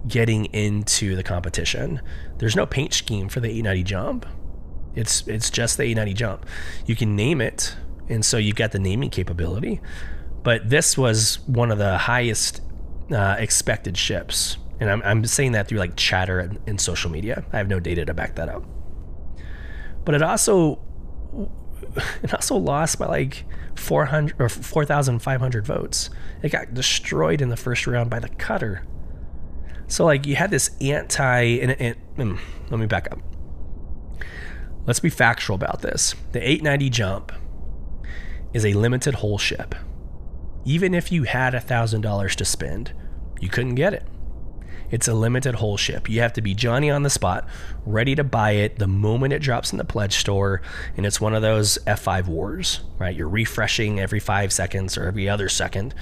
getting 0.07 0.47
into 0.47 1.17
the 1.17 1.23
competition. 1.23 2.01
There's 2.39 2.57
no 2.57 2.67
paint 2.67 2.93
scheme 2.93 3.29
for 3.29 3.41
the 3.41 3.49
890 3.49 3.83
jump. 3.85 4.27
It's 4.95 5.27
it's 5.27 5.51
just 5.51 5.77
the 5.77 5.85
890 5.85 6.15
jump. 6.15 6.47
You 6.87 6.97
can 6.97 7.17
name 7.17 7.41
it, 7.41 7.77
and 8.09 8.25
so 8.25 8.37
you've 8.37 8.57
got 8.57 8.73
the 8.73 8.79
naming 8.79 9.11
capability. 9.11 9.81
But 10.43 10.69
this 10.69 10.99
was 10.99 11.39
one 11.47 11.71
of 11.71 11.79
the 11.79 11.97
highest 11.97 12.61
uh, 13.11 13.37
expected 13.39 13.97
ships, 13.97 14.59
and 14.79 14.91
I'm, 14.91 15.03
I'm 15.03 15.25
saying 15.25 15.53
that 15.53 15.69
through 15.69 15.79
like 15.79 15.97
chatter 15.97 16.39
and, 16.39 16.61
and 16.67 16.81
social 16.81 17.11
media. 17.11 17.45
I 17.53 17.59
have 17.59 17.69
no 17.69 17.81
data 17.81 18.05
to 18.05 18.15
back 18.15 18.37
that 18.37 18.49
up. 18.49 18.65
But 20.05 20.15
it 20.15 20.23
also 20.23 20.81
it 22.23 22.33
also 22.35 22.57
lost 22.57 22.99
by 22.99 23.07
like 23.07 23.45
400 23.77 24.37
or 24.39 24.49
4,500 24.49 25.67
votes. 25.67 26.11
It 26.43 26.51
got 26.51 26.75
destroyed 26.75 27.41
in 27.41 27.49
the 27.49 27.57
first 27.57 27.87
round 27.87 28.11
by 28.11 28.21
the 28.21 28.29
cutter. 28.29 28.87
So 29.87 30.05
like 30.05 30.27
you 30.27 30.37
had 30.37 30.51
this 30.51 30.71
anti 30.81 31.41
and, 31.61 31.73
and, 31.73 31.97
and 32.17 32.39
let 32.71 32.81
me 32.81 32.87
back 32.87 33.09
up. 33.11 33.19
Let's 34.87 35.01
be 35.01 35.11
factual 35.11 35.55
about 35.57 35.83
this. 35.83 36.15
The 36.33 36.41
890 36.41 36.91
jump 36.91 37.33
is 38.53 38.65
a 38.65 38.75
limited 38.75 39.17
hull 39.17 39.39
ship. 39.39 39.75
Even 40.65 40.95
if 40.95 41.11
you 41.11 41.25
had 41.25 41.55
$1,000 41.55 42.35
to 42.35 42.45
spend, 42.45 42.93
you 43.41 43.49
couldn't 43.49 43.75
get 43.75 43.93
it. 43.93 44.07
It's 44.91 45.09
a 45.09 45.15
limited 45.15 45.57
hull 45.57 45.77
ship. 45.77 46.09
You 46.09 46.21
have 46.21 46.35
to 46.35 46.43
be 46.43 46.55
Johnny 46.55 46.91
on 46.91 47.03
the 47.03 47.11
spot, 47.11 47.49
ready 47.85 48.15
to 48.15 48.23
buy 48.23 48.53
it 48.53 48.79
the 48.79 48.87
moment 48.87 49.33
it 49.33 49.41
drops 49.41 49.73
in 49.73 49.79
the 49.79 49.85
pledge 49.85 50.15
store. 50.15 50.63
And 50.97 51.05
it's 51.05 51.21
one 51.21 51.35
of 51.35 51.43
those 51.43 51.79
F5 51.87 52.27
wars, 52.27 52.81
right? 52.99 53.17
You're 53.17 53.29
refreshing 53.29 53.99
every 53.99 54.21
five 54.21 54.53
seconds 54.53 54.97
or 54.97 55.07
every 55.07 55.29
other 55.29 55.49
second, 55.49 55.95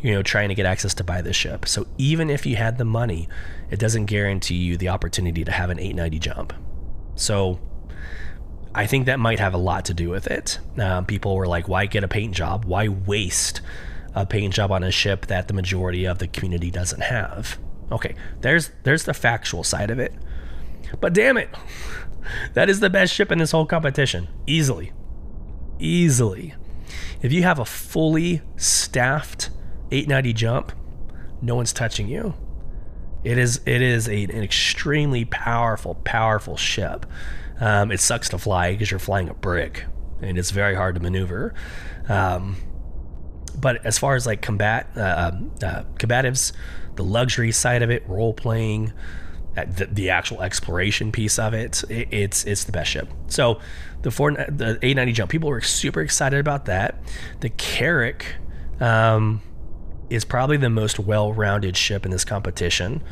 you 0.00 0.12
know, 0.12 0.22
trying 0.22 0.48
to 0.48 0.54
get 0.54 0.66
access 0.66 0.94
to 0.94 1.04
buy 1.04 1.22
this 1.22 1.36
ship. 1.36 1.68
So 1.68 1.86
even 1.98 2.30
if 2.30 2.44
you 2.44 2.56
had 2.56 2.78
the 2.78 2.84
money, 2.84 3.28
it 3.70 3.78
doesn't 3.78 4.06
guarantee 4.06 4.56
you 4.56 4.76
the 4.76 4.88
opportunity 4.88 5.44
to 5.44 5.52
have 5.52 5.70
an 5.70 5.78
890 5.78 6.18
jump. 6.18 6.52
So 7.14 7.60
I 8.74 8.86
think 8.86 9.06
that 9.06 9.18
might 9.18 9.40
have 9.40 9.54
a 9.54 9.58
lot 9.58 9.86
to 9.86 9.94
do 9.94 10.10
with 10.10 10.26
it. 10.28 10.58
Uh, 10.78 11.02
people 11.02 11.34
were 11.36 11.46
like, 11.46 11.68
why 11.68 11.86
get 11.86 12.04
a 12.04 12.08
paint 12.08 12.34
job? 12.34 12.64
Why 12.64 12.88
waste 12.88 13.60
a 14.14 14.26
paint 14.26 14.54
job 14.54 14.70
on 14.70 14.82
a 14.82 14.90
ship 14.90 15.26
that 15.26 15.48
the 15.48 15.54
majority 15.54 16.04
of 16.04 16.18
the 16.18 16.28
community 16.28 16.70
doesn't 16.70 17.02
have? 17.02 17.58
Okay, 17.90 18.14
there's 18.40 18.70
there's 18.84 19.04
the 19.04 19.14
factual 19.14 19.64
side 19.64 19.90
of 19.90 19.98
it. 19.98 20.14
But 21.00 21.12
damn 21.12 21.36
it, 21.36 21.50
that 22.54 22.70
is 22.70 22.80
the 22.80 22.90
best 22.90 23.12
ship 23.12 23.32
in 23.32 23.38
this 23.38 23.50
whole 23.50 23.66
competition. 23.66 24.28
Easily. 24.46 24.92
Easily. 25.78 26.54
If 27.22 27.32
you 27.32 27.42
have 27.42 27.58
a 27.58 27.64
fully 27.64 28.42
staffed 28.56 29.50
890 29.90 30.32
jump, 30.32 30.72
no 31.42 31.54
one's 31.56 31.72
touching 31.72 32.08
you. 32.08 32.34
It 33.24 33.36
is 33.36 33.60
it 33.66 33.82
is 33.82 34.08
a, 34.08 34.24
an 34.24 34.42
extremely 34.42 35.24
powerful, 35.24 35.96
powerful 35.96 36.56
ship. 36.56 37.04
Um, 37.60 37.92
it 37.92 38.00
sucks 38.00 38.30
to 38.30 38.38
fly 38.38 38.72
because 38.72 38.90
you're 38.90 38.98
flying 38.98 39.28
a 39.28 39.34
brick 39.34 39.84
and 40.22 40.38
it's 40.38 40.50
very 40.50 40.74
hard 40.74 40.94
to 40.94 41.00
maneuver. 41.00 41.54
Um, 42.08 42.56
but 43.58 43.84
as 43.84 43.98
far 43.98 44.14
as 44.14 44.26
like 44.26 44.42
combat 44.42 44.90
uh, 44.96 45.32
um, 45.32 45.52
uh, 45.62 45.82
combatives, 45.98 46.52
the 46.96 47.04
luxury 47.04 47.52
side 47.52 47.82
of 47.82 47.90
it, 47.90 48.06
role 48.08 48.32
playing, 48.32 48.92
uh, 49.56 49.64
the, 49.64 49.86
the, 49.86 50.10
actual 50.10 50.42
exploration 50.42 51.10
piece 51.10 51.38
of 51.38 51.54
it, 51.54 51.82
it, 51.90 52.08
it's 52.12 52.44
it's 52.44 52.64
the 52.64 52.72
best 52.72 52.90
ship. 52.90 53.08
So 53.26 53.60
the 54.02 54.10
four 54.10 54.32
the 54.32 54.78
890 54.82 55.12
jump, 55.12 55.30
people 55.30 55.48
were 55.48 55.60
super 55.60 56.00
excited 56.00 56.38
about 56.38 56.66
that. 56.66 57.02
The 57.40 57.50
Carrack 57.50 58.36
um, 58.80 59.42
is 60.08 60.24
probably 60.24 60.56
the 60.56 60.70
most 60.70 60.98
well-rounded 60.98 61.76
ship 61.76 62.04
in 62.04 62.12
this 62.12 62.24
competition, 62.24 63.02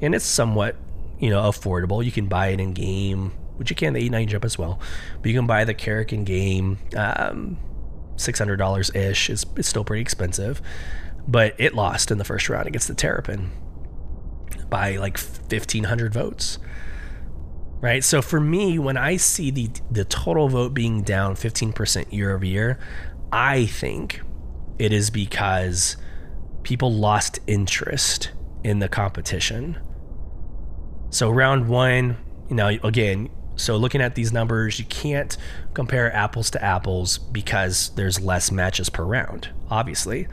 and 0.00 0.14
it's 0.14 0.26
somewhat 0.26 0.76
you 1.20 1.30
know 1.30 1.42
affordable. 1.42 2.04
You 2.04 2.12
can 2.12 2.26
buy 2.26 2.48
it 2.48 2.60
in 2.60 2.72
game 2.72 3.32
which 3.56 3.70
you 3.70 3.76
can 3.76 3.92
the 3.92 4.00
89 4.00 4.28
jump 4.28 4.44
as 4.44 4.58
well. 4.58 4.80
But 5.20 5.30
you 5.30 5.38
can 5.38 5.46
buy 5.46 5.64
the 5.64 5.74
Carrack 5.74 6.08
game, 6.24 6.78
um, 6.96 7.58
$600 8.16 8.96
ish. 8.96 9.30
It's, 9.30 9.46
it's 9.56 9.68
still 9.68 9.84
pretty 9.84 10.02
expensive. 10.02 10.60
But 11.26 11.54
it 11.58 11.74
lost 11.74 12.10
in 12.10 12.18
the 12.18 12.24
first 12.24 12.48
round 12.48 12.66
against 12.66 12.88
the 12.88 12.94
Terrapin 12.94 13.50
by 14.68 14.96
like 14.96 15.18
1500 15.18 16.12
votes. 16.12 16.58
Right? 17.80 18.02
So 18.02 18.22
for 18.22 18.40
me, 18.40 18.78
when 18.78 18.96
I 18.96 19.16
see 19.16 19.50
the 19.50 19.68
the 19.90 20.06
total 20.06 20.48
vote 20.48 20.72
being 20.72 21.02
down 21.02 21.34
15% 21.34 22.12
year 22.12 22.34
over 22.34 22.44
year, 22.44 22.78
I 23.30 23.66
think 23.66 24.22
it 24.78 24.92
is 24.92 25.10
because 25.10 25.96
people 26.62 26.92
lost 26.92 27.40
interest 27.46 28.30
in 28.62 28.78
the 28.78 28.88
competition. 28.88 29.78
So 31.10 31.30
round 31.30 31.68
1, 31.68 32.16
you 32.48 32.56
know, 32.56 32.68
again, 32.82 33.28
so 33.56 33.76
looking 33.76 34.00
at 34.00 34.14
these 34.14 34.32
numbers, 34.32 34.78
you 34.78 34.84
can't 34.86 35.36
compare 35.74 36.14
apples 36.14 36.50
to 36.50 36.62
apples 36.62 37.18
because 37.18 37.90
there's 37.90 38.20
less 38.20 38.50
matches 38.50 38.88
per 38.88 39.04
round, 39.04 39.48
obviously. 39.70 40.28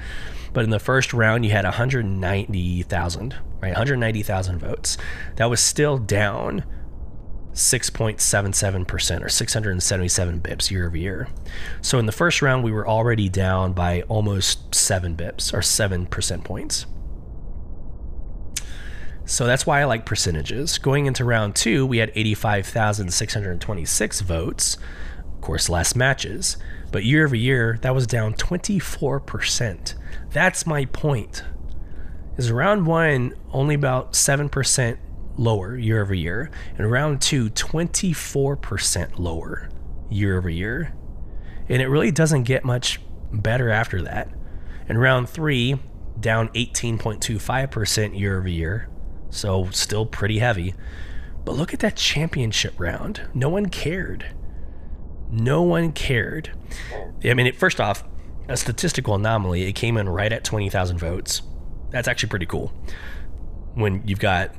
But 0.54 0.64
in 0.64 0.70
the 0.70 0.80
first 0.80 1.14
round, 1.14 1.46
you 1.46 1.52
had 1.52 1.66
190,000, 1.66 3.36
right? 3.62 3.70
190,000 3.70 4.60
votes. 4.60 4.98
That 5.38 5.50
was 5.50 5.62
still 5.62 5.98
down 5.98 6.66
6.77% 7.54 9.24
or 9.24 9.30
677 9.30 10.40
bips 10.40 10.72
year 10.72 10.88
over 10.88 10.98
year. 10.98 11.28
So 11.82 12.00
in 12.00 12.06
the 12.06 12.12
first 12.12 12.42
round, 12.42 12.64
we 12.64 12.72
were 12.72 12.88
already 12.88 13.30
down 13.30 13.74
by 13.74 14.02
almost 14.04 14.74
7 14.74 15.16
bips 15.16 15.54
or 15.54 15.62
7 15.62 16.06
percent 16.06 16.44
points. 16.44 16.86
So 19.32 19.46
that's 19.46 19.66
why 19.66 19.80
I 19.80 19.86
like 19.86 20.06
percentages. 20.06 20.78
Going 20.78 21.06
into 21.06 21.24
round 21.24 21.56
two, 21.56 21.86
we 21.86 22.00
had 22.00 22.12
85,626 22.16 24.20
votes. 24.20 24.76
Of 25.20 25.40
course, 25.40 25.70
less 25.70 25.96
matches. 25.96 26.58
But 26.92 27.06
year 27.06 27.24
over 27.24 27.38
year, 27.38 27.80
that 27.82 27.96
was 27.96 28.06
down 28.06 28.34
24%. 28.34 29.94
That's 30.32 30.68
my 30.68 30.84
point. 30.84 31.46
Is 32.36 32.52
round 32.52 32.86
one 32.86 33.34
only 33.54 33.74
about 33.74 34.12
7% 34.12 34.98
lower 35.38 35.78
year 35.78 36.02
over 36.02 36.14
year, 36.14 36.52
and 36.78 36.92
round 36.92 37.22
two, 37.22 37.50
24% 37.52 39.18
lower 39.18 39.70
year 40.10 40.38
over 40.38 40.50
year. 40.50 40.94
And 41.70 41.82
it 41.82 41.88
really 41.88 42.12
doesn't 42.12 42.44
get 42.44 42.66
much 42.66 43.00
better 43.32 43.70
after 43.70 44.02
that. 44.02 44.28
In 44.90 44.98
round 44.98 45.30
three, 45.30 45.80
down 46.20 46.50
18.25% 46.50 48.20
year 48.20 48.38
over 48.38 48.50
year, 48.50 48.90
so 49.32 49.70
still 49.72 50.06
pretty 50.06 50.38
heavy. 50.40 50.76
But 51.44 51.56
look 51.56 51.74
at 51.74 51.80
that 51.80 51.96
championship 51.96 52.80
round. 52.80 53.24
No 53.34 53.50
one 53.50 53.70
cared. 53.70 54.36
No 55.32 55.64
one 55.64 55.94
cared. 55.94 56.52
I 57.24 57.34
mean, 57.34 57.48
it, 57.48 57.56
first 57.56 57.82
off, 57.82 58.04
a 58.48 58.56
statistical 58.58 59.16
anomaly. 59.16 59.64
It 59.64 59.74
came 59.74 59.98
in 59.98 60.08
right 60.08 60.32
at 60.32 60.44
20,000 60.44 61.00
votes. 61.00 61.42
That's 61.90 62.08
actually 62.08 62.30
pretty 62.30 62.46
cool. 62.46 62.72
When 63.74 64.04
you've 64.06 64.20
got, 64.20 64.54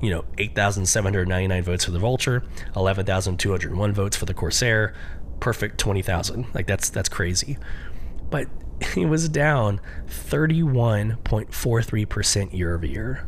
you 0.00 0.08
know, 0.10 0.24
8,799 0.38 1.62
votes 1.62 1.84
for 1.84 1.90
the 1.90 1.98
Vulture, 1.98 2.42
11,201 2.76 3.92
votes 3.92 4.16
for 4.16 4.24
the 4.24 4.34
Corsair, 4.34 4.94
perfect 5.40 5.78
20,000. 5.78 6.46
Like 6.54 6.66
that's 6.66 6.88
that's 6.90 7.08
crazy. 7.08 7.58
But 8.30 8.46
it 8.96 9.06
was 9.06 9.28
down 9.28 9.80
31.43% 10.06 12.56
year 12.56 12.74
over 12.74 12.86
year 12.86 13.26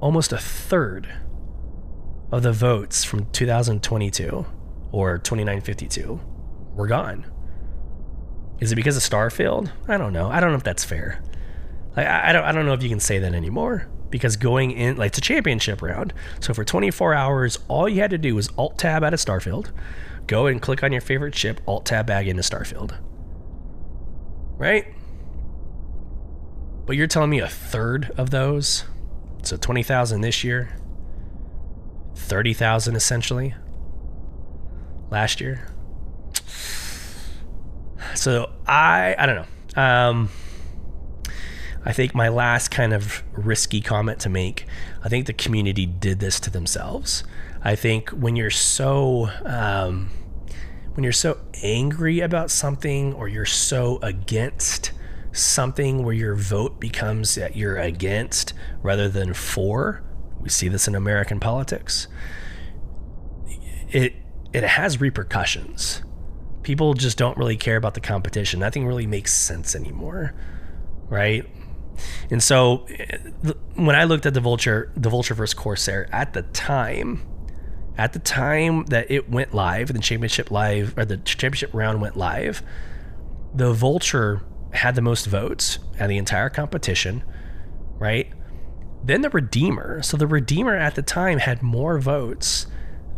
almost 0.00 0.32
a 0.32 0.38
third 0.38 1.12
of 2.32 2.42
the 2.42 2.52
votes 2.52 3.04
from 3.04 3.30
2022 3.32 4.46
or 4.92 5.18
2952 5.18 6.20
were 6.74 6.86
gone. 6.86 7.30
Is 8.60 8.72
it 8.72 8.76
because 8.76 8.96
of 8.96 9.02
Starfield? 9.02 9.70
I 9.88 9.96
don't 9.96 10.12
know. 10.12 10.30
I 10.30 10.40
don't 10.40 10.50
know 10.50 10.56
if 10.56 10.64
that's 10.64 10.84
fair. 10.84 11.22
Like, 11.96 12.06
I, 12.06 12.32
don't. 12.32 12.44
I 12.44 12.52
don't 12.52 12.66
know 12.66 12.74
if 12.74 12.82
you 12.82 12.88
can 12.88 13.00
say 13.00 13.18
that 13.18 13.34
anymore 13.34 13.88
because 14.10 14.36
going 14.36 14.72
in 14.72 14.96
like 14.96 15.08
it's 15.08 15.18
a 15.18 15.22
championship 15.22 15.82
round. 15.82 16.12
So 16.40 16.52
for 16.52 16.64
24 16.64 17.14
hours, 17.14 17.58
all 17.68 17.88
you 17.88 18.00
had 18.00 18.10
to 18.10 18.18
do 18.18 18.34
was 18.34 18.48
Alt 18.58 18.78
Tab 18.78 19.02
out 19.02 19.14
of 19.14 19.20
Starfield, 19.20 19.70
go 20.26 20.46
and 20.46 20.60
click 20.60 20.82
on 20.82 20.92
your 20.92 21.00
favorite 21.00 21.34
ship, 21.34 21.60
Alt 21.66 21.86
Tab 21.86 22.06
back 22.06 22.26
into 22.26 22.42
Starfield. 22.42 22.96
Right? 24.56 24.86
But 26.86 26.96
you're 26.96 27.06
telling 27.06 27.30
me 27.30 27.40
a 27.40 27.48
third 27.48 28.10
of 28.16 28.30
those 28.30 28.84
so 29.42 29.56
20,000 29.56 30.20
this 30.20 30.44
year, 30.44 30.70
30,000 32.14 32.96
essentially 32.96 33.54
last 35.10 35.40
year. 35.40 35.68
So 38.14 38.50
I 38.66 39.14
I 39.18 39.26
don't 39.26 39.36
know. 39.36 39.82
Um, 39.82 40.30
I 41.84 41.92
think 41.92 42.14
my 42.14 42.28
last 42.28 42.70
kind 42.70 42.92
of 42.92 43.22
risky 43.32 43.80
comment 43.80 44.20
to 44.20 44.28
make, 44.28 44.66
I 45.02 45.08
think 45.08 45.26
the 45.26 45.32
community 45.32 45.86
did 45.86 46.20
this 46.20 46.38
to 46.40 46.50
themselves. 46.50 47.24
I 47.62 47.74
think 47.74 48.10
when 48.10 48.36
you're 48.36 48.50
so 48.50 49.30
um, 49.44 50.10
when 50.94 51.04
you're 51.04 51.12
so 51.12 51.38
angry 51.62 52.20
about 52.20 52.50
something 52.50 53.14
or 53.14 53.28
you're 53.28 53.46
so 53.46 53.98
against 54.02 54.92
something 55.32 56.04
where 56.04 56.14
your 56.14 56.34
vote 56.34 56.80
becomes 56.80 57.34
that 57.36 57.56
you're 57.56 57.76
against 57.76 58.52
rather 58.82 59.08
than 59.08 59.34
for. 59.34 60.02
We 60.40 60.48
see 60.48 60.68
this 60.68 60.88
in 60.88 60.94
American 60.94 61.40
politics. 61.40 62.08
It 63.90 64.14
it 64.52 64.64
has 64.64 65.00
repercussions. 65.00 66.02
People 66.62 66.94
just 66.94 67.16
don't 67.16 67.36
really 67.38 67.56
care 67.56 67.76
about 67.76 67.94
the 67.94 68.00
competition. 68.00 68.60
Nothing 68.60 68.86
really 68.86 69.06
makes 69.06 69.32
sense 69.32 69.74
anymore, 69.74 70.34
right? 71.08 71.46
And 72.30 72.42
so, 72.42 72.86
eh, 72.98 73.18
when 73.74 73.96
I 73.96 74.04
looked 74.04 74.26
at 74.26 74.34
the 74.34 74.40
Vulture, 74.40 74.92
the 74.96 75.08
Vulture 75.08 75.34
versus 75.34 75.54
Corsair 75.54 76.08
at 76.12 76.32
the 76.32 76.42
time, 76.42 77.22
at 77.96 78.12
the 78.12 78.18
time 78.18 78.84
that 78.86 79.10
it 79.10 79.30
went 79.30 79.54
live, 79.54 79.92
the 79.92 79.98
championship 79.98 80.50
live 80.50 80.96
or 80.96 81.04
the 81.04 81.18
championship 81.18 81.70
round 81.72 82.00
went 82.00 82.16
live, 82.16 82.62
the 83.54 83.72
Vulture 83.72 84.42
had 84.72 84.94
the 84.94 85.02
most 85.02 85.26
votes 85.26 85.78
at 85.98 86.08
the 86.08 86.18
entire 86.18 86.48
competition, 86.48 87.22
right? 87.98 88.32
Then 89.02 89.22
the 89.22 89.30
Redeemer. 89.30 90.02
So 90.02 90.16
the 90.16 90.26
Redeemer 90.26 90.76
at 90.76 90.94
the 90.94 91.02
time 91.02 91.38
had 91.38 91.62
more 91.62 91.98
votes 91.98 92.66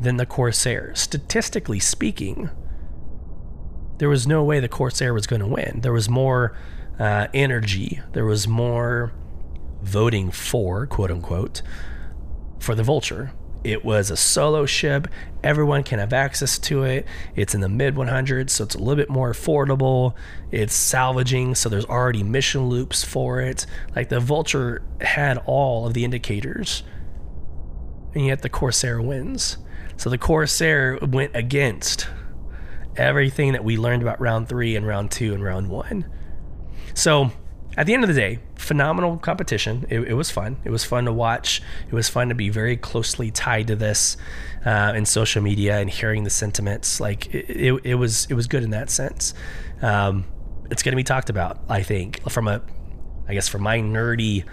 than 0.00 0.16
the 0.16 0.26
Corsair. 0.26 0.94
Statistically 0.94 1.80
speaking, 1.80 2.50
there 3.98 4.08
was 4.08 4.26
no 4.26 4.42
way 4.42 4.60
the 4.60 4.68
Corsair 4.68 5.14
was 5.14 5.26
going 5.26 5.40
to 5.40 5.46
win. 5.46 5.80
There 5.82 5.92
was 5.92 6.08
more 6.08 6.56
uh, 6.98 7.28
energy, 7.34 8.00
there 8.12 8.24
was 8.24 8.46
more 8.46 9.12
voting 9.82 10.30
for, 10.30 10.86
quote 10.86 11.10
unquote, 11.10 11.62
for 12.58 12.74
the 12.74 12.82
Vulture. 12.82 13.32
It 13.64 13.84
was 13.84 14.10
a 14.10 14.16
solo 14.16 14.66
ship. 14.66 15.06
Everyone 15.44 15.82
can 15.84 15.98
have 16.00 16.12
access 16.12 16.58
to 16.60 16.82
it. 16.82 17.06
It's 17.36 17.54
in 17.54 17.60
the 17.60 17.68
mid 17.68 17.94
100s, 17.94 18.50
so 18.50 18.64
it's 18.64 18.74
a 18.74 18.78
little 18.78 18.96
bit 18.96 19.08
more 19.08 19.32
affordable. 19.32 20.14
It's 20.50 20.74
salvaging, 20.74 21.54
so 21.54 21.68
there's 21.68 21.84
already 21.84 22.22
mission 22.22 22.68
loops 22.68 23.04
for 23.04 23.40
it. 23.40 23.66
Like 23.94 24.08
the 24.08 24.20
Vulture 24.20 24.82
had 25.00 25.38
all 25.46 25.86
of 25.86 25.94
the 25.94 26.04
indicators, 26.04 26.82
and 28.14 28.26
yet 28.26 28.42
the 28.42 28.48
Corsair 28.48 29.00
wins. 29.00 29.58
So 29.96 30.10
the 30.10 30.18
Corsair 30.18 30.98
went 31.00 31.30
against 31.34 32.08
everything 32.96 33.52
that 33.52 33.64
we 33.64 33.76
learned 33.76 34.02
about 34.02 34.20
round 34.20 34.48
three 34.48 34.74
and 34.74 34.86
round 34.86 35.10
two 35.10 35.34
and 35.34 35.42
round 35.42 35.68
one. 35.68 36.04
So 36.94 37.30
at 37.76 37.86
the 37.86 37.94
end 37.94 38.04
of 38.04 38.08
the 38.08 38.14
day, 38.14 38.38
phenomenal 38.56 39.16
competition. 39.16 39.86
It, 39.88 40.00
it, 40.00 40.14
was 40.14 40.30
fun. 40.30 40.58
It 40.64 40.70
was 40.70 40.84
fun 40.84 41.06
to 41.06 41.12
watch. 41.12 41.62
It 41.88 41.94
was 41.94 42.08
fun 42.08 42.28
to 42.28 42.34
be 42.34 42.48
very 42.50 42.76
closely 42.76 43.30
tied 43.30 43.68
to 43.68 43.76
this 43.76 44.16
uh, 44.66 44.92
in 44.94 45.06
social 45.06 45.42
media 45.42 45.78
and 45.78 45.88
hearing 45.88 46.24
the 46.24 46.30
sentiments. 46.30 47.00
Like 47.00 47.34
it, 47.34 47.48
it, 47.48 47.80
it 47.84 47.94
was, 47.94 48.26
it 48.26 48.34
was 48.34 48.46
good 48.46 48.62
in 48.62 48.70
that 48.70 48.90
sense. 48.90 49.32
Um, 49.80 50.26
it's 50.70 50.82
going 50.82 50.92
to 50.92 50.96
be 50.96 51.04
talked 51.04 51.30
about, 51.30 51.60
I 51.68 51.82
think, 51.82 52.28
from 52.30 52.46
a, 52.46 52.62
I 53.26 53.34
guess, 53.34 53.48
from 53.48 53.62
my 53.62 53.78
nerdy 53.78 54.44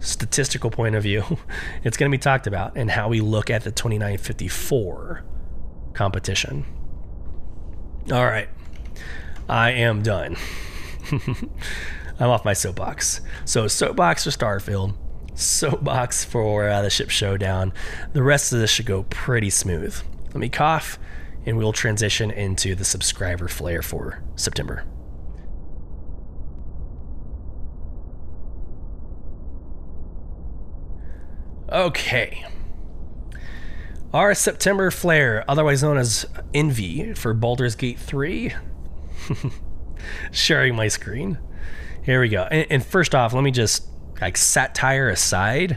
statistical 0.00 0.70
point 0.70 0.94
of 0.94 1.02
view, 1.02 1.24
it's 1.84 1.96
going 1.96 2.10
to 2.10 2.14
be 2.14 2.20
talked 2.20 2.46
about 2.46 2.76
and 2.76 2.90
how 2.90 3.08
we 3.08 3.20
look 3.20 3.50
at 3.50 3.64
the 3.64 3.70
2954 3.70 5.24
competition. 5.92 6.64
All 8.10 8.24
right, 8.24 8.48
I 9.48 9.72
am 9.72 10.02
done. 10.02 10.36
I'm 12.20 12.30
off 12.30 12.44
my 12.44 12.52
soapbox. 12.52 13.20
So 13.44 13.68
soapbox 13.68 14.24
for 14.24 14.30
Starfield, 14.30 14.94
soapbox 15.34 16.24
for 16.24 16.68
uh, 16.68 16.82
the 16.82 16.90
ship 16.90 17.10
showdown. 17.10 17.72
The 18.12 18.22
rest 18.22 18.52
of 18.52 18.58
this 18.58 18.70
should 18.70 18.86
go 18.86 19.04
pretty 19.04 19.50
smooth. 19.50 19.96
Let 20.28 20.36
me 20.36 20.48
cough, 20.48 20.98
and 21.46 21.56
we'll 21.56 21.72
transition 21.72 22.30
into 22.30 22.74
the 22.74 22.84
subscriber 22.84 23.48
flare 23.48 23.82
for 23.82 24.22
September. 24.36 24.84
Okay. 31.70 32.44
Our 34.12 34.34
September 34.34 34.90
flare, 34.90 35.44
otherwise 35.46 35.82
known 35.82 35.98
as 35.98 36.24
Envy 36.54 37.12
for 37.12 37.34
Baldur's 37.34 37.74
Gate 37.74 37.98
3. 37.98 38.54
Sharing 40.32 40.74
my 40.74 40.88
screen. 40.88 41.38
Here 42.08 42.22
we 42.22 42.30
go. 42.30 42.44
And, 42.44 42.66
and, 42.70 42.82
first 42.82 43.14
off, 43.14 43.34
let 43.34 43.44
me 43.44 43.50
just 43.50 43.86
like 44.18 44.38
satire 44.38 45.10
aside, 45.10 45.76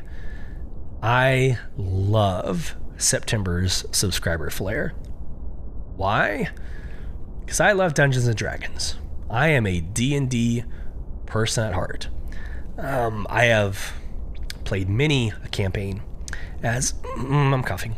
I 1.03 1.57
love 1.75 2.73
September's 2.95 3.83
subscriber 3.91 4.49
flare. 4.49 4.93
Why? 5.97 6.51
Because 7.41 7.59
I 7.59 7.73
love 7.73 7.95
Dungeons 7.95 8.27
and 8.27 8.37
Dragons. 8.37 8.95
I 9.29 9.49
am 9.49 9.67
a 9.67 9.81
D&D 9.81 10.63
person 11.25 11.65
at 11.65 11.73
heart. 11.73 12.07
Um, 12.77 13.27
I 13.29 13.47
have 13.47 13.91
played 14.63 14.87
many 14.87 15.33
a 15.43 15.49
campaign 15.49 16.01
as 16.63 16.93
mm, 16.93 17.53
I'm 17.53 17.61
coughing. 17.61 17.97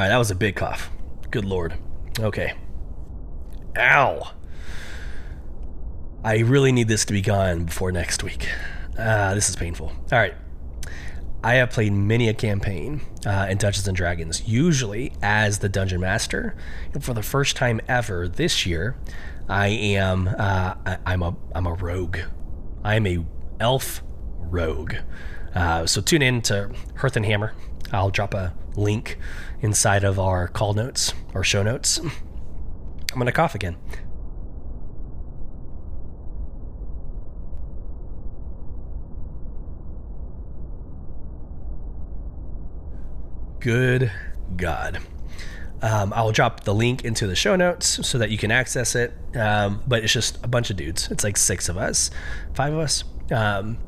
All 0.00 0.04
right, 0.04 0.08
that 0.08 0.16
was 0.16 0.30
a 0.30 0.34
big 0.34 0.56
cough. 0.56 0.90
Good 1.30 1.44
lord. 1.44 1.74
Okay. 2.18 2.54
Ow. 3.76 4.30
I 6.24 6.38
really 6.38 6.72
need 6.72 6.88
this 6.88 7.04
to 7.04 7.12
be 7.12 7.20
gone 7.20 7.66
before 7.66 7.92
next 7.92 8.22
week. 8.22 8.48
Uh, 8.98 9.34
this 9.34 9.50
is 9.50 9.56
painful. 9.56 9.88
All 9.88 10.18
right. 10.18 10.32
I 11.44 11.56
have 11.56 11.68
played 11.68 11.92
many 11.92 12.30
a 12.30 12.32
campaign 12.32 13.02
uh, 13.26 13.48
in 13.50 13.58
Dungeons 13.58 13.86
and 13.86 13.94
Dragons, 13.94 14.48
usually 14.48 15.12
as 15.20 15.58
the 15.58 15.68
dungeon 15.68 16.00
master. 16.00 16.56
And 16.94 17.04
for 17.04 17.12
the 17.12 17.22
first 17.22 17.56
time 17.56 17.78
ever 17.86 18.26
this 18.26 18.64
year, 18.64 18.96
I 19.50 19.66
am 19.66 20.28
uh, 20.28 20.76
I, 20.86 21.12
am 21.12 21.22
a 21.22 21.36
I'm 21.54 21.66
a 21.66 21.74
rogue. 21.74 22.20
I 22.82 22.94
am 22.94 23.06
a 23.06 23.22
elf 23.60 24.02
rogue. 24.38 24.94
Uh, 25.54 25.84
so 25.84 26.00
tune 26.00 26.22
in 26.22 26.40
to 26.40 26.72
Hearth 26.94 27.16
and 27.16 27.26
Hammer. 27.26 27.52
I'll 27.92 28.10
drop 28.10 28.32
a 28.32 28.54
link 28.76 29.18
inside 29.60 30.04
of 30.04 30.18
our 30.18 30.48
call 30.48 30.74
notes 30.74 31.12
or 31.34 31.44
show 31.44 31.62
notes. 31.62 31.98
I'm 31.98 33.18
gonna 33.18 33.32
cough 33.32 33.54
again. 33.54 33.76
Good 43.60 44.10
God. 44.56 44.98
Um, 45.82 46.12
I'll 46.14 46.32
drop 46.32 46.64
the 46.64 46.74
link 46.74 47.04
into 47.04 47.26
the 47.26 47.34
show 47.34 47.56
notes 47.56 48.06
so 48.06 48.18
that 48.18 48.30
you 48.30 48.38
can 48.38 48.50
access 48.50 48.94
it. 48.94 49.12
Um, 49.34 49.82
but 49.86 50.02
it's 50.02 50.12
just 50.12 50.42
a 50.44 50.48
bunch 50.48 50.70
of 50.70 50.76
dudes. 50.76 51.10
It's 51.10 51.24
like 51.24 51.36
six 51.36 51.68
of 51.68 51.76
us, 51.76 52.10
five 52.54 52.72
of 52.72 52.78
us, 52.78 53.04
um, 53.30 53.78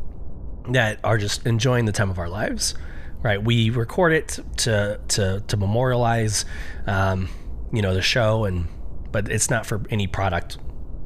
that 0.68 1.00
are 1.04 1.18
just 1.18 1.46
enjoying 1.46 1.86
the 1.86 1.92
time 1.92 2.10
of 2.10 2.18
our 2.18 2.28
lives. 2.28 2.74
Right? 3.22 3.42
We 3.42 3.70
record 3.70 4.12
it 4.12 4.38
to 4.58 5.00
to 5.08 5.42
to 5.46 5.56
memorialize, 5.56 6.44
um, 6.86 7.28
you 7.72 7.82
know, 7.82 7.94
the 7.94 8.02
show, 8.02 8.44
and 8.44 8.66
but 9.12 9.30
it's 9.30 9.48
not 9.48 9.66
for 9.66 9.82
any 9.90 10.06
product. 10.06 10.58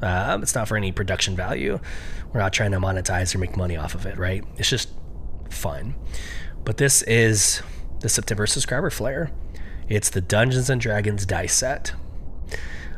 Uh, 0.03 0.39
it's 0.43 0.55
not 0.55 0.69
for 0.69 0.77
any 0.77 0.93
production 0.93 1.37
value. 1.37 1.79
We're 2.33 2.41
not 2.41 2.53
trying 2.53 2.73
to 2.73 2.79
monetize 2.79 3.35
or 3.35 3.39
make 3.39 3.57
money 3.57 3.77
off 3.77 3.95
of 3.95 4.07
it. 4.07 4.19
Right? 4.19 4.45
It's 4.57 4.71
just 4.71 4.89
fun. 5.51 5.95
But 6.65 6.79
this 6.79 7.03
is 7.03 7.63
the 8.01 8.09
September 8.09 8.47
subscriber 8.47 8.91
flare. 8.91 9.31
It's 9.89 10.11
the 10.11 10.21
Dungeons 10.21 10.69
and 10.69 10.81
Dragons 10.81 11.25
dice 11.27 11.55
set. 11.55 11.93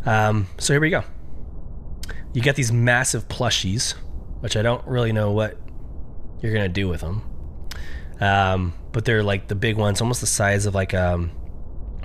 Um, 0.07 0.47
so 0.59 0.73
here 0.73 0.81
we 0.81 0.91
go. 0.91 1.05
You 2.33 2.41
get 2.41 2.57
these 2.57 2.73
massive 2.73 3.29
plushies, 3.29 3.93
which 4.41 4.57
I 4.57 4.62
don't 4.62 4.87
really 4.87 5.12
know 5.12 5.31
what 5.33 5.59
you're 6.41 6.53
gonna 6.53 6.69
do 6.69 6.89
with 6.89 7.01
them. 7.01 7.23
Um, 8.21 8.75
but 8.93 9.05
they're 9.05 9.23
like 9.23 9.49
the 9.49 9.55
big 9.55 9.77
ones, 9.77 10.01
almost 10.01 10.21
the 10.21 10.27
size 10.27 10.66
of 10.66 10.75
like 10.75 10.95
um, 10.95 11.31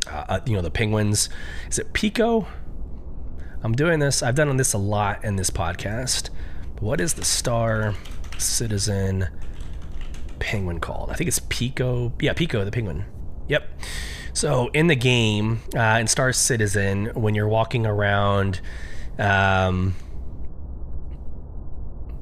uh, 0.08 0.26
uh 0.30 0.40
you 0.46 0.56
know, 0.56 0.62
the 0.62 0.72
penguins. 0.72 1.30
Is 1.70 1.80
it 1.80 1.94
Pico? 1.94 2.48
I'm 3.64 3.74
doing 3.74 4.00
this. 4.00 4.22
I've 4.22 4.36
done 4.36 4.50
on 4.50 4.58
this 4.58 4.74
a 4.74 4.78
lot 4.78 5.24
in 5.24 5.38
this 5.38 5.50
podcast. 5.50 6.30
But 6.76 6.84
what 6.84 7.02
is 7.02 7.14
the 7.14 7.26
Star 7.26 7.96
Citizen? 8.38 9.30
penguin 10.44 10.80
called? 10.80 11.10
I 11.10 11.16
think 11.16 11.28
it's 11.28 11.40
Pico. 11.50 12.14
Yeah, 12.20 12.34
Pico 12.34 12.64
the 12.64 12.72
penguin. 12.72 13.06
Yep. 13.48 13.82
So 14.34 14.70
in 14.74 14.88
the 14.88 14.96
game, 14.96 15.62
uh, 15.76 15.98
in 16.00 16.08
Star 16.08 16.34
Citizen, 16.34 17.08
when 17.14 17.34
you're 17.34 17.48
walking 17.48 17.86
around, 17.86 18.62
um, 19.18 19.96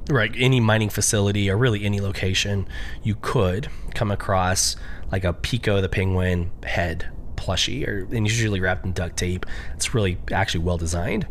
right, 0.10 0.32
any 0.36 0.60
mining 0.60 0.90
facility 0.90 1.50
or 1.50 1.58
really 1.58 1.86
any 1.86 2.00
location, 2.00 2.68
you 3.04 3.16
could 3.16 3.70
come 3.94 4.12
across 4.12 4.76
like 5.12 5.24
a 5.24 5.34
Pico 5.34 5.82
the 5.82 5.90
penguin 5.90 6.52
head 6.64 7.10
plushie, 7.36 7.88
or 7.88 8.08
and 8.16 8.28
usually 8.28 8.60
wrapped 8.60 8.86
in 8.86 8.94
duct 8.94 9.18
tape. 9.18 9.46
It's 9.74 9.94
really 9.94 10.18
actually 10.32 10.64
well 10.64 10.78
designed, 10.78 11.28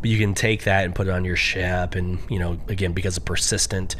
but 0.00 0.10
you 0.10 0.18
can 0.18 0.34
take 0.34 0.64
that 0.64 0.84
and 0.84 0.94
put 0.94 1.06
it 1.06 1.10
on 1.10 1.24
your 1.24 1.36
ship, 1.36 1.94
and 1.94 2.18
you 2.30 2.38
know, 2.38 2.58
again, 2.68 2.92
because 2.92 3.16
of 3.16 3.24
persistent 3.24 3.96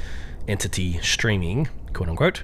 entity 0.48 0.98
streaming, 1.02 1.68
quote 1.92 2.08
unquote, 2.08 2.42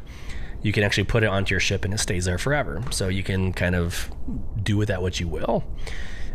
you 0.62 0.72
can 0.72 0.82
actually 0.82 1.04
put 1.04 1.22
it 1.22 1.26
onto 1.26 1.52
your 1.52 1.60
ship 1.60 1.84
and 1.84 1.94
it 1.94 1.98
stays 1.98 2.24
there 2.24 2.38
forever. 2.38 2.82
So 2.90 3.08
you 3.08 3.22
can 3.22 3.52
kind 3.52 3.74
of 3.74 4.10
do 4.62 4.76
with 4.76 4.88
that 4.88 5.02
what 5.02 5.20
you 5.20 5.28
will. 5.28 5.64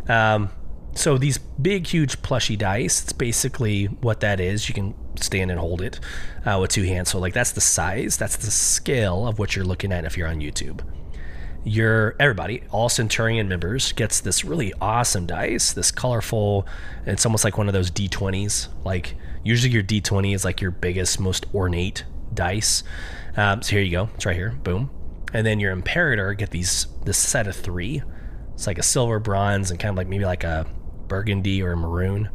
Um, 0.08 0.50
so 0.94 1.18
these 1.18 1.38
big, 1.38 1.86
huge 1.86 2.22
plushy 2.22 2.56
dice, 2.56 3.02
it's 3.02 3.12
basically 3.12 3.86
what 3.86 4.20
that 4.20 4.40
is. 4.40 4.68
You 4.68 4.74
can 4.74 4.94
stand 5.16 5.50
and 5.50 5.60
hold 5.60 5.80
it 5.80 6.00
uh, 6.44 6.58
with 6.60 6.70
two 6.70 6.84
hands. 6.84 7.10
So 7.10 7.18
like 7.18 7.34
that's 7.34 7.52
the 7.52 7.60
size, 7.60 8.16
that's 8.16 8.36
the 8.36 8.50
scale 8.50 9.26
of 9.26 9.38
what 9.38 9.56
you're 9.56 9.64
looking 9.64 9.92
at 9.92 10.04
if 10.04 10.16
you're 10.16 10.28
on 10.28 10.40
YouTube. 10.40 10.80
Your 11.66 12.14
everybody, 12.20 12.62
all 12.70 12.88
Centurion 12.90 13.48
members, 13.48 13.92
gets 13.92 14.20
this 14.20 14.44
really 14.44 14.74
awesome 14.80 15.26
dice, 15.26 15.72
this 15.72 15.90
colorful. 15.90 16.66
It's 17.06 17.24
almost 17.24 17.42
like 17.42 17.56
one 17.56 17.68
of 17.68 17.72
those 17.72 17.90
D20s. 17.90 18.68
Like 18.84 19.16
usually 19.42 19.72
your 19.72 19.82
D20 19.82 20.34
is 20.34 20.44
like 20.44 20.60
your 20.60 20.70
biggest, 20.70 21.18
most 21.18 21.46
ornate 21.54 22.04
dice. 22.34 22.82
Um, 23.36 23.62
so 23.62 23.76
here 23.76 23.82
you 23.82 23.90
go. 23.90 24.10
It's 24.14 24.26
right 24.26 24.36
here. 24.36 24.50
Boom. 24.50 24.90
And 25.32 25.46
then 25.46 25.58
your 25.58 25.72
Imperator 25.72 26.34
get 26.34 26.50
these 26.50 26.86
this 27.04 27.18
set 27.18 27.46
of 27.46 27.56
three. 27.56 28.02
It's 28.52 28.66
like 28.66 28.78
a 28.78 28.82
silver, 28.82 29.18
bronze, 29.18 29.70
and 29.70 29.80
kind 29.80 29.90
of 29.90 29.96
like 29.96 30.06
maybe 30.06 30.24
like 30.24 30.44
a 30.44 30.66
burgundy 31.08 31.62
or 31.62 31.72
a 31.72 31.76
maroon. 31.76 32.28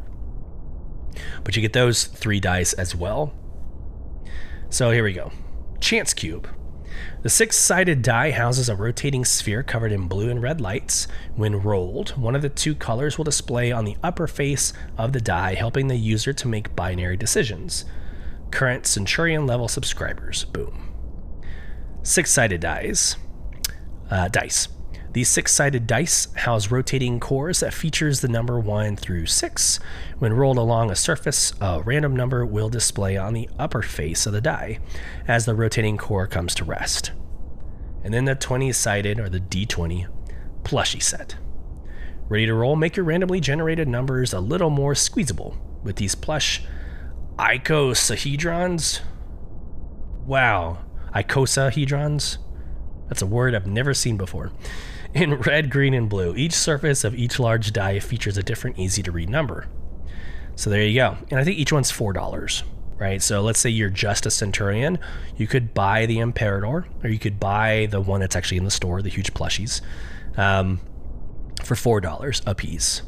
But 1.44 1.56
you 1.56 1.62
get 1.62 1.72
those 1.72 2.04
three 2.04 2.40
dice 2.40 2.72
as 2.72 2.94
well. 2.94 3.32
So 4.68 4.90
here 4.90 5.04
we 5.04 5.12
go. 5.12 5.32
Chance 5.80 6.14
Cube. 6.14 6.48
The 7.22 7.30
six 7.30 7.56
sided 7.56 8.02
die 8.02 8.30
houses 8.30 8.68
a 8.68 8.76
rotating 8.76 9.24
sphere 9.24 9.62
covered 9.62 9.92
in 9.92 10.08
blue 10.08 10.30
and 10.30 10.42
red 10.42 10.60
lights. 10.60 11.06
When 11.36 11.62
rolled, 11.62 12.10
one 12.10 12.34
of 12.34 12.42
the 12.42 12.48
two 12.48 12.74
colors 12.74 13.18
will 13.18 13.24
display 13.24 13.72
on 13.72 13.84
the 13.84 13.96
upper 14.02 14.26
face 14.26 14.72
of 14.96 15.12
the 15.12 15.20
die, 15.20 15.54
helping 15.54 15.88
the 15.88 15.96
user 15.96 16.32
to 16.32 16.48
make 16.48 16.76
binary 16.76 17.16
decisions 17.16 17.84
current 18.50 18.86
Centurion 18.86 19.46
level 19.46 19.68
subscribers. 19.68 20.44
Boom. 20.44 20.92
Six 22.02 22.30
sided 22.30 22.60
dice. 22.60 23.16
Uh, 24.10 24.28
dice. 24.28 24.68
These 25.12 25.28
six 25.28 25.52
sided 25.52 25.88
dice 25.88 26.32
house 26.34 26.70
rotating 26.70 27.18
cores 27.18 27.60
that 27.60 27.74
features 27.74 28.20
the 28.20 28.28
number 28.28 28.60
1 28.60 28.96
through 28.96 29.26
6. 29.26 29.80
When 30.18 30.32
rolled 30.32 30.58
along 30.58 30.90
a 30.90 30.96
surface, 30.96 31.52
a 31.60 31.82
random 31.82 32.14
number 32.14 32.46
will 32.46 32.68
display 32.68 33.16
on 33.16 33.34
the 33.34 33.48
upper 33.58 33.82
face 33.82 34.26
of 34.26 34.32
the 34.32 34.40
die 34.40 34.78
as 35.26 35.46
the 35.46 35.54
rotating 35.54 35.96
core 35.96 36.28
comes 36.28 36.54
to 36.56 36.64
rest. 36.64 37.10
And 38.04 38.14
then 38.14 38.24
the 38.24 38.36
20 38.36 38.72
sided, 38.72 39.18
or 39.18 39.28
the 39.28 39.40
D20, 39.40 40.06
plushie 40.62 41.02
set. 41.02 41.36
Ready 42.28 42.46
to 42.46 42.54
roll? 42.54 42.76
Make 42.76 42.96
your 42.96 43.04
randomly 43.04 43.40
generated 43.40 43.88
numbers 43.88 44.32
a 44.32 44.38
little 44.38 44.70
more 44.70 44.94
squeezable 44.94 45.56
with 45.82 45.96
these 45.96 46.14
plush 46.14 46.62
icosahedrons. 47.36 49.00
Wow, 50.24 50.78
icosahedrons. 51.14 52.38
That's 53.08 53.22
a 53.22 53.26
word 53.26 53.56
I've 53.56 53.66
never 53.66 53.92
seen 53.92 54.16
before. 54.16 54.52
In 55.12 55.34
red, 55.34 55.70
green, 55.70 55.94
and 55.94 56.08
blue, 56.08 56.34
each 56.36 56.52
surface 56.52 57.02
of 57.04 57.14
each 57.14 57.38
large 57.40 57.72
die 57.72 57.98
features 57.98 58.36
a 58.36 58.42
different 58.42 58.78
easy 58.78 59.02
to 59.02 59.10
read 59.10 59.28
number. 59.28 59.66
So 60.54 60.70
there 60.70 60.82
you 60.82 60.94
go. 60.94 61.16
And 61.30 61.40
I 61.40 61.44
think 61.44 61.58
each 61.58 61.72
one's 61.72 61.90
$4, 61.90 62.62
right? 62.98 63.20
So 63.20 63.40
let's 63.40 63.58
say 63.58 63.70
you're 63.70 63.90
just 63.90 64.26
a 64.26 64.30
Centurion. 64.30 64.98
You 65.36 65.46
could 65.46 65.74
buy 65.74 66.06
the 66.06 66.18
Imperator, 66.18 66.86
or 67.02 67.10
you 67.10 67.18
could 67.18 67.40
buy 67.40 67.88
the 67.90 68.00
one 68.00 68.20
that's 68.20 68.36
actually 68.36 68.58
in 68.58 68.64
the 68.64 68.70
store, 68.70 69.02
the 69.02 69.08
huge 69.08 69.34
plushies, 69.34 69.80
um, 70.36 70.80
for 71.64 71.74
$4 71.74 72.42
a 72.46 72.54
piece. 72.54 73.02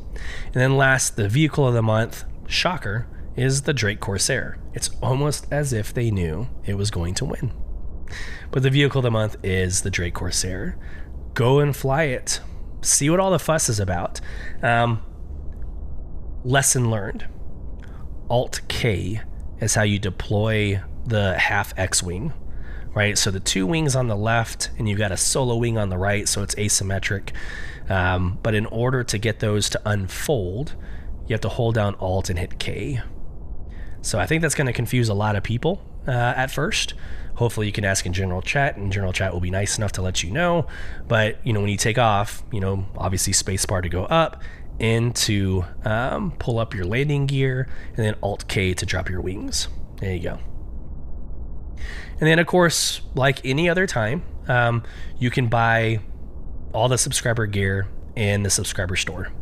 And 0.46 0.54
then 0.54 0.76
last, 0.76 1.16
the 1.16 1.28
vehicle 1.28 1.66
of 1.66 1.74
the 1.74 1.82
month, 1.82 2.24
shocker, 2.48 3.06
is 3.36 3.62
the 3.62 3.72
Drake 3.72 4.00
Corsair. 4.00 4.58
It's 4.74 4.90
almost 5.02 5.46
as 5.50 5.72
if 5.72 5.94
they 5.94 6.10
knew 6.10 6.48
it 6.64 6.74
was 6.74 6.90
going 6.90 7.14
to 7.14 7.24
win. 7.24 7.52
But 8.50 8.62
the 8.62 8.70
vehicle 8.70 8.98
of 8.98 9.04
the 9.04 9.10
month 9.10 9.36
is 9.42 9.82
the 9.82 9.90
Drake 9.90 10.14
Corsair. 10.14 10.76
Go 11.34 11.60
and 11.60 11.74
fly 11.74 12.04
it. 12.04 12.40
See 12.82 13.08
what 13.10 13.20
all 13.20 13.30
the 13.30 13.38
fuss 13.38 13.68
is 13.68 13.80
about. 13.80 14.20
Um, 14.62 15.02
lesson 16.44 16.90
learned 16.90 17.26
Alt 18.28 18.60
K 18.68 19.20
is 19.60 19.74
how 19.74 19.82
you 19.82 19.98
deploy 19.98 20.82
the 21.06 21.38
half 21.38 21.72
X 21.78 22.02
Wing 22.02 22.32
right? 22.94 23.16
So 23.16 23.30
the 23.30 23.40
two 23.40 23.66
wings 23.66 23.96
on 23.96 24.08
the 24.08 24.16
left, 24.16 24.70
and 24.78 24.88
you've 24.88 24.98
got 24.98 25.12
a 25.12 25.16
solo 25.16 25.56
wing 25.56 25.78
on 25.78 25.88
the 25.88 25.98
right, 25.98 26.28
so 26.28 26.42
it's 26.42 26.54
asymmetric. 26.56 27.30
Um, 27.88 28.38
but 28.42 28.54
in 28.54 28.66
order 28.66 29.02
to 29.04 29.18
get 29.18 29.40
those 29.40 29.68
to 29.70 29.80
unfold, 29.84 30.74
you 31.26 31.34
have 31.34 31.40
to 31.42 31.48
hold 31.48 31.74
down 31.74 31.94
Alt 31.96 32.30
and 32.30 32.38
hit 32.38 32.58
K. 32.58 33.00
So 34.02 34.18
I 34.18 34.26
think 34.26 34.42
that's 34.42 34.54
going 34.54 34.66
to 34.66 34.72
confuse 34.72 35.08
a 35.08 35.14
lot 35.14 35.36
of 35.36 35.42
people 35.42 35.82
uh, 36.06 36.10
at 36.10 36.50
first. 36.50 36.94
Hopefully, 37.34 37.66
you 37.66 37.72
can 37.72 37.84
ask 37.84 38.06
in 38.06 38.12
general 38.12 38.42
chat, 38.42 38.76
and 38.76 38.92
general 38.92 39.12
chat 39.12 39.32
will 39.32 39.40
be 39.40 39.50
nice 39.50 39.78
enough 39.78 39.92
to 39.92 40.02
let 40.02 40.22
you 40.22 40.30
know. 40.30 40.66
But 41.08 41.38
you 41.44 41.52
know, 41.52 41.60
when 41.60 41.70
you 41.70 41.76
take 41.76 41.98
off, 41.98 42.42
you 42.52 42.60
know, 42.60 42.86
obviously 42.96 43.32
spacebar 43.32 43.82
to 43.82 43.88
go 43.88 44.04
up, 44.04 44.42
and 44.80 45.14
to 45.14 45.64
um, 45.84 46.32
pull 46.38 46.58
up 46.58 46.74
your 46.74 46.84
landing 46.84 47.26
gear, 47.26 47.68
and 47.96 48.04
then 48.04 48.14
Alt 48.22 48.48
K 48.48 48.74
to 48.74 48.86
drop 48.86 49.08
your 49.08 49.20
wings. 49.20 49.68
There 49.98 50.12
you 50.12 50.22
go. 50.22 50.38
And 52.20 52.28
then, 52.28 52.38
of 52.38 52.46
course, 52.46 53.00
like 53.14 53.44
any 53.44 53.68
other 53.68 53.86
time, 53.86 54.22
um, 54.46 54.84
you 55.18 55.30
can 55.30 55.48
buy 55.48 56.00
all 56.72 56.88
the 56.88 56.98
subscriber 56.98 57.46
gear 57.46 57.88
in 58.14 58.42
the 58.42 58.50
subscriber 58.50 58.96
store. 58.96 59.32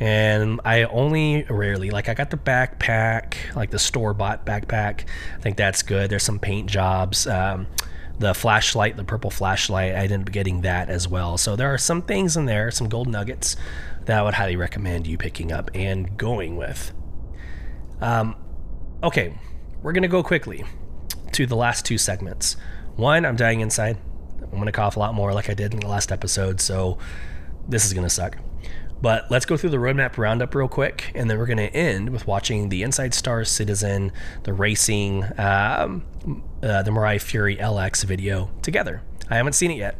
And 0.00 0.60
I 0.64 0.84
only 0.84 1.44
rarely, 1.44 1.90
like, 1.90 2.08
I 2.08 2.14
got 2.14 2.30
the 2.30 2.36
backpack, 2.36 3.34
like 3.56 3.70
the 3.70 3.78
store 3.78 4.14
bought 4.14 4.46
backpack. 4.46 5.04
I 5.36 5.40
think 5.40 5.56
that's 5.56 5.82
good. 5.82 6.10
There's 6.10 6.22
some 6.22 6.38
paint 6.38 6.70
jobs. 6.70 7.26
Um, 7.26 7.66
the 8.18 8.34
flashlight, 8.34 8.96
the 8.96 9.04
purple 9.04 9.30
flashlight, 9.30 9.94
I 9.94 9.98
ended 9.98 10.20
up 10.22 10.32
getting 10.32 10.62
that 10.62 10.88
as 10.88 11.08
well. 11.08 11.38
So 11.38 11.56
there 11.56 11.72
are 11.72 11.78
some 11.78 12.02
things 12.02 12.36
in 12.36 12.46
there, 12.46 12.70
some 12.70 12.88
gold 12.88 13.08
nuggets 13.08 13.56
that 14.06 14.18
I 14.18 14.22
would 14.22 14.34
highly 14.34 14.56
recommend 14.56 15.06
you 15.06 15.18
picking 15.18 15.52
up 15.52 15.70
and 15.74 16.16
going 16.16 16.56
with. 16.56 16.92
Um, 18.00 18.36
okay, 19.02 19.38
we're 19.82 19.92
to 20.02 20.08
go 20.08 20.22
quickly 20.22 20.64
to 21.32 21.46
the 21.46 21.56
last 21.56 21.84
two 21.84 21.98
segments. 21.98 22.56
One, 22.96 23.24
I'm 23.24 23.36
dying 23.36 23.60
inside. 23.60 23.98
I'm 24.42 24.50
to 24.66 24.72
cough 24.72 24.96
a 24.96 24.98
lot 24.98 25.14
more 25.14 25.32
like 25.32 25.50
I 25.50 25.54
did 25.54 25.74
in 25.74 25.80
the 25.80 25.88
last 25.88 26.10
episode, 26.10 26.60
so 26.60 26.98
this 27.68 27.84
is 27.84 27.92
to 28.06 28.10
suck. 28.10 28.38
But 29.00 29.30
let's 29.30 29.46
go 29.46 29.56
through 29.56 29.70
the 29.70 29.76
roadmap 29.76 30.18
roundup 30.18 30.54
real 30.54 30.68
quick, 30.68 31.12
and 31.14 31.30
then 31.30 31.38
we're 31.38 31.46
going 31.46 31.58
to 31.58 31.72
end 31.74 32.10
with 32.10 32.26
watching 32.26 32.68
the 32.68 32.82
Inside 32.82 33.14
Star 33.14 33.44
Citizen, 33.44 34.12
the 34.42 34.52
racing, 34.52 35.24
um, 35.38 36.04
uh, 36.62 36.82
the 36.82 36.90
Mirai 36.90 37.20
Fury 37.20 37.56
LX 37.56 38.04
video 38.04 38.50
together. 38.62 39.02
I 39.30 39.36
haven't 39.36 39.52
seen 39.52 39.70
it 39.70 39.76
yet. 39.76 39.96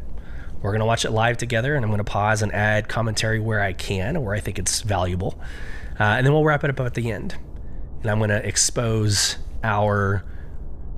We're 0.61 0.71
going 0.71 0.81
to 0.81 0.85
watch 0.85 1.05
it 1.05 1.11
live 1.11 1.37
together, 1.37 1.75
and 1.75 1.85
I'm 1.85 1.89
going 1.89 1.99
to 1.99 2.03
pause 2.03 2.41
and 2.41 2.53
add 2.53 2.89
commentary 2.89 3.39
where 3.39 3.61
I 3.61 3.71
can, 3.71 4.21
where 4.21 4.35
I 4.35 4.41
think 4.41 4.59
it's 4.59 4.81
valuable. 4.81 5.39
Uh, 5.97 6.03
and 6.03 6.25
then 6.25 6.33
we'll 6.33 6.43
wrap 6.43 6.65
it 6.65 6.69
up 6.69 6.79
at 6.81 6.95
the 6.95 7.11
end. 7.11 7.37
And 8.01 8.11
I'm 8.11 8.17
going 8.17 8.29
to 8.29 8.45
expose 8.45 9.37
our 9.63 10.25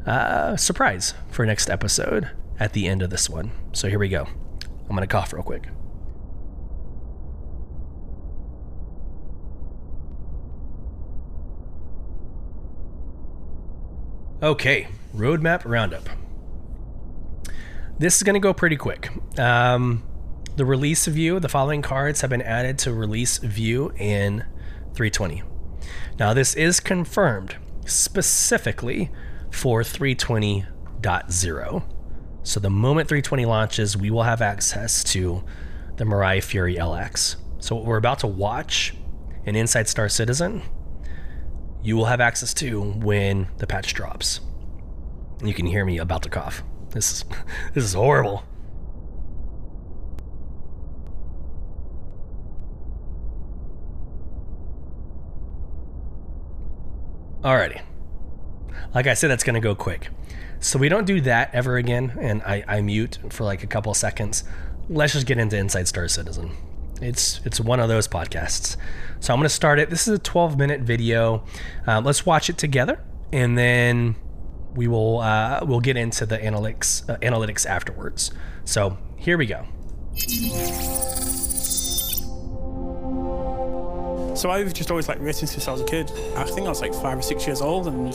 uh, 0.07 0.57
surprise 0.57 1.13
for 1.29 1.45
next 1.45 1.69
episode 1.69 2.31
at 2.59 2.73
the 2.73 2.87
end 2.87 3.03
of 3.03 3.11
this 3.11 3.29
one. 3.29 3.51
So 3.73 3.87
here 3.87 3.99
we 3.99 4.09
go. 4.09 4.25
I'm 4.25 4.95
going 4.95 5.01
to 5.01 5.07
cough 5.07 5.33
real 5.33 5.43
quick. 5.43 5.67
Okay, 14.43 14.87
roadmap 15.15 15.61
roundup. 15.65 16.09
This 17.99 18.17
is 18.17 18.23
going 18.23 18.33
to 18.33 18.39
go 18.39 18.55
pretty 18.55 18.75
quick. 18.75 19.11
Um, 19.37 20.01
the 20.55 20.65
release 20.65 21.05
view, 21.05 21.39
the 21.39 21.47
following 21.47 21.83
cards 21.83 22.21
have 22.21 22.31
been 22.31 22.41
added 22.41 22.79
to 22.79 22.91
release 22.91 23.37
view 23.37 23.91
in 23.99 24.39
320. 24.95 25.43
Now, 26.17 26.33
this 26.33 26.55
is 26.55 26.79
confirmed 26.79 27.57
specifically 27.85 29.11
for 29.51 29.83
320.0. 29.83 31.83
So, 32.41 32.59
the 32.59 32.71
moment 32.71 33.09
320 33.09 33.45
launches, 33.45 33.95
we 33.95 34.09
will 34.09 34.23
have 34.23 34.41
access 34.41 35.03
to 35.03 35.43
the 35.97 36.03
Mirai 36.03 36.43
Fury 36.43 36.77
LX. 36.77 37.35
So, 37.59 37.75
what 37.75 37.85
we're 37.85 37.97
about 37.97 38.17
to 38.19 38.27
watch 38.27 38.95
in 39.45 39.55
Inside 39.55 39.87
Star 39.87 40.09
Citizen 40.09 40.63
you 41.83 41.95
will 41.95 42.05
have 42.05 42.21
access 42.21 42.53
to 42.55 42.81
when 42.81 43.47
the 43.57 43.67
patch 43.67 43.93
drops. 43.93 44.39
You 45.43 45.53
can 45.53 45.65
hear 45.65 45.83
me 45.85 45.97
about 45.97 46.23
to 46.23 46.29
cough. 46.29 46.63
This 46.91 47.11
is 47.11 47.25
this 47.73 47.83
is 47.83 47.93
horrible. 47.93 48.43
Alrighty. 57.43 57.81
Like 58.93 59.07
I 59.07 59.15
said, 59.15 59.31
that's 59.31 59.43
gonna 59.43 59.59
go 59.59 59.73
quick. 59.73 60.09
So 60.59 60.77
we 60.77 60.89
don't 60.89 61.05
do 61.05 61.21
that 61.21 61.49
ever 61.55 61.77
again, 61.77 62.15
and 62.21 62.43
I, 62.43 62.63
I 62.67 62.81
mute 62.81 63.17
for 63.29 63.43
like 63.45 63.63
a 63.63 63.67
couple 63.67 63.91
seconds. 63.95 64.43
Let's 64.89 65.13
just 65.13 65.25
get 65.25 65.39
into 65.39 65.57
Inside 65.57 65.87
Star 65.87 66.07
Citizen. 66.07 66.51
It's 67.01 67.41
it's 67.43 67.59
one 67.59 67.79
of 67.79 67.89
those 67.89 68.07
podcasts. 68.07 68.77
So 69.19 69.33
I'm 69.33 69.39
going 69.39 69.45
to 69.45 69.53
start 69.53 69.79
it. 69.79 69.89
This 69.89 70.07
is 70.07 70.15
a 70.15 70.19
12 70.19 70.57
minute 70.57 70.81
video. 70.81 71.43
Um, 71.87 72.05
let's 72.05 72.25
watch 72.25 72.49
it 72.49 72.57
together, 72.57 73.03
and 73.33 73.57
then 73.57 74.15
we 74.75 74.87
will 74.87 75.19
uh, 75.19 75.61
we'll 75.63 75.79
get 75.79 75.97
into 75.97 76.25
the 76.25 76.37
analytics 76.37 77.09
uh, 77.09 77.17
analytics 77.17 77.65
afterwards. 77.65 78.31
So 78.65 78.97
here 79.17 79.37
we 79.37 79.47
go. 79.47 79.65
So 84.35 84.49
I've 84.49 84.73
just 84.73 84.89
always 84.89 85.07
like 85.07 85.19
racing 85.19 85.47
since 85.47 85.67
I 85.67 85.71
was 85.71 85.81
a 85.81 85.85
kid. 85.85 86.11
I 86.35 86.45
think 86.45 86.65
I 86.65 86.69
was 86.69 86.81
like 86.81 86.93
five 86.93 87.17
or 87.17 87.21
six 87.21 87.45
years 87.45 87.61
old 87.61 87.87
and 87.87 88.13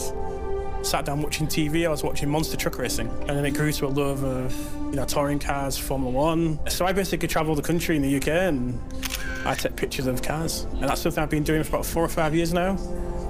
sat 0.87 1.03
down 1.03 1.21
watching 1.21 1.47
TV. 1.47 1.85
I 1.85 1.89
was 1.89 2.01
watching 2.01 2.29
monster 2.29 2.55
truck 2.55 2.79
racing, 2.79 3.09
and 3.27 3.29
then 3.29 3.45
it 3.45 3.51
grew 3.51 3.73
to 3.73 3.87
a 3.87 3.89
love 3.89 4.23
of 4.23 4.53
you 4.85 4.95
know 4.95 5.05
touring 5.05 5.37
cars, 5.37 5.77
Formula 5.77 6.11
One. 6.11 6.59
So 6.69 6.85
I 6.85 6.93
basically 6.93 7.27
travel 7.27 7.55
the 7.55 7.61
country 7.61 7.97
in 7.97 8.01
the 8.01 8.15
UK 8.15 8.27
and 8.29 8.79
I 9.45 9.53
take 9.55 9.75
pictures 9.75 10.07
of 10.07 10.21
cars, 10.21 10.65
and 10.71 10.83
that's 10.83 11.01
something 11.01 11.21
I've 11.21 11.29
been 11.29 11.43
doing 11.43 11.63
for 11.63 11.75
about 11.75 11.85
four 11.85 12.03
or 12.03 12.09
five 12.09 12.33
years 12.33 12.53
now. 12.53 12.77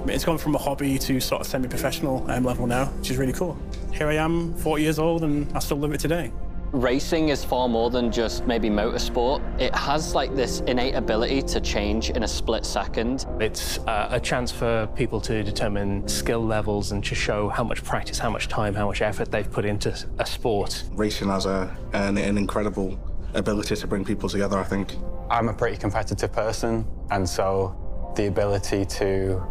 It's 0.06 0.24
gone 0.24 0.38
from 0.38 0.54
a 0.54 0.58
hobby 0.58 0.98
to 1.00 1.20
sort 1.20 1.40
of 1.40 1.46
semi-professional 1.48 2.30
um, 2.30 2.44
level 2.44 2.66
now, 2.66 2.86
which 2.86 3.10
is 3.10 3.16
really 3.16 3.32
cool. 3.32 3.58
Here 3.92 4.06
I 4.06 4.14
am, 4.14 4.54
40 4.54 4.82
years 4.82 4.98
old, 4.98 5.24
and 5.24 5.54
I 5.54 5.58
still 5.58 5.78
live 5.78 5.92
it 5.92 6.00
today. 6.00 6.30
Racing 6.72 7.30
is 7.30 7.42
far 7.42 7.66
more 7.66 7.88
than 7.88 8.12
just 8.12 8.46
maybe 8.46 8.68
motorsport. 8.68 9.40
It 9.58 9.74
has 9.74 10.14
like 10.14 10.34
this 10.34 10.60
innate 10.60 10.94
ability 10.94 11.40
to 11.42 11.62
change 11.62 12.10
in 12.10 12.24
a 12.24 12.28
split 12.28 12.66
second. 12.66 13.24
It's 13.40 13.78
uh, 13.78 14.08
a 14.10 14.20
chance 14.20 14.52
for 14.52 14.86
people 14.94 15.18
to 15.22 15.42
determine 15.42 16.06
skill 16.06 16.44
levels 16.44 16.92
and 16.92 17.02
to 17.04 17.14
show 17.14 17.48
how 17.48 17.64
much 17.64 17.82
practice, 17.82 18.18
how 18.18 18.28
much 18.28 18.48
time, 18.48 18.74
how 18.74 18.86
much 18.86 19.00
effort 19.00 19.30
they've 19.30 19.50
put 19.50 19.64
into 19.64 19.96
a 20.18 20.26
sport. 20.26 20.84
Racing 20.92 21.28
has 21.28 21.46
a, 21.46 21.74
an, 21.94 22.18
an 22.18 22.36
incredible 22.36 22.98
ability 23.32 23.74
to 23.74 23.86
bring 23.86 24.04
people 24.04 24.28
together, 24.28 24.58
I 24.58 24.64
think. 24.64 24.92
I'm 25.30 25.48
a 25.48 25.54
pretty 25.54 25.78
competitive 25.78 26.32
person, 26.32 26.86
and 27.10 27.26
so 27.26 28.12
the 28.14 28.26
ability 28.26 28.84
to 28.84 29.42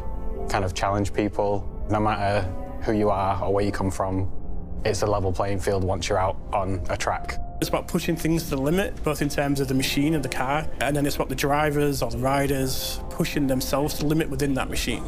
kind 0.49 0.63
of 0.63 0.76
challenge 0.76 1.13
people, 1.13 1.68
no 1.89 1.99
matter 1.99 2.47
who 2.84 2.93
you 2.93 3.09
are 3.09 3.43
or 3.43 3.51
where 3.51 3.65
you 3.65 3.72
come 3.72 3.89
from, 3.89 4.32
it's 4.86 5.01
a 5.01 5.07
level 5.07 5.32
playing 5.32 5.59
field 5.59 5.84
once 5.84 6.09
you're 6.09 6.17
out 6.17 6.38
on 6.53 6.82
a 6.89 6.97
track. 6.97 7.39
It's 7.59 7.69
about 7.69 7.88
pushing 7.88 8.15
things 8.15 8.43
to 8.43 8.49
the 8.51 8.61
limit, 8.61 9.03
both 9.03 9.21
in 9.21 9.30
terms 9.30 9.59
of 9.59 9.67
the 9.67 9.73
machine 9.73 10.13
and 10.13 10.23
the 10.23 10.30
car, 10.30 10.67
and 10.80 10.95
then 10.95 11.05
it's 11.05 11.15
about 11.15 11.30
the 11.30 11.36
drivers 11.36 12.03
or 12.03 12.11
the 12.11 12.19
riders 12.19 12.99
pushing 13.09 13.47
themselves 13.47 13.95
to 13.95 14.01
the 14.01 14.07
limit 14.07 14.30
within 14.30 14.53
that 14.53 14.69
machine. 14.69 15.03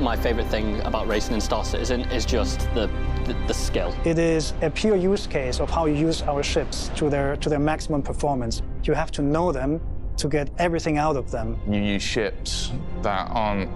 My 0.00 0.16
favorite 0.16 0.46
thing 0.46 0.80
about 0.80 1.08
racing 1.08 1.34
in 1.34 1.42
Star 1.42 1.62
Citizen 1.62 2.00
is 2.10 2.24
just 2.24 2.60
the, 2.74 2.86
the, 3.26 3.36
the 3.46 3.52
skill. 3.52 3.94
It 4.06 4.18
is 4.18 4.54
a 4.62 4.70
pure 4.70 4.96
use 4.96 5.26
case 5.26 5.60
of 5.60 5.68
how 5.68 5.84
you 5.84 5.94
use 5.94 6.22
our 6.22 6.42
ships 6.42 6.90
to 6.96 7.10
their 7.10 7.36
to 7.36 7.50
their 7.50 7.58
maximum 7.58 8.00
performance. 8.00 8.62
You 8.84 8.94
have 8.94 9.10
to 9.12 9.22
know 9.22 9.52
them 9.52 9.78
to 10.16 10.28
get 10.28 10.48
everything 10.56 10.96
out 10.96 11.16
of 11.16 11.30
them. 11.30 11.60
You 11.68 11.82
use 11.82 12.02
ships 12.02 12.72
that 13.02 13.28
aren't 13.30 13.70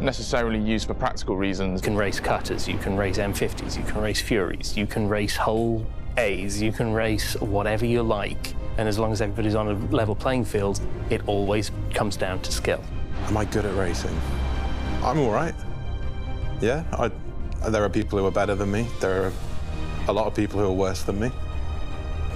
necessarily 0.00 0.58
used 0.58 0.86
for 0.86 0.94
practical 0.94 1.36
reasons. 1.36 1.80
You 1.80 1.84
can 1.84 1.96
race 1.96 2.20
cutters, 2.20 2.66
you 2.66 2.78
can 2.78 2.96
race 2.96 3.18
M50s, 3.18 3.76
you 3.76 3.84
can 3.84 4.00
race 4.00 4.20
Furies, 4.20 4.76
you 4.76 4.86
can 4.86 5.08
race 5.08 5.36
Hull 5.36 5.84
A's, 6.16 6.60
you 6.60 6.72
can 6.72 6.92
race 6.92 7.34
whatever 7.40 7.86
you 7.86 8.02
like. 8.02 8.54
And 8.78 8.88
as 8.88 8.98
long 8.98 9.12
as 9.12 9.20
everybody's 9.20 9.54
on 9.54 9.68
a 9.68 9.74
level 9.94 10.14
playing 10.14 10.44
field, 10.44 10.80
it 11.10 11.22
always 11.26 11.70
comes 11.92 12.16
down 12.16 12.40
to 12.42 12.52
skill. 12.52 12.82
Am 13.26 13.36
I 13.36 13.44
good 13.44 13.66
at 13.66 13.74
racing? 13.74 14.16
I'm 15.02 15.18
all 15.20 15.30
right. 15.30 15.54
Yeah, 16.60 16.84
I, 16.92 17.10
there 17.68 17.84
are 17.84 17.88
people 17.88 18.18
who 18.18 18.26
are 18.26 18.30
better 18.30 18.54
than 18.54 18.70
me. 18.70 18.86
There 19.00 19.24
are 19.24 19.32
a 20.08 20.12
lot 20.12 20.26
of 20.26 20.34
people 20.34 20.60
who 20.60 20.66
are 20.66 20.72
worse 20.72 21.02
than 21.02 21.20
me. 21.20 21.30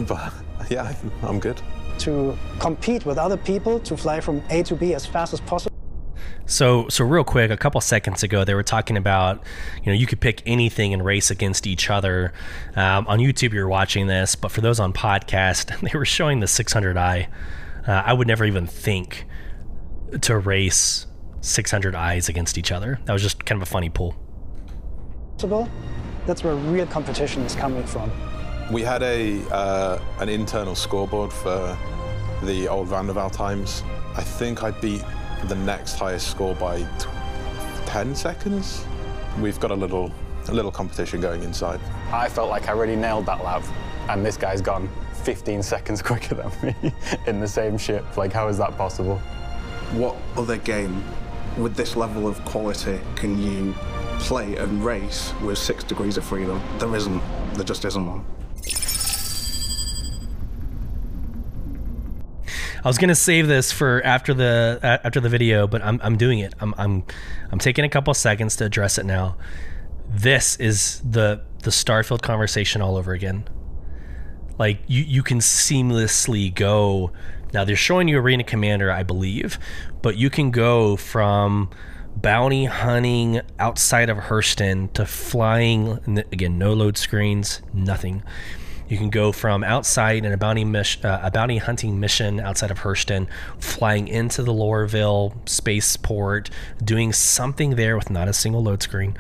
But 0.01 0.33
yeah, 0.71 0.95
I'm 1.23 1.41
good. 1.41 1.61
To 2.01 2.37
compete 2.59 3.07
with 3.07 3.19
other 3.19 3.37
people 3.37 3.79
to 3.81 3.97
fly 3.97 4.21
from 4.21 4.43
A 4.51 4.63
to 4.65 4.75
B 4.75 4.95
as 4.95 5.07
fast 5.07 5.33
as 5.33 5.41
possible. 5.41 5.74
So, 6.55 6.89
so 6.89 7.05
real 7.05 7.25
quick, 7.25 7.51
a 7.51 7.57
couple 7.57 7.81
seconds 7.81 8.23
ago, 8.23 8.45
they 8.45 8.55
were 8.55 8.63
talking 8.63 8.97
about, 8.97 9.43
you 9.83 9.91
know, 9.91 9.99
you 9.99 10.07
could 10.07 10.21
pick 10.21 10.41
anything 10.47 10.95
and 10.95 11.05
race 11.05 11.33
against 11.33 11.67
each 11.67 11.91
other. 11.91 12.33
Um, 12.77 13.09
on 13.09 13.19
YouTube, 13.19 13.53
you're 13.53 13.67
watching 13.67 14.07
this, 14.07 14.37
but 14.37 14.53
for 14.53 14.61
those 14.61 14.79
on 14.79 14.93
podcast, 14.93 15.81
they 15.93 15.99
were 15.99 16.05
showing 16.05 16.39
the 16.39 16.47
600i. 16.47 17.27
Uh, 17.89 17.91
I 17.91 18.13
would 18.13 18.29
never 18.29 18.45
even 18.45 18.69
think 18.69 19.27
to 20.21 20.39
race 20.39 21.07
600i's 21.41 22.29
against 22.29 22.57
each 22.57 22.71
other. 22.71 23.01
That 23.07 23.13
was 23.13 23.23
just 23.23 23.45
kind 23.45 23.61
of 23.61 23.67
a 23.67 23.71
funny 23.71 23.89
pull. 23.89 24.15
That's 26.25 26.45
where 26.45 26.55
real 26.55 26.87
competition 26.87 27.43
is 27.43 27.57
coming 27.57 27.85
from. 27.85 28.13
We 28.71 28.83
had 28.83 29.03
a 29.03 29.43
uh, 29.51 30.01
an 30.21 30.29
internal 30.29 30.77
scoreboard 30.77 31.33
for 31.33 31.77
the 32.45 32.69
old 32.69 32.87
Vanderval 32.87 33.33
times. 33.33 33.83
I 34.17 34.23
think 34.23 34.63
I 34.63 34.71
beat 34.71 35.03
the 35.45 35.55
next 35.55 35.99
highest 35.99 36.31
score 36.31 36.55
by 36.55 36.87
10 37.87 38.15
seconds. 38.15 38.85
We've 39.41 39.61
got 39.61 39.71
a 39.71 39.75
little 39.75 40.11
a 40.49 40.53
little 40.53 40.71
competition 40.71 41.21
going 41.21 41.43
inside. 41.43 41.81
I 42.13 42.29
felt 42.29 42.51
like 42.51 42.69
I 42.69 42.73
really 42.73 42.97
nailed 42.97 43.25
that 43.27 43.43
lap, 43.43 43.65
and 44.09 44.25
this 44.25 44.37
guy's 44.37 44.61
gone 44.61 44.91
15 45.23 45.63
seconds 45.63 46.03
quicker 46.11 46.35
than 46.35 46.51
me 46.63 46.93
in 47.27 47.41
the 47.41 47.49
same 47.49 47.79
ship. 47.79 48.17
Like, 48.17 48.33
how 48.33 48.49
is 48.49 48.59
that 48.59 48.77
possible? 48.77 49.19
What 49.93 50.17
other 50.37 50.59
game 50.59 51.03
with 51.57 51.77
this 51.77 51.97
level 51.97 52.27
of 52.27 52.45
quality 52.45 53.01
can 53.17 53.41
you 53.41 53.75
play 54.19 54.57
and 54.57 54.85
race 54.85 55.33
with 55.43 55.57
six 55.59 55.85
degrees 55.85 56.17
of 56.17 56.25
freedom? 56.25 56.61
There 56.79 56.95
isn't. 56.95 57.23
There 57.55 57.65
just 57.65 57.85
isn't 57.85 58.07
one. 58.07 58.25
I 62.85 62.89
was 62.89 62.99
gonna 62.99 63.15
save 63.15 63.49
this 63.49 63.73
for 63.73 64.03
after 64.05 64.35
the 64.35 64.79
after 64.83 65.19
the 65.19 65.31
video, 65.31 65.67
but 65.67 65.83
I'm, 65.83 65.99
I'm 66.03 66.19
doing 66.19 66.41
it. 66.41 66.53
I'm, 66.61 66.75
I'm 66.77 67.05
I'm 67.51 67.59
taking 67.59 67.83
a 67.83 67.89
couple 67.89 68.13
seconds 68.13 68.57
to 68.57 68.67
address 68.67 68.99
it 68.99 69.07
now. 69.07 69.39
This 70.11 70.57
is 70.57 71.01
the 71.01 71.43
the 71.63 71.71
Starfield 71.71 72.21
conversation 72.21 72.83
all 72.83 72.99
over 72.99 73.13
again. 73.13 73.49
Like 74.59 74.81
you 74.87 75.03
you 75.03 75.23
can 75.23 75.39
seamlessly 75.39 76.55
go. 76.55 77.11
Now 77.55 77.65
they're 77.65 77.75
showing 77.75 78.07
you 78.07 78.19
Arena 78.19 78.45
Commander, 78.45 78.93
I 78.93 79.03
believe, 79.03 79.59
but 80.03 80.19
you 80.19 80.29
can 80.29 80.51
go 80.51 80.97
from 80.97 81.71
bounty 82.17 82.67
hunting 82.67 83.41
outside 83.59 84.11
of 84.11 84.19
Hurston 84.19 84.93
to 84.93 85.07
flying. 85.07 86.01
Again, 86.33 86.59
no 86.59 86.75
load 86.75 86.99
screens, 86.99 87.63
nothing. 87.73 88.23
You 88.89 88.99
can 88.99 89.11
go 89.11 89.33
from 89.33 89.65
outside 89.65 90.25
in 90.25 90.33
a 90.33 90.37
bounty 90.37 90.65
mission, 90.65 91.05
uh, 91.07 91.21
a 91.23 91.31
bounty 91.31 91.59
hunting 91.59 91.99
mission 91.99 92.39
outside 92.39 92.71
of 92.71 92.81
Hurston, 92.81 93.29
flying 93.59 94.09
into 94.09 94.43
the 94.43 94.53
Lorville 94.53 95.49
spaceport, 95.49 96.51
doing 96.83 97.13
something 97.13 97.77
there 97.77 97.97
with 97.97 98.11
not 98.11 98.29
a 98.29 98.33
single 98.33 98.63
load 98.63 98.83
screen, 98.83 99.17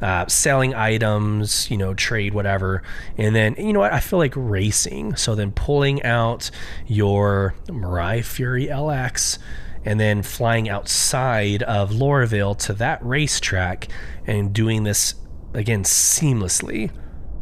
uh, 0.00 0.26
selling 0.26 0.74
items, 0.74 1.70
you 1.70 1.76
know, 1.76 1.94
trade 1.94 2.32
whatever, 2.32 2.82
and 3.18 3.36
then 3.36 3.54
you 3.58 3.72
know 3.72 3.80
what? 3.80 3.92
I 3.92 4.00
feel 4.00 4.18
like 4.18 4.32
racing. 4.34 5.16
So 5.16 5.34
then 5.34 5.52
pulling 5.52 6.02
out 6.02 6.50
your 6.86 7.54
Mirai 7.66 8.24
Fury 8.24 8.66
LX 8.66 9.38
and 9.84 9.98
then 9.98 10.22
flying 10.22 10.68
outside 10.68 11.62
of 11.64 11.90
Lorville 11.90 12.56
to 12.58 12.72
that 12.74 13.04
racetrack 13.04 13.88
and 14.26 14.52
doing 14.52 14.84
this 14.84 15.14
again 15.54 15.82
seamlessly 15.82 16.90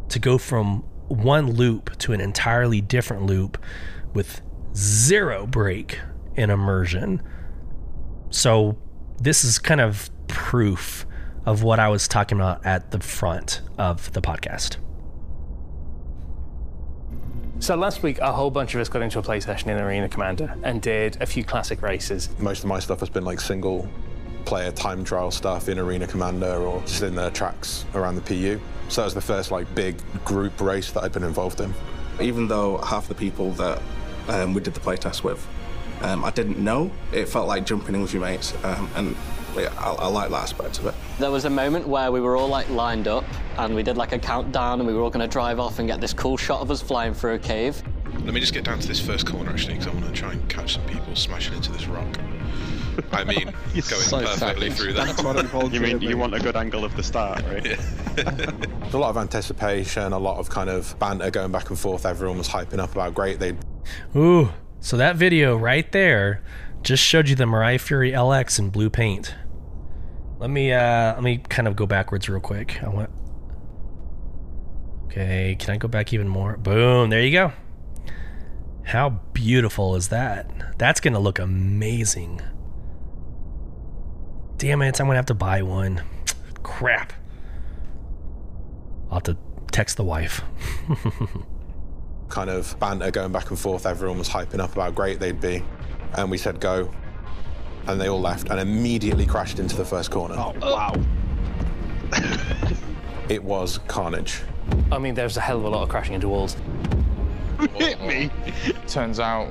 to 0.08 0.18
go 0.18 0.38
from 0.38 0.84
one 1.10 1.52
loop 1.52 1.96
to 1.98 2.12
an 2.12 2.20
entirely 2.20 2.80
different 2.80 3.26
loop 3.26 3.58
with 4.14 4.40
zero 4.74 5.46
break 5.46 6.00
in 6.36 6.50
immersion. 6.50 7.22
So 8.30 8.78
this 9.20 9.44
is 9.44 9.58
kind 9.58 9.80
of 9.80 10.08
proof 10.28 11.04
of 11.44 11.62
what 11.62 11.80
I 11.80 11.88
was 11.88 12.06
talking 12.06 12.38
about 12.38 12.64
at 12.64 12.92
the 12.92 13.00
front 13.00 13.60
of 13.76 14.12
the 14.12 14.20
podcast. 14.20 14.76
So 17.58 17.76
last 17.76 18.02
week, 18.02 18.18
a 18.20 18.32
whole 18.32 18.50
bunch 18.50 18.74
of 18.74 18.80
us 18.80 18.88
got 18.88 19.02
into 19.02 19.18
a 19.18 19.22
play 19.22 19.40
session 19.40 19.68
in 19.68 19.78
Arena 19.78 20.08
Commander 20.08 20.54
and 20.62 20.80
did 20.80 21.20
a 21.20 21.26
few 21.26 21.44
classic 21.44 21.82
races. 21.82 22.30
Most 22.38 22.60
of 22.60 22.66
my 22.66 22.78
stuff 22.78 23.00
has 23.00 23.10
been 23.10 23.24
like 23.24 23.40
single 23.40 23.88
player 24.40 24.72
time 24.72 25.04
trial 25.04 25.30
stuff 25.30 25.68
in 25.68 25.78
Arena 25.78 26.06
Commander 26.06 26.56
or 26.56 26.80
just 26.82 27.02
in 27.02 27.14
the 27.14 27.30
tracks 27.30 27.84
around 27.94 28.16
the 28.16 28.22
PU. 28.22 28.60
So 28.88 29.00
that 29.00 29.06
was 29.06 29.14
the 29.14 29.20
first 29.20 29.50
like 29.50 29.72
big 29.74 29.96
group 30.24 30.60
race 30.60 30.90
that 30.92 31.04
I'd 31.04 31.12
been 31.12 31.22
involved 31.22 31.60
in. 31.60 31.72
Even 32.20 32.48
though 32.48 32.78
half 32.78 33.08
the 33.08 33.14
people 33.14 33.52
that 33.52 33.80
um, 34.28 34.52
we 34.52 34.60
did 34.60 34.74
the 34.74 34.80
playtest 34.80 35.22
with, 35.22 35.46
um, 36.02 36.24
I 36.24 36.30
didn't 36.30 36.58
know, 36.58 36.90
it 37.12 37.28
felt 37.28 37.46
like 37.46 37.66
jumping 37.66 37.94
in 37.94 38.02
with 38.02 38.12
your 38.12 38.22
mates, 38.22 38.54
um, 38.64 38.90
and 38.96 39.16
yeah, 39.56 39.72
I, 39.78 39.92
I 39.92 40.06
like 40.06 40.30
that 40.30 40.42
aspect 40.42 40.78
of 40.78 40.86
it. 40.86 40.94
There 41.18 41.30
was 41.30 41.44
a 41.44 41.50
moment 41.50 41.86
where 41.86 42.10
we 42.12 42.20
were 42.20 42.36
all 42.36 42.48
like 42.48 42.68
lined 42.70 43.08
up 43.08 43.24
and 43.58 43.74
we 43.74 43.82
did 43.82 43.96
like 43.96 44.12
a 44.12 44.18
countdown 44.18 44.80
and 44.80 44.86
we 44.86 44.94
were 44.94 45.02
all 45.02 45.10
going 45.10 45.26
to 45.26 45.30
drive 45.30 45.60
off 45.60 45.78
and 45.78 45.88
get 45.88 46.00
this 46.00 46.12
cool 46.12 46.36
shot 46.36 46.60
of 46.60 46.70
us 46.70 46.80
flying 46.80 47.14
through 47.14 47.34
a 47.34 47.38
cave. 47.38 47.82
Let 48.24 48.34
me 48.34 48.40
just 48.40 48.54
get 48.54 48.64
down 48.64 48.78
to 48.78 48.88
this 48.88 49.00
first 49.00 49.26
corner 49.26 49.50
actually, 49.50 49.74
because 49.74 49.88
I 49.88 49.94
want 49.94 50.06
to 50.06 50.12
try 50.12 50.32
and 50.32 50.48
catch 50.48 50.74
some 50.74 50.86
people 50.86 51.14
smashing 51.16 51.54
into 51.54 51.72
this 51.72 51.86
rock. 51.86 52.18
I 53.12 53.24
mean, 53.24 53.44
going 53.72 53.84
so 53.84 54.20
perfectly 54.20 54.70
savage. 54.70 54.72
through 54.74 54.92
that. 54.94 55.06
That's 55.06 55.22
what 55.22 55.36
involved 55.36 55.74
You 55.74 55.80
mean 55.80 56.00
you 56.00 56.16
want 56.16 56.34
a 56.34 56.40
good 56.40 56.56
angle 56.56 56.84
of 56.84 56.96
the 56.96 57.02
start, 57.02 57.42
right? 57.46 57.62
There's 57.62 58.94
a 58.94 58.98
lot 58.98 59.10
of 59.10 59.16
anticipation, 59.16 60.12
a 60.12 60.18
lot 60.18 60.38
of 60.38 60.50
kind 60.50 60.70
of 60.70 60.98
banter 60.98 61.30
going 61.30 61.52
back 61.52 61.70
and 61.70 61.78
forth. 61.78 62.06
Everyone 62.06 62.38
was 62.38 62.48
hyping 62.48 62.78
up 62.78 62.92
about 62.92 63.14
great. 63.14 63.38
They 63.38 63.56
Ooh, 64.16 64.50
so 64.80 64.96
that 64.96 65.16
video 65.16 65.56
right 65.56 65.90
there 65.92 66.42
just 66.82 67.02
showed 67.02 67.28
you 67.28 67.36
the 67.36 67.44
Mirai 67.44 67.80
Fury 67.80 68.12
LX 68.12 68.58
in 68.58 68.70
blue 68.70 68.90
paint. 68.90 69.34
Let 70.38 70.50
me 70.50 70.72
uh 70.72 71.14
let 71.14 71.22
me 71.22 71.38
kind 71.38 71.68
of 71.68 71.76
go 71.76 71.86
backwards 71.86 72.28
real 72.28 72.40
quick. 72.40 72.82
I 72.82 72.88
want 72.88 73.10
Okay, 75.10 75.56
can 75.58 75.74
I 75.74 75.76
go 75.76 75.88
back 75.88 76.12
even 76.12 76.28
more? 76.28 76.56
Boom, 76.56 77.10
there 77.10 77.20
you 77.20 77.32
go. 77.32 77.52
How 78.84 79.10
beautiful 79.32 79.96
is 79.96 80.08
that? 80.08 80.78
That's 80.78 81.00
going 81.00 81.14
to 81.14 81.18
look 81.18 81.40
amazing. 81.40 82.40
Damn 84.60 84.82
it, 84.82 85.00
I'm 85.00 85.06
going 85.06 85.14
to 85.14 85.16
have 85.16 85.24
to 85.26 85.34
buy 85.34 85.62
one. 85.62 86.02
Crap. 86.62 87.14
I'll 89.08 89.14
have 89.14 89.22
to 89.22 89.38
text 89.72 89.96
the 89.96 90.04
wife. 90.04 90.42
kind 92.28 92.50
of 92.50 92.78
banter 92.78 93.10
going 93.10 93.32
back 93.32 93.48
and 93.48 93.58
forth. 93.58 93.86
Everyone 93.86 94.18
was 94.18 94.28
hyping 94.28 94.60
up 94.60 94.72
about 94.72 94.82
how 94.82 94.90
great 94.90 95.18
they'd 95.18 95.40
be. 95.40 95.64
And 96.12 96.30
we 96.30 96.36
said 96.36 96.60
go. 96.60 96.90
And 97.86 97.98
they 97.98 98.10
all 98.10 98.20
left 98.20 98.50
and 98.50 98.60
immediately 98.60 99.24
crashed 99.24 99.58
into 99.58 99.76
the 99.76 99.84
first 99.84 100.10
corner. 100.10 100.34
Oh, 100.36 100.54
oh. 100.60 100.74
wow. 100.74 100.94
It 103.30 103.42
was 103.42 103.78
carnage. 103.86 104.42
I 104.92 104.98
mean, 104.98 105.14
there's 105.14 105.38
a 105.38 105.40
hell 105.40 105.56
of 105.56 105.64
a 105.64 105.68
lot 105.70 105.84
of 105.84 105.88
crashing 105.88 106.16
into 106.16 106.28
walls. 106.28 106.56
hit 107.76 108.02
me. 108.02 108.28
Turns 108.88 109.20
out 109.20 109.48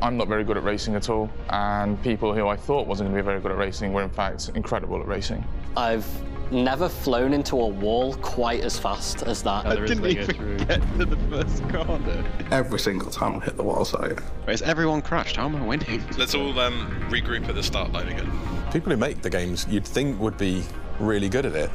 I'm 0.00 0.16
not 0.16 0.28
very 0.28 0.44
good 0.44 0.56
at 0.56 0.62
racing 0.62 0.94
at 0.94 1.08
all, 1.08 1.30
and 1.50 2.00
people 2.02 2.34
who 2.34 2.46
I 2.46 2.56
thought 2.56 2.86
wasn't 2.86 3.10
going 3.10 3.16
to 3.16 3.22
be 3.22 3.26
very 3.26 3.40
good 3.40 3.50
at 3.50 3.58
racing 3.58 3.92
were 3.92 4.02
in 4.02 4.10
fact 4.10 4.50
incredible 4.54 5.00
at 5.00 5.06
racing. 5.06 5.44
I've 5.76 6.06
never 6.52 6.88
flown 6.88 7.34
into 7.34 7.56
a 7.60 7.66
wall 7.66 8.14
quite 8.16 8.62
as 8.62 8.78
fast 8.78 9.22
as 9.22 9.42
that. 9.42 9.66
I 9.66 9.74
didn't 9.74 10.06
even 10.06 10.56
get 10.66 10.80
to 10.98 11.04
the 11.04 11.16
first 11.28 11.68
corner. 11.68 12.24
Every 12.50 12.78
single 12.78 13.10
time 13.10 13.40
I 13.40 13.44
hit 13.44 13.56
the 13.56 13.62
wall, 13.62 13.84
so 13.84 14.06
yeah. 14.06 14.20
Has 14.50 14.62
everyone 14.62 15.02
crashed? 15.02 15.36
How 15.36 15.46
am 15.46 15.56
I 15.56 15.66
winning? 15.66 16.02
Let's 16.18 16.34
all 16.34 16.58
um, 16.58 16.88
regroup 17.10 17.48
at 17.48 17.54
the 17.54 17.62
start 17.62 17.92
line 17.92 18.08
again. 18.08 18.30
People 18.72 18.92
who 18.92 18.96
make 18.96 19.22
the 19.22 19.30
games 19.30 19.66
you'd 19.68 19.86
think 19.86 20.20
would 20.20 20.38
be 20.38 20.62
really 21.00 21.28
good 21.28 21.46
at 21.46 21.54
it. 21.54 21.70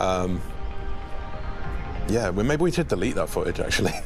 Um, 0.00 0.40
yeah, 2.08 2.30
well, 2.30 2.44
maybe 2.44 2.62
we 2.62 2.72
should 2.72 2.88
delete 2.88 3.14
that 3.16 3.28
footage 3.28 3.60
actually. 3.60 3.92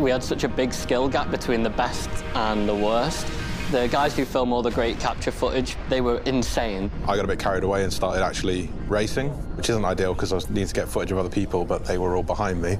We 0.00 0.10
had 0.10 0.24
such 0.24 0.44
a 0.44 0.48
big 0.48 0.72
skill 0.72 1.10
gap 1.10 1.30
between 1.30 1.62
the 1.62 1.68
best 1.68 2.08
and 2.34 2.66
the 2.66 2.74
worst. 2.74 3.26
The 3.70 3.86
guys 3.88 4.16
who 4.16 4.24
film 4.24 4.50
all 4.50 4.62
the 4.62 4.70
great 4.70 4.98
capture 4.98 5.30
footage, 5.30 5.76
they 5.90 6.00
were 6.00 6.20
insane. 6.20 6.90
I 7.06 7.16
got 7.16 7.26
a 7.26 7.28
bit 7.28 7.38
carried 7.38 7.64
away 7.64 7.84
and 7.84 7.92
started 7.92 8.24
actually 8.24 8.70
racing, 8.88 9.28
which 9.56 9.68
isn't 9.68 9.84
ideal 9.84 10.14
because 10.14 10.32
I 10.32 10.36
was 10.36 10.48
needing 10.48 10.68
to 10.68 10.74
get 10.74 10.88
footage 10.88 11.12
of 11.12 11.18
other 11.18 11.28
people, 11.28 11.66
but 11.66 11.84
they 11.84 11.98
were 11.98 12.16
all 12.16 12.22
behind 12.22 12.62
me. 12.62 12.78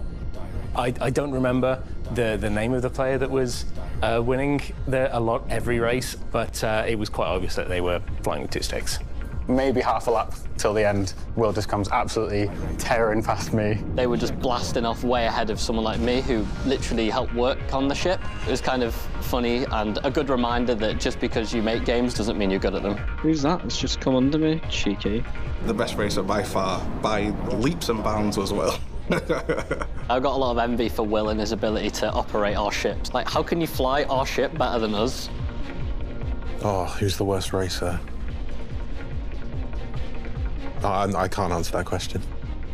I, 0.74 0.94
I 0.98 1.10
don't 1.10 1.30
remember 1.30 1.82
the, 2.14 2.38
the 2.40 2.48
name 2.48 2.72
of 2.72 2.80
the 2.80 2.90
player 2.90 3.18
that 3.18 3.30
was 3.30 3.66
uh, 4.02 4.22
winning 4.24 4.62
the, 4.88 5.14
a 5.16 5.20
lot 5.20 5.44
every 5.50 5.78
race, 5.78 6.14
but 6.14 6.64
uh, 6.64 6.86
it 6.88 6.98
was 6.98 7.10
quite 7.10 7.26
obvious 7.26 7.54
that 7.56 7.68
they 7.68 7.82
were 7.82 8.00
flying 8.22 8.40
with 8.40 8.50
two 8.50 8.62
sticks. 8.62 8.98
Maybe 9.50 9.80
half 9.80 10.06
a 10.06 10.12
lap 10.12 10.32
till 10.58 10.72
the 10.72 10.86
end, 10.86 11.14
Will 11.34 11.52
just 11.52 11.68
comes 11.68 11.88
absolutely 11.88 12.48
tearing 12.78 13.20
past 13.20 13.52
me. 13.52 13.82
They 13.96 14.06
were 14.06 14.16
just 14.16 14.38
blasting 14.38 14.84
off 14.84 15.02
way 15.02 15.26
ahead 15.26 15.50
of 15.50 15.58
someone 15.58 15.84
like 15.84 15.98
me 15.98 16.20
who 16.20 16.46
literally 16.66 17.10
helped 17.10 17.34
work 17.34 17.58
on 17.72 17.88
the 17.88 17.94
ship. 17.94 18.20
It 18.46 18.50
was 18.50 18.60
kind 18.60 18.84
of 18.84 18.94
funny 19.22 19.64
and 19.72 19.98
a 20.04 20.10
good 20.10 20.28
reminder 20.30 20.76
that 20.76 21.00
just 21.00 21.18
because 21.18 21.52
you 21.52 21.62
make 21.62 21.84
games 21.84 22.14
doesn't 22.14 22.38
mean 22.38 22.48
you're 22.50 22.60
good 22.60 22.76
at 22.76 22.84
them. 22.84 22.96
Who's 22.96 23.42
that? 23.42 23.64
It's 23.64 23.76
just 23.76 24.00
come 24.00 24.14
under 24.14 24.38
me. 24.38 24.60
Cheeky. 24.70 25.24
The 25.66 25.74
best 25.74 25.96
racer 25.96 26.22
by 26.22 26.44
far, 26.44 26.80
by 27.02 27.30
leaps 27.56 27.88
and 27.88 28.04
bounds 28.04 28.38
as 28.38 28.52
well. 28.52 28.78
I've 29.10 30.22
got 30.22 30.36
a 30.36 30.38
lot 30.38 30.52
of 30.52 30.58
envy 30.58 30.88
for 30.88 31.02
Will 31.02 31.30
and 31.30 31.40
his 31.40 31.50
ability 31.50 31.90
to 31.90 32.12
operate 32.12 32.56
our 32.56 32.70
ships. 32.70 33.12
Like, 33.12 33.28
how 33.28 33.42
can 33.42 33.60
you 33.60 33.66
fly 33.66 34.04
our 34.04 34.24
ship 34.24 34.56
better 34.56 34.78
than 34.78 34.94
us? 34.94 35.28
Oh, 36.62 36.84
who's 36.84 37.16
the 37.16 37.24
worst 37.24 37.52
racer? 37.52 37.98
I, 40.84 41.10
I 41.14 41.28
can't 41.28 41.52
answer 41.52 41.72
that 41.72 41.86
question. 41.86 42.22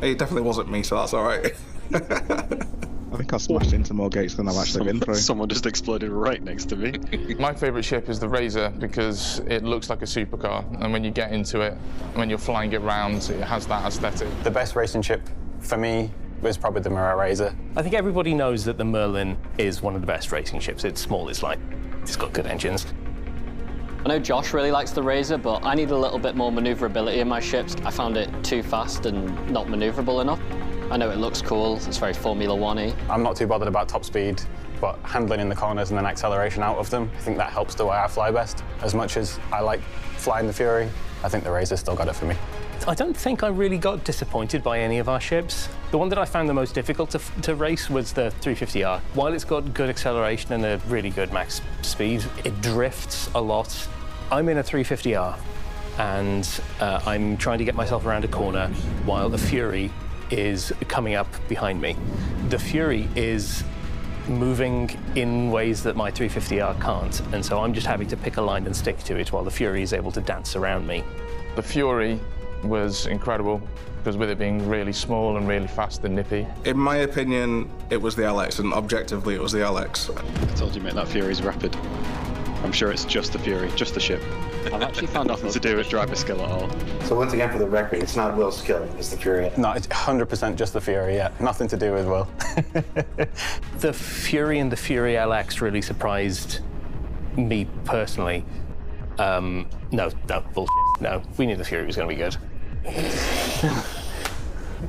It 0.00 0.18
definitely 0.18 0.42
wasn't 0.42 0.70
me, 0.70 0.82
so 0.82 0.96
that's 0.96 1.14
all 1.14 1.24
right. 1.24 1.54
I 3.12 3.18
think 3.18 3.32
I 3.32 3.36
smashed 3.38 3.72
into 3.72 3.94
more 3.94 4.11
gates 4.11 4.34
than 4.34 4.48
I've 4.48 4.57
actually 4.57 4.84
been 4.84 5.00
through. 5.00 5.14
Someone 5.14 5.48
just 5.48 5.64
exploded 5.64 6.11
right 6.11 6.42
next 6.42 6.66
to 6.66 6.76
me. 6.76 7.34
My 7.38 7.54
favourite 7.54 7.84
ship 7.84 8.09
is 8.09 8.18
the 8.18 8.28
Razor 8.28 8.74
because 8.78 9.38
it 9.46 9.62
looks 9.62 9.88
like 9.88 10.02
a 10.02 10.07
supercar, 10.07 10.64
and 10.82 10.92
when 10.92 11.04
you 11.04 11.11
get 11.11 11.32
into 11.32 11.61
it, 11.61 11.74
when 12.14 12.28
you're 12.28 12.38
flying 12.38 12.72
it 12.72 12.82
round, 12.82 13.30
it 13.30 13.42
has 13.42 13.66
that 13.68 13.86
aesthetic. 13.86 14.28
The 14.42 14.50
best 14.50 14.76
racing 14.76 15.02
ship 15.02 15.22
for 15.61 15.78
me 15.78 16.11
was 16.42 16.59
probably 16.59 16.82
the 16.82 16.90
Mirror 16.90 17.16
Razor. 17.16 17.57
I 17.76 17.82
think 17.82 17.94
everybody 17.94 18.34
knows 18.34 18.64
that 18.64 18.76
the 18.76 18.84
Merlin 18.84 19.38
is 19.57 19.80
one 19.80 19.94
of 19.94 20.00
the 20.00 20.07
best 20.07 20.32
racing 20.32 20.61
ships. 20.61 20.84
It's 20.84 21.00
small, 21.00 21.28
it's 21.28 21.42
light, 21.42 21.59
it's 22.02 22.16
got 22.16 22.32
good 22.32 22.46
engines. 22.46 22.86
I 24.07 24.09
know 24.09 24.20
Josh 24.20 24.52
really 24.52 24.70
likes 24.70 24.92
the 24.92 25.02
Razor, 25.02 25.38
but 25.38 25.64
I 25.64 25.74
need 25.74 25.90
a 25.90 25.98
little 25.98 26.20
bit 26.20 26.36
more 26.36 26.52
maneuverability 26.52 27.18
in 27.18 27.26
my 27.26 27.40
ships. 27.40 27.74
I 27.84 27.90
found 27.90 28.16
it 28.16 28.30
too 28.44 28.62
fast 28.62 29.04
and 29.04 29.50
not 29.50 29.66
maneuverable 29.66 30.22
enough. 30.22 30.38
I 30.92 30.96
know 30.96 31.11
it 31.11 31.18
looks 31.18 31.42
cool, 31.42 31.78
it's 31.78 31.98
very 31.98 32.14
Formula 32.14 32.54
One-y. 32.54 32.94
I'm 33.11 33.24
not 33.24 33.34
too 33.34 33.48
bothered 33.48 33.66
about 33.66 33.88
top 33.88 34.04
speed, 34.04 34.40
but 34.80 34.96
handling 35.02 35.40
in 35.40 35.48
the 35.48 35.57
corners 35.57 35.90
and 35.90 35.98
then 35.98 36.07
acceleration 36.07 36.62
out 36.62 36.78
of 36.78 36.88
them, 36.88 37.11
I 37.16 37.18
think 37.18 37.36
that 37.38 37.50
helps 37.50 37.74
the 37.74 37.84
way 37.84 37.96
I 37.96 38.07
fly 38.07 38.30
best. 38.30 38.62
As 38.80 38.94
much 38.94 39.16
as 39.16 39.40
I 39.52 39.59
like 39.59 39.80
flying 40.18 40.46
the 40.46 40.52
Fury, 40.52 40.88
I 41.24 41.28
think 41.28 41.42
the 41.42 41.50
Razor 41.50 41.76
still 41.76 41.96
got 41.96 42.07
it 42.07 42.14
for 42.14 42.26
me. 42.26 42.36
I 42.86 42.94
don't 42.94 43.16
think 43.16 43.42
I 43.42 43.48
really 43.48 43.78
got 43.78 44.04
disappointed 44.04 44.62
by 44.62 44.78
any 44.78 45.00
of 45.00 45.09
our 45.09 45.20
ships. 45.20 45.68
The 45.90 45.98
one 45.98 46.09
that 46.11 46.18
I 46.18 46.24
found 46.26 46.48
the 46.48 46.54
most 46.54 46.76
difficult 46.76 47.11
to, 47.11 47.20
to 47.42 47.57
race 47.57 47.90
was 47.90 48.12
the 48.12 48.32
350R. 48.40 49.00
While 49.14 49.32
it's 49.32 49.42
got 49.42 49.74
good 49.74 49.90
acceleration 49.90 50.52
and 50.52 50.64
a 50.64 50.80
really 50.86 51.11
good 51.11 51.32
max 51.32 51.61
speed, 51.82 52.24
it 52.44 52.61
drifts 52.61 53.28
a 53.34 53.40
lot. 53.40 53.88
I'm 54.30 54.48
in 54.48 54.58
a 54.58 54.62
350R 54.62 55.38
and 55.98 56.60
uh, 56.80 57.00
I'm 57.06 57.36
trying 57.36 57.58
to 57.58 57.64
get 57.64 57.74
myself 57.74 58.04
around 58.04 58.24
a 58.24 58.28
corner 58.28 58.68
while 59.04 59.28
the 59.28 59.38
Fury 59.38 59.90
is 60.30 60.72
coming 60.88 61.14
up 61.14 61.28
behind 61.48 61.80
me. 61.80 61.96
The 62.48 62.58
Fury 62.58 63.08
is 63.14 63.62
moving 64.28 64.90
in 65.14 65.52
ways 65.52 65.84
that 65.84 65.94
my 65.94 66.10
350R 66.10 66.80
can't, 66.80 67.20
and 67.32 67.44
so 67.44 67.60
I'm 67.60 67.72
just 67.72 67.86
having 67.86 68.08
to 68.08 68.16
pick 68.16 68.36
a 68.36 68.42
line 68.42 68.66
and 68.66 68.74
stick 68.74 68.98
to 69.04 69.16
it 69.16 69.32
while 69.32 69.44
the 69.44 69.50
Fury 69.50 69.82
is 69.82 69.92
able 69.92 70.10
to 70.10 70.20
dance 70.20 70.56
around 70.56 70.86
me. 70.86 71.04
The 71.54 71.62
Fury 71.62 72.18
was 72.64 73.06
incredible 73.06 73.62
because 73.98 74.16
with 74.16 74.30
it 74.30 74.38
being 74.38 74.68
really 74.68 74.92
small 74.92 75.36
and 75.36 75.46
really 75.46 75.68
fast 75.68 76.04
and 76.04 76.16
nippy. 76.16 76.46
In 76.64 76.76
my 76.76 76.96
opinion, 76.98 77.70
it 77.90 77.96
was 77.96 78.16
the 78.16 78.22
LX, 78.22 78.58
and 78.58 78.72
objectively, 78.72 79.36
it 79.36 79.40
was 79.40 79.52
the 79.52 79.58
LX. 79.58 80.10
I 80.16 80.54
told 80.54 80.74
you, 80.74 80.80
mate, 80.80 80.94
that 80.94 81.06
Fury's 81.08 81.42
rapid. 81.42 81.76
I'm 82.62 82.72
sure 82.72 82.90
it's 82.90 83.04
just 83.04 83.32
the 83.32 83.38
Fury, 83.38 83.70
just 83.76 83.94
the 83.94 84.00
ship. 84.00 84.20
I've 84.66 84.82
actually 84.82 85.07
found 85.09 85.28
nothing 85.28 85.50
to 85.52 85.61
do 85.61 85.76
with 85.76 85.88
driver 85.88 86.14
skill 86.14 86.40
at 86.42 86.50
all. 86.50 86.70
So 87.02 87.14
once 87.14 87.32
again, 87.32 87.50
for 87.50 87.59
the 87.59 87.68
record, 87.68 88.02
it's 88.02 88.16
not 88.16 88.36
Will's 88.36 88.59
skill, 88.59 88.82
it's 88.98 89.11
the 89.11 89.16
Fury. 89.16 89.50
No, 89.57 89.72
it's 89.72 89.86
100% 89.86 90.57
just 90.57 90.72
the 90.72 90.80
Fury, 90.80 91.16
yeah. 91.16 91.30
Nothing 91.40 91.68
to 91.68 91.76
do 91.76 91.92
with 91.92 92.07
Will. 92.07 92.28
the 93.78 93.92
Fury 93.92 94.59
and 94.59 94.72
the 94.72 94.76
Fury 94.76 95.14
LX 95.14 95.61
really 95.61 95.82
surprised 95.82 96.61
me 97.36 97.66
personally. 97.84 98.44
Um, 99.18 99.68
no, 99.92 100.11
no, 100.28 100.40
bullshit. 100.52 100.72
No, 101.00 101.22
we 101.38 101.46
knew 101.46 101.57
the 101.57 101.64
Fury 101.64 101.86
was 101.86 101.96
going 101.96 102.09
to 102.09 102.14
be 102.14 102.20
good. 102.20 102.34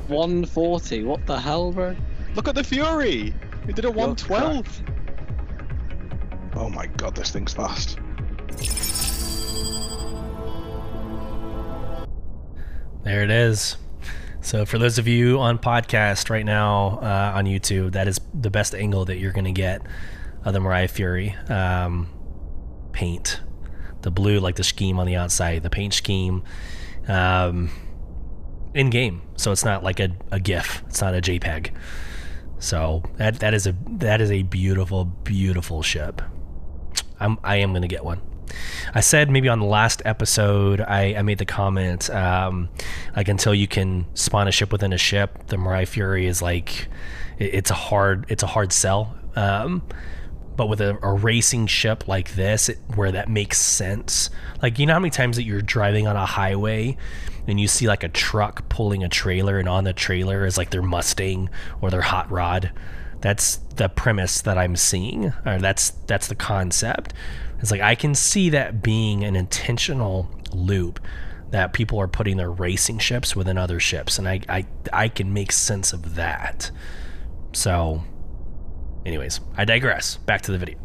140, 0.08 1.04
what 1.04 1.24
the 1.26 1.38
hell, 1.38 1.72
bro? 1.72 1.96
Look 2.34 2.48
at 2.48 2.54
the 2.54 2.64
Fury! 2.64 3.34
It 3.66 3.76
did 3.76 3.84
a 3.84 3.90
112! 3.90 4.82
Oh 6.54 6.68
my 6.68 6.86
god, 6.86 7.14
this 7.14 7.30
thing's 7.30 7.52
fast. 7.52 7.98
There 13.04 13.22
it 13.22 13.30
is. 13.30 13.76
So 14.40 14.64
for 14.64 14.78
those 14.78 14.98
of 14.98 15.06
you 15.08 15.40
on 15.40 15.58
podcast 15.58 16.30
right 16.30 16.44
now 16.44 16.98
uh, 17.02 17.32
on 17.36 17.44
YouTube, 17.44 17.92
that 17.92 18.08
is 18.08 18.20
the 18.32 18.50
best 18.50 18.74
angle 18.74 19.04
that 19.06 19.18
you're 19.18 19.32
going 19.32 19.44
to 19.44 19.52
get 19.52 19.82
of 20.44 20.52
the 20.52 20.58
Mirai 20.58 20.88
Fury 20.88 21.34
um, 21.48 22.08
paint. 22.92 23.40
The 24.02 24.10
blue, 24.10 24.40
like 24.40 24.56
the 24.56 24.64
scheme 24.64 24.98
on 24.98 25.06
the 25.06 25.16
outside, 25.16 25.62
the 25.62 25.70
paint 25.70 25.92
scheme 25.92 26.44
um, 27.08 27.70
in 28.74 28.90
game. 28.90 29.22
So 29.36 29.52
it's 29.52 29.64
not 29.64 29.82
like 29.82 30.00
a, 30.00 30.10
a 30.30 30.38
GIF. 30.38 30.82
It's 30.86 31.00
not 31.00 31.14
a 31.14 31.20
JPEG. 31.20 31.72
So 32.58 33.02
that 33.16 33.40
that 33.40 33.54
is 33.54 33.66
a 33.66 33.74
that 33.98 34.20
is 34.20 34.30
a 34.30 34.42
beautiful, 34.42 35.04
beautiful 35.04 35.82
ship. 35.82 36.22
I'm 37.20 37.38
I 37.42 37.56
am 37.56 37.72
gonna 37.72 37.88
get 37.88 38.04
one. 38.04 38.20
I 38.94 39.00
said 39.00 39.30
maybe 39.30 39.48
on 39.48 39.60
the 39.60 39.66
last 39.66 40.02
episode, 40.04 40.80
I, 40.80 41.14
I 41.14 41.22
made 41.22 41.38
the 41.38 41.44
comment 41.44 42.08
um, 42.10 42.70
like 43.14 43.28
until 43.28 43.54
you 43.54 43.68
can 43.68 44.06
spawn 44.14 44.48
a 44.48 44.52
ship 44.52 44.72
within 44.72 44.92
a 44.92 44.98
ship, 44.98 45.48
the 45.48 45.56
Mirai 45.56 45.86
Fury 45.86 46.26
is 46.26 46.40
like 46.40 46.88
it, 47.38 47.54
it's 47.54 47.70
a 47.70 47.74
hard 47.74 48.26
it's 48.28 48.42
a 48.42 48.46
hard 48.46 48.72
sell. 48.72 49.16
Um, 49.36 49.82
but 50.56 50.68
with 50.68 50.80
a, 50.80 50.98
a, 51.02 51.12
racing 51.12 51.68
ship 51.68 52.08
like 52.08 52.34
this, 52.34 52.68
it, 52.68 52.78
where 52.96 53.12
that 53.12 53.28
makes 53.28 53.58
sense, 53.58 54.30
like 54.60 54.78
you 54.78 54.86
know 54.86 54.94
how 54.94 54.98
many 54.98 55.10
times 55.10 55.36
that 55.36 55.44
you're 55.44 55.62
driving 55.62 56.08
on 56.08 56.16
a 56.16 56.26
highway 56.26 56.96
and 57.46 57.58
you 57.58 57.66
see 57.66 57.86
like 57.86 58.04
a 58.04 58.08
truck 58.08 58.68
pulling 58.68 59.02
a 59.02 59.08
trailer, 59.08 59.58
and 59.58 59.68
on 59.68 59.84
the 59.84 59.92
trailer 59.92 60.44
is 60.44 60.58
like 60.58 60.70
their 60.70 60.82
Mustang 60.82 61.48
or 61.80 61.90
their 61.90 62.02
hot 62.02 62.30
rod. 62.30 62.70
That's 63.20 63.56
the 63.76 63.88
premise 63.88 64.40
that 64.42 64.58
I'm 64.58 64.76
seeing, 64.76 65.32
or 65.44 65.58
that's 65.58 65.90
that's 66.06 66.28
the 66.28 66.34
concept. 66.34 67.14
It's 67.60 67.70
like 67.70 67.80
I 67.80 67.94
can 67.94 68.14
see 68.14 68.50
that 68.50 68.82
being 68.82 69.24
an 69.24 69.34
intentional 69.34 70.30
loop 70.52 71.00
that 71.50 71.72
people 71.72 71.98
are 71.98 72.08
putting 72.08 72.36
their 72.36 72.50
racing 72.50 72.98
ships 72.98 73.34
within 73.34 73.58
other 73.58 73.80
ships, 73.80 74.18
and 74.18 74.28
I 74.28 74.40
I, 74.48 74.66
I 74.92 75.08
can 75.08 75.32
make 75.32 75.52
sense 75.52 75.92
of 75.92 76.14
that. 76.14 76.70
So, 77.52 78.04
anyways, 79.04 79.40
I 79.56 79.64
digress. 79.64 80.18
Back 80.18 80.42
to 80.42 80.52
the 80.52 80.58
video. 80.58 80.78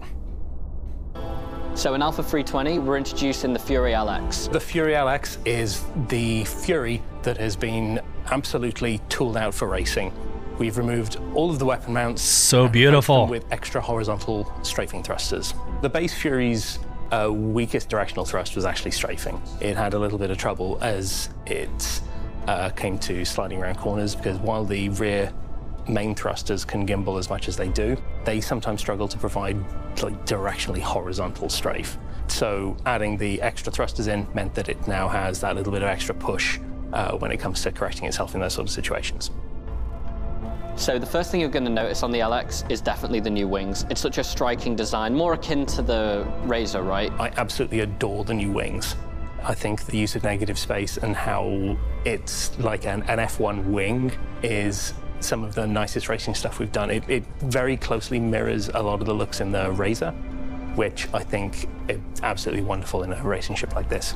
So 1.76 1.96
in 1.96 2.04
Alpha 2.04 2.22
320, 2.22 2.80
we're 2.80 2.98
introducing 2.98 3.52
the 3.52 3.60
Fury 3.60 3.94
LX. 3.94 4.52
The 4.52 4.60
Fury 4.60 4.94
LX 4.94 5.40
is 5.46 5.84
the 6.08 6.46
Fury 6.46 7.02
that 7.24 7.38
has 7.38 7.56
been 7.56 8.00
absolutely 8.28 9.00
tooled 9.10 9.38
out 9.38 9.56
for 9.56 9.68
racing. 9.68 10.14
We've 10.60 10.78
removed 10.78 11.18
all 11.34 11.50
of 11.50 11.60
the 11.60 11.66
weapon 11.66 11.94
mounts. 11.94 12.22
So 12.22 12.68
beautiful. 12.68 13.28
With 13.28 13.46
extra 13.52 13.82
horizontal 13.82 14.52
strafing 14.64 15.04
thrusters. 15.04 15.54
The 15.82 15.90
base 15.90 16.14
Fury's 16.14 16.80
uh, 17.12 17.32
weakest 17.32 17.90
directional 17.90 18.26
thrust 18.26 18.56
was 18.56 18.66
actually 18.66 18.92
strafing. 18.92 19.42
It 19.62 19.76
had 19.76 19.94
a 19.94 20.00
little 20.00 20.18
bit 20.18 20.32
of 20.32 20.38
trouble 20.38 20.78
as 20.82 21.30
it 21.46 22.02
uh, 22.48 22.70
came 22.70 22.98
to 23.00 23.26
sliding 23.26 23.62
around 23.62 23.78
corners 23.78 24.16
because 24.16 24.38
while 24.40 24.66
the 24.66 24.90
rear 24.90 25.32
main 25.88 26.16
thrusters 26.16 26.64
can 26.66 26.88
gimbal 26.88 27.20
as 27.20 27.30
much 27.30 27.48
as 27.48 27.58
they 27.58 27.70
do, 27.70 27.98
they 28.24 28.40
sometimes 28.40 28.80
struggle 28.80 29.08
to 29.08 29.18
provide 29.18 29.58
like 30.02 30.26
directionally 30.26 30.80
horizontal 30.80 31.50
strafe. 31.50 31.98
So 32.28 32.78
adding 32.86 33.18
the 33.18 33.42
extra 33.42 33.72
thrusters 33.72 34.08
in 34.08 34.28
meant 34.34 34.54
that 34.56 34.70
it 34.70 34.88
now 34.88 35.08
has 35.08 35.42
that 35.42 35.56
little 35.56 35.74
bit 35.74 35.84
of 35.84 35.90
extra 35.90 36.16
push 36.16 36.60
uh, 36.94 37.18
when 37.18 37.32
it 37.32 37.38
comes 37.38 37.62
to 37.64 37.72
correcting 37.72 38.08
itself 38.08 38.34
in 38.34 38.42
those 38.42 38.54
sort 38.54 38.68
of 38.68 38.74
situations. 38.74 39.32
So 40.76 40.98
the 40.98 41.06
first 41.06 41.32
thing 41.32 41.40
you're 41.40 41.50
going 41.50 41.66
to 41.66 41.72
notice 41.72 42.04
on 42.04 42.12
the 42.12 42.20
LX 42.20 42.70
is 42.70 42.82
definitely 42.82 43.20
the 43.20 43.30
new 43.30 43.48
wings. 43.48 43.86
It's 43.90 44.02
such 44.02 44.18
a 44.18 44.24
striking 44.24 44.76
design, 44.76 45.14
more 45.14 45.34
akin 45.34 45.66
to 45.68 45.82
the 45.82 46.28
Razor, 46.44 46.82
right? 46.82 47.12
I 47.20 47.32
absolutely 47.38 47.82
adore 47.82 48.24
the 48.24 48.34
new 48.34 48.52
wings. 48.52 48.96
I 49.44 49.54
think 49.54 49.86
the 49.86 49.98
use 49.98 50.16
of 50.16 50.24
negative 50.24 50.58
space 50.58 50.98
and 50.98 51.16
how 51.16 51.78
it's 52.06 52.58
like 52.60 52.86
an, 52.86 53.04
an 53.04 53.20
F1 53.20 53.66
wing 53.66 54.12
is 54.42 54.94
some 55.20 55.44
of 55.44 55.54
the 55.54 55.68
nicest 55.68 56.10
racing 56.10 56.34
stuff 56.34 56.60
we've 56.60 56.72
done. 56.72 56.90
It, 56.90 57.08
it, 57.08 57.24
very 57.42 57.78
closely 57.78 58.20
mirrors 58.20 58.70
a 58.70 58.82
lot 58.82 59.00
of 59.00 59.06
the 59.06 59.14
looks 59.14 59.42
in 59.42 59.52
the 59.52 59.72
Razor, 59.72 60.12
which 60.76 61.08
I 61.14 61.24
think 61.24 61.70
is 61.88 62.00
absolutely 62.24 62.64
wonderful 62.64 63.04
in 63.04 63.14
a 63.14 63.24
racing 63.24 63.56
ship 63.56 63.76
like 63.76 63.90
this. 63.90 64.16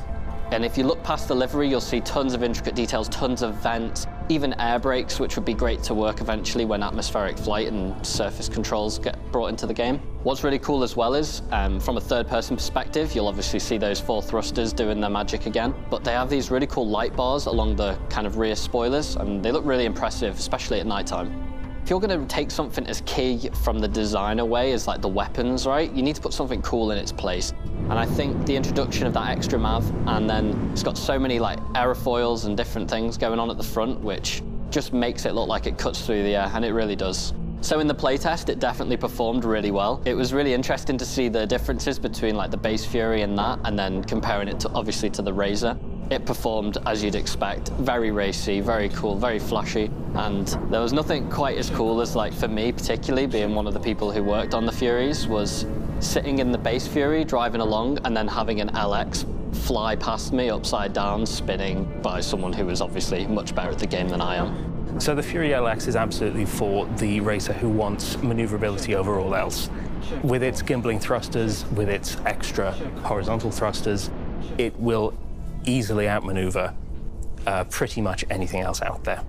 And 0.50 0.64
if 0.64 0.76
you 0.76 0.84
look 0.84 1.02
past 1.02 1.28
the 1.28 1.34
livery, 1.34 1.68
you'll 1.68 1.80
see 1.80 2.00
tons 2.00 2.34
of 2.34 2.42
intricate 2.42 2.74
details, 2.74 3.08
tons 3.10 3.42
of 3.42 3.54
vents, 3.56 4.06
even 4.28 4.58
air 4.60 4.78
brakes, 4.78 5.18
which 5.18 5.36
would 5.36 5.44
be 5.44 5.54
great 5.54 5.82
to 5.84 5.94
work 5.94 6.20
eventually 6.20 6.64
when 6.64 6.82
atmospheric 6.82 7.38
flight 7.38 7.68
and 7.68 8.06
surface 8.06 8.48
controls 8.48 8.98
get 8.98 9.16
brought 9.32 9.48
into 9.48 9.66
the 9.66 9.74
game. 9.74 9.98
What's 10.22 10.44
really 10.44 10.58
cool 10.58 10.82
as 10.82 10.96
well 10.96 11.14
is, 11.14 11.42
um, 11.50 11.80
from 11.80 11.96
a 11.96 12.00
third-person 12.00 12.56
perspective, 12.56 13.14
you'll 13.14 13.28
obviously 13.28 13.58
see 13.58 13.78
those 13.78 14.00
four 14.00 14.20
thrusters 14.20 14.72
doing 14.72 15.00
their 15.00 15.10
magic 15.10 15.46
again, 15.46 15.74
but 15.90 16.04
they 16.04 16.12
have 16.12 16.28
these 16.28 16.50
really 16.50 16.66
cool 16.66 16.86
light 16.86 17.16
bars 17.16 17.46
along 17.46 17.76
the 17.76 17.98
kind 18.10 18.26
of 18.26 18.36
rear 18.36 18.54
spoilers, 18.54 19.16
and 19.16 19.42
they 19.42 19.50
look 19.52 19.64
really 19.64 19.86
impressive, 19.86 20.36
especially 20.38 20.80
at 20.80 20.86
nighttime. 20.86 21.47
If 21.88 21.90
you're 21.92 22.00
going 22.00 22.20
to 22.20 22.26
take 22.26 22.50
something 22.50 22.86
as 22.86 23.00
key 23.06 23.48
from 23.64 23.78
the 23.78 23.88
design 23.88 24.40
away 24.40 24.72
as 24.72 24.86
like 24.86 25.00
the 25.00 25.08
weapons, 25.08 25.66
right, 25.66 25.90
you 25.90 26.02
need 26.02 26.16
to 26.16 26.20
put 26.20 26.34
something 26.34 26.60
cool 26.60 26.90
in 26.90 26.98
its 26.98 27.12
place. 27.12 27.54
And 27.88 27.94
I 27.94 28.04
think 28.04 28.44
the 28.44 28.54
introduction 28.54 29.06
of 29.06 29.14
that 29.14 29.30
extra 29.30 29.58
mav, 29.58 29.90
and 30.06 30.28
then 30.28 30.68
it's 30.74 30.82
got 30.82 30.98
so 30.98 31.18
many 31.18 31.38
like 31.38 31.58
aerofoils 31.72 32.44
and 32.44 32.58
different 32.58 32.90
things 32.90 33.16
going 33.16 33.40
on 33.40 33.48
at 33.48 33.56
the 33.56 33.64
front, 33.64 34.00
which 34.00 34.42
just 34.68 34.92
makes 34.92 35.24
it 35.24 35.32
look 35.32 35.48
like 35.48 35.66
it 35.66 35.78
cuts 35.78 36.04
through 36.04 36.24
the 36.24 36.36
air, 36.36 36.50
and 36.52 36.62
it 36.62 36.72
really 36.72 36.94
does. 36.94 37.32
So 37.62 37.80
in 37.80 37.86
the 37.86 37.94
playtest, 37.94 38.50
it 38.50 38.58
definitely 38.58 38.98
performed 38.98 39.46
really 39.46 39.70
well. 39.70 40.02
It 40.04 40.12
was 40.12 40.34
really 40.34 40.52
interesting 40.52 40.98
to 40.98 41.06
see 41.06 41.30
the 41.30 41.46
differences 41.46 41.98
between 41.98 42.34
like 42.34 42.50
the 42.50 42.58
base 42.58 42.84
Fury 42.84 43.22
and 43.22 43.38
that, 43.38 43.60
and 43.64 43.78
then 43.78 44.04
comparing 44.04 44.48
it 44.48 44.60
to 44.60 44.68
obviously 44.74 45.08
to 45.08 45.22
the 45.22 45.32
Razor. 45.32 45.74
It 46.10 46.24
performed 46.24 46.78
as 46.86 47.04
you'd 47.04 47.14
expect, 47.14 47.68
very 47.68 48.10
racy, 48.10 48.60
very 48.60 48.88
cool, 48.88 49.16
very 49.16 49.38
flashy, 49.38 49.90
and 50.14 50.46
there 50.70 50.80
was 50.80 50.94
nothing 50.94 51.28
quite 51.30 51.58
as 51.58 51.68
cool 51.68 52.00
as 52.00 52.16
like 52.16 52.32
for 52.32 52.48
me 52.48 52.72
particularly 52.72 53.26
being 53.26 53.54
one 53.54 53.66
of 53.66 53.74
the 53.74 53.80
people 53.80 54.10
who 54.10 54.22
worked 54.22 54.54
on 54.54 54.64
the 54.64 54.72
Furies 54.72 55.26
was 55.26 55.66
sitting 56.00 56.38
in 56.38 56.50
the 56.50 56.58
base 56.58 56.86
Fury 56.86 57.24
driving 57.24 57.60
along 57.60 57.98
and 58.04 58.16
then 58.16 58.26
having 58.26 58.60
an 58.60 58.70
LX 58.70 59.26
fly 59.54 59.96
past 59.96 60.32
me 60.32 60.48
upside 60.48 60.92
down 60.92 61.26
spinning 61.26 62.00
by 62.00 62.20
someone 62.20 62.52
who 62.52 62.64
was 62.64 62.80
obviously 62.80 63.26
much 63.26 63.54
better 63.54 63.70
at 63.70 63.78
the 63.78 63.86
game 63.86 64.08
than 64.08 64.20
I 64.20 64.36
am. 64.36 65.00
So 65.00 65.14
the 65.14 65.22
Fury 65.22 65.50
LX 65.50 65.88
is 65.88 65.96
absolutely 65.96 66.46
for 66.46 66.86
the 66.96 67.20
racer 67.20 67.52
who 67.52 67.68
wants 67.68 68.16
maneuverability 68.22 68.94
over 68.94 69.18
all 69.18 69.34
else. 69.34 69.68
With 70.22 70.42
its 70.42 70.62
gimbling 70.62 70.98
thrusters, 71.00 71.66
with 71.72 71.88
its 71.90 72.16
extra 72.24 72.72
horizontal 73.02 73.50
thrusters, 73.50 74.10
it 74.56 74.78
will 74.80 75.12
easily 75.64 76.08
outmaneuver 76.08 76.74
uh, 77.46 77.64
pretty 77.64 78.00
much 78.00 78.24
anything 78.30 78.60
else 78.60 78.82
out 78.82 79.04
there. 79.04 79.22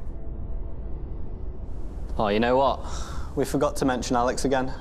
Oh, 2.18 2.28
you 2.28 2.40
know 2.40 2.58
what? 2.58 2.86
We 3.36 3.46
forgot 3.46 3.76
to 3.78 3.86
mention 3.86 4.16
Alex 4.16 4.46
again. 4.46 4.74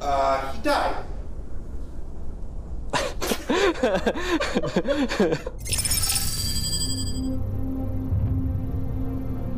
Uh, 0.00 0.52
he 0.52 0.62
died. 0.62 1.04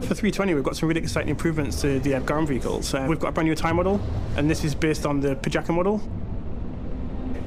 For 0.06 0.14
320, 0.14 0.54
we've 0.54 0.62
got 0.62 0.76
some 0.76 0.88
really 0.88 1.00
exciting 1.00 1.30
improvements 1.30 1.80
to 1.80 1.98
the 2.00 2.14
uh, 2.14 2.44
vehicles. 2.44 2.94
Uh, 2.94 3.06
we've 3.08 3.18
got 3.18 3.28
a 3.28 3.32
brand 3.32 3.48
new 3.48 3.54
tie 3.56 3.72
model, 3.72 4.00
and 4.36 4.48
this 4.48 4.62
is 4.62 4.74
based 4.74 5.04
on 5.04 5.20
the 5.20 5.34
Pacejka 5.36 5.74
model. 5.74 6.00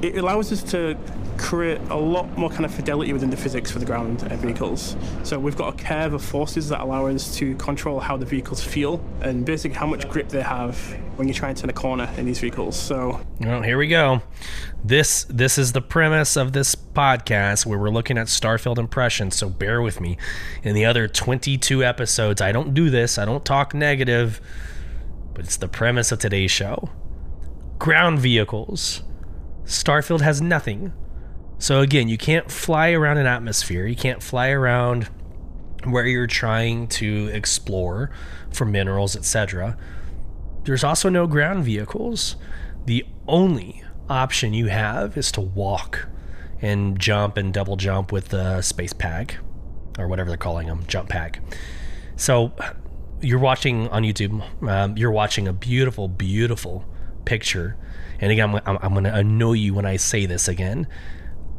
It 0.02 0.18
allows 0.18 0.52
us 0.52 0.64
to 0.72 0.98
create 1.38 1.80
a 1.90 1.96
lot 1.96 2.38
more 2.38 2.50
kind 2.50 2.66
of 2.66 2.74
fidelity 2.74 3.14
within 3.14 3.30
the 3.30 3.38
physics 3.38 3.72
for 3.72 3.80
the 3.80 3.86
ground 3.86 4.22
vehicles. 4.22 4.96
So 5.24 5.40
we've 5.40 5.56
got 5.56 5.74
a 5.74 5.84
curve 5.84 6.14
of 6.14 6.24
forces 6.24 6.70
that 6.70 6.82
allow 6.82 7.08
us 7.08 7.36
to 7.38 7.56
control 7.56 8.00
how 8.00 8.18
the 8.18 8.26
vehicles 8.26 8.64
feel 8.64 9.04
and 9.22 9.46
basically 9.46 9.78
how 9.78 9.88
much 9.88 10.08
grip 10.10 10.30
they 10.30 10.42
have 10.42 10.78
when 11.16 11.28
you 11.28 11.34
try 11.34 11.50
and 11.50 11.58
turn 11.58 11.70
a 11.70 11.74
corner 11.74 12.10
in 12.18 12.26
these 12.26 12.40
vehicles. 12.40 12.78
So 12.78 13.20
Well, 13.40 13.62
here 13.62 13.78
we 13.78 13.88
go. 13.88 14.22
This 14.84 15.26
this 15.26 15.58
is 15.58 15.74
the 15.74 15.82
premise 15.82 16.38
of 16.38 16.54
this 16.54 16.76
podcast 16.76 17.66
where 17.66 17.78
we're 17.78 17.90
looking 17.90 18.18
at 18.18 18.28
Starfield 18.28 18.78
impressions, 18.78 19.36
so 19.36 19.50
bear 19.50 19.82
with 19.82 20.00
me. 20.00 20.18
In 20.64 20.76
the 20.76 20.86
other 20.86 21.08
22 21.08 21.84
episodes, 21.84 22.42
I 22.42 22.52
don't 22.52 22.74
do 22.74 22.90
this. 22.90 23.18
I 23.18 23.26
don't 23.26 23.44
talk 23.44 23.74
negative, 23.74 24.40
but 25.34 25.46
it's 25.46 25.58
the 25.58 25.68
premise 25.68 26.12
of 26.12 26.20
today's 26.20 26.52
show. 26.52 26.90
Ground 27.80 28.20
vehicles. 28.20 29.04
Starfield 29.70 30.22
has 30.22 30.42
nothing. 30.42 30.92
So 31.60 31.82
again, 31.82 32.10
you 32.10 32.18
can't 32.18 32.52
fly 32.52 32.90
around 32.92 33.18
an 33.18 33.28
atmosphere. 33.28 33.86
You 33.86 33.96
can't 33.96 34.24
fly 34.24 34.50
around 34.50 35.10
where 35.84 36.08
you're 36.08 36.28
trying 36.28 36.88
to 36.88 37.28
explore 37.28 38.10
for 38.52 38.66
minerals, 38.66 39.16
etc. 39.16 39.78
There's 40.64 40.84
also 40.84 41.08
no 41.10 41.28
ground 41.28 41.64
vehicles. 41.66 42.36
The 42.86 43.06
only 43.28 43.84
option 44.10 44.56
you 44.56 44.68
have 44.68 45.16
is 45.16 45.32
to 45.34 45.42
walk 45.42 46.08
and 46.62 47.00
jump 47.00 47.38
and 47.38 47.54
double 47.54 47.78
jump 47.78 48.12
with 48.12 48.30
the 48.30 48.64
space 48.64 48.94
pack 48.94 49.38
or 50.00 50.08
whatever 50.08 50.30
they're 50.30 50.38
calling 50.38 50.68
them, 50.68 50.84
jump 50.88 51.10
pack. 51.10 51.42
So 52.16 52.54
you're 53.22 53.38
watching 53.38 53.88
on 53.90 54.02
YouTube, 54.02 54.68
um, 54.68 54.98
you're 54.98 55.12
watching 55.12 55.48
a 55.48 55.54
beautiful, 55.54 56.08
beautiful 56.08 56.86
picture. 57.26 57.78
And 58.20 58.32
again, 58.32 58.62
I'm, 58.66 58.78
I'm 58.82 58.92
going 58.94 59.06
to 59.06 59.16
annoy 59.16 59.54
you 59.54 59.74
when 59.74 59.86
I 59.86 59.96
say 59.96 60.26
this 60.26 60.48
again. 60.48 60.88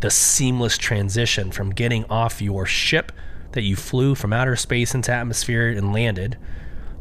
The 0.00 0.10
seamless 0.10 0.78
transition 0.78 1.50
from 1.50 1.70
getting 1.70 2.04
off 2.06 2.40
your 2.40 2.66
ship 2.66 3.12
that 3.52 3.62
you 3.62 3.76
flew 3.76 4.14
from 4.14 4.32
outer 4.32 4.56
space 4.56 4.94
into 4.94 5.12
atmosphere 5.12 5.68
and 5.68 5.92
landed. 5.92 6.38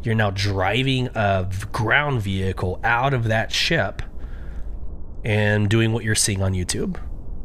You're 0.03 0.15
now 0.15 0.31
driving 0.31 1.09
a 1.15 1.49
ground 1.71 2.21
vehicle 2.21 2.79
out 2.83 3.13
of 3.13 3.25
that 3.25 3.51
ship 3.51 4.01
and 5.23 5.69
doing 5.69 5.91
what 5.91 6.03
you're 6.03 6.15
seeing 6.15 6.41
on 6.41 6.53
YouTube 6.53 6.97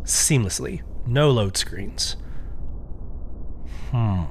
seamlessly. 0.05 0.83
No 1.07 1.31
load 1.31 1.57
screens. 1.57 2.17
Hmm. 3.91 4.25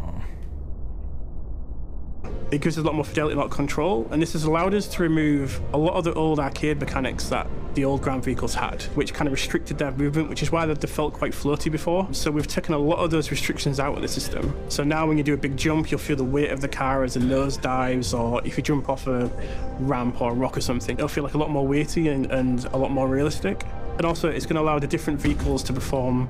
It 2.54 2.62
gives 2.62 2.78
us 2.78 2.84
a 2.84 2.86
lot 2.86 2.94
more 2.94 3.04
fidelity, 3.04 3.34
a 3.34 3.38
lot 3.38 3.46
of 3.46 3.52
control, 3.52 4.08
and 4.12 4.22
this 4.22 4.34
has 4.34 4.44
allowed 4.44 4.76
us 4.76 4.88
to 4.88 5.02
remove 5.02 5.60
a 5.74 5.78
lot 5.78 5.96
of 5.96 6.04
the 6.04 6.14
old 6.14 6.40
arcade 6.40 6.80
mechanics 6.80 7.30
that 7.30 7.48
the 7.74 7.84
old 7.84 8.04
ground 8.04 8.24
vehicles 8.24 8.54
had, 8.54 8.84
which 8.94 9.12
kind 9.12 9.28
of 9.28 9.32
restricted 9.32 9.80
their 9.80 9.92
movement, 9.94 10.30
which 10.30 10.44
is 10.44 10.52
why 10.52 10.64
they 10.64 10.88
felt 10.88 11.14
quite 11.14 11.32
floaty 11.32 11.72
before. 11.72 12.08
So 12.12 12.30
we've 12.30 12.46
taken 12.46 12.76
a 12.76 12.78
lot 12.78 13.00
of 13.00 13.10
those 13.10 13.32
restrictions 13.32 13.80
out 13.80 13.96
of 13.96 14.04
the 14.04 14.08
system. 14.08 14.56
So 14.70 14.84
now 14.84 15.08
when 15.08 15.18
you 15.18 15.24
do 15.24 15.34
a 15.34 15.38
big 15.38 15.58
jump, 15.58 15.90
you'll 15.90 16.00
feel 16.00 16.16
the 16.16 16.24
weight 16.24 16.52
of 16.52 16.62
the 16.62 16.68
car 16.68 17.04
as 17.04 17.16
the 17.16 17.22
nose 17.22 17.58
dives, 17.58 18.14
or 18.14 18.46
if 18.46 18.56
you 18.56 18.62
jump 18.62 18.88
off 18.88 19.08
a 19.08 19.32
ramp 19.80 20.22
or 20.22 20.32
a 20.32 20.36
rock 20.36 20.56
or 20.56 20.62
something, 20.62 20.96
it'll 20.96 21.08
feel 21.08 21.24
like 21.24 21.34
a 21.34 21.40
lot 21.40 21.50
more 21.50 21.66
weighty 21.66 22.10
and, 22.10 22.32
and 22.32 22.66
a 22.66 22.78
lot 22.78 22.92
more 22.92 23.08
realistic. 23.08 23.66
And 23.98 24.06
also, 24.06 24.30
it's 24.30 24.46
going 24.46 24.58
to 24.58 24.62
allow 24.62 24.78
the 24.78 24.88
different 24.88 25.20
vehicles 25.20 25.64
to 25.64 25.74
perform 25.74 26.30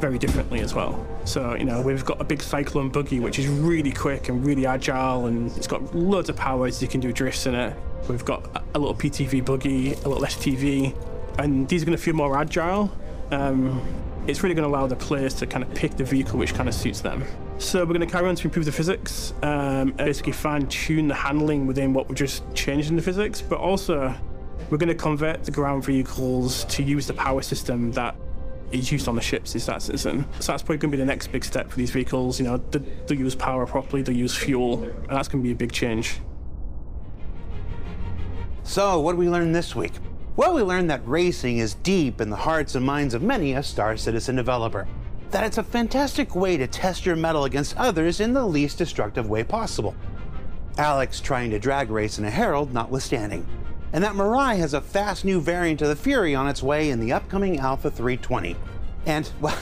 very 0.00 0.18
differently 0.18 0.60
as 0.60 0.74
well. 0.74 1.06
So, 1.24 1.54
you 1.54 1.64
know, 1.64 1.80
we've 1.80 2.04
got 2.04 2.20
a 2.20 2.24
big 2.24 2.42
Cyclone 2.42 2.90
buggy, 2.90 3.20
which 3.20 3.38
is 3.38 3.48
really 3.48 3.92
quick 3.92 4.28
and 4.28 4.44
really 4.44 4.66
agile, 4.66 5.26
and 5.26 5.50
it's 5.56 5.66
got 5.66 5.94
loads 5.94 6.28
of 6.28 6.36
powers. 6.36 6.82
You 6.82 6.88
can 6.88 7.00
do 7.00 7.12
drifts 7.12 7.46
in 7.46 7.54
it. 7.54 7.76
We've 8.08 8.24
got 8.24 8.62
a- 8.74 8.78
little 8.78 8.94
PTV 8.94 9.44
buggy, 9.44 9.92
a 9.92 10.08
little 10.08 10.24
STV, 10.24 10.94
and 11.38 11.66
these 11.68 11.82
are 11.82 11.86
going 11.86 11.96
to 11.96 12.02
feel 12.02 12.14
more 12.14 12.36
agile. 12.36 12.92
Um, 13.30 13.82
it's 14.26 14.42
really 14.42 14.54
going 14.54 14.68
to 14.68 14.74
allow 14.74 14.86
the 14.86 14.96
players 14.96 15.34
to 15.34 15.46
kind 15.46 15.62
of 15.62 15.72
pick 15.74 15.96
the 15.96 16.04
vehicle 16.04 16.38
which 16.38 16.54
kind 16.54 16.68
of 16.68 16.74
suits 16.74 17.00
them. 17.00 17.24
So 17.58 17.80
we're 17.80 17.94
going 17.94 18.00
to 18.00 18.06
carry 18.06 18.28
on 18.28 18.34
to 18.34 18.46
improve 18.46 18.64
the 18.64 18.72
physics, 18.72 19.32
um, 19.42 19.92
basically 19.92 20.32
fine 20.32 20.66
tune 20.66 21.08
the 21.08 21.14
handling 21.14 21.66
within 21.66 21.92
what 21.92 22.08
we 22.08 22.14
just 22.14 22.42
changed 22.54 22.90
in 22.90 22.96
the 22.96 23.02
physics, 23.02 23.40
but 23.40 23.58
also 23.58 24.14
we're 24.70 24.78
going 24.78 24.88
to 24.88 24.94
convert 24.94 25.44
the 25.44 25.50
ground 25.50 25.84
vehicles 25.84 26.64
to 26.64 26.82
use 26.82 27.06
the 27.06 27.14
power 27.14 27.42
system 27.42 27.92
that 27.92 28.16
is 28.72 28.90
used 28.90 29.08
on 29.08 29.14
the 29.14 29.20
ships 29.20 29.54
is 29.54 29.66
that 29.66 29.82
citizen. 29.82 30.26
So 30.40 30.52
that's 30.52 30.62
probably 30.62 30.78
going 30.78 30.90
to 30.90 30.96
be 30.96 31.00
the 31.00 31.06
next 31.06 31.28
big 31.28 31.44
step 31.44 31.70
for 31.70 31.76
these 31.76 31.90
vehicles. 31.90 32.40
You 32.40 32.46
know, 32.46 32.56
they, 32.56 32.78
they 32.78 33.16
use 33.16 33.34
power 33.34 33.66
properly, 33.66 34.02
they 34.02 34.12
use 34.12 34.34
fuel, 34.34 34.82
and 34.82 35.08
that's 35.08 35.28
going 35.28 35.42
to 35.42 35.46
be 35.46 35.52
a 35.52 35.56
big 35.56 35.72
change. 35.72 36.20
So, 38.62 39.00
what 39.00 39.12
did 39.12 39.18
we 39.18 39.28
learn 39.28 39.52
this 39.52 39.76
week? 39.76 39.92
Well, 40.36 40.54
we 40.54 40.62
learned 40.62 40.90
that 40.90 41.06
racing 41.06 41.58
is 41.58 41.74
deep 41.74 42.20
in 42.20 42.30
the 42.30 42.36
hearts 42.36 42.74
and 42.74 42.84
minds 42.84 43.14
of 43.14 43.22
many 43.22 43.52
a 43.52 43.62
Star 43.62 43.96
Citizen 43.96 44.36
developer. 44.36 44.88
That 45.30 45.44
it's 45.44 45.58
a 45.58 45.62
fantastic 45.62 46.34
way 46.34 46.56
to 46.56 46.66
test 46.66 47.06
your 47.06 47.14
mettle 47.14 47.44
against 47.44 47.76
others 47.76 48.20
in 48.20 48.32
the 48.32 48.44
least 48.44 48.78
destructive 48.78 49.28
way 49.28 49.44
possible. 49.44 49.94
Alex 50.76 51.20
trying 51.20 51.50
to 51.50 51.58
drag 51.60 51.90
race 51.90 52.18
in 52.18 52.24
a 52.24 52.30
Herald 52.30 52.72
notwithstanding. 52.72 53.46
And 53.94 54.02
that 54.02 54.14
Mirai 54.14 54.58
has 54.58 54.74
a 54.74 54.80
fast 54.80 55.24
new 55.24 55.40
variant 55.40 55.80
of 55.80 55.86
the 55.86 55.94
Fury 55.94 56.34
on 56.34 56.48
its 56.48 56.64
way 56.64 56.90
in 56.90 56.98
the 56.98 57.12
upcoming 57.12 57.60
Alpha 57.60 57.88
320. 57.88 58.56
And, 59.06 59.30
well, 59.40 59.56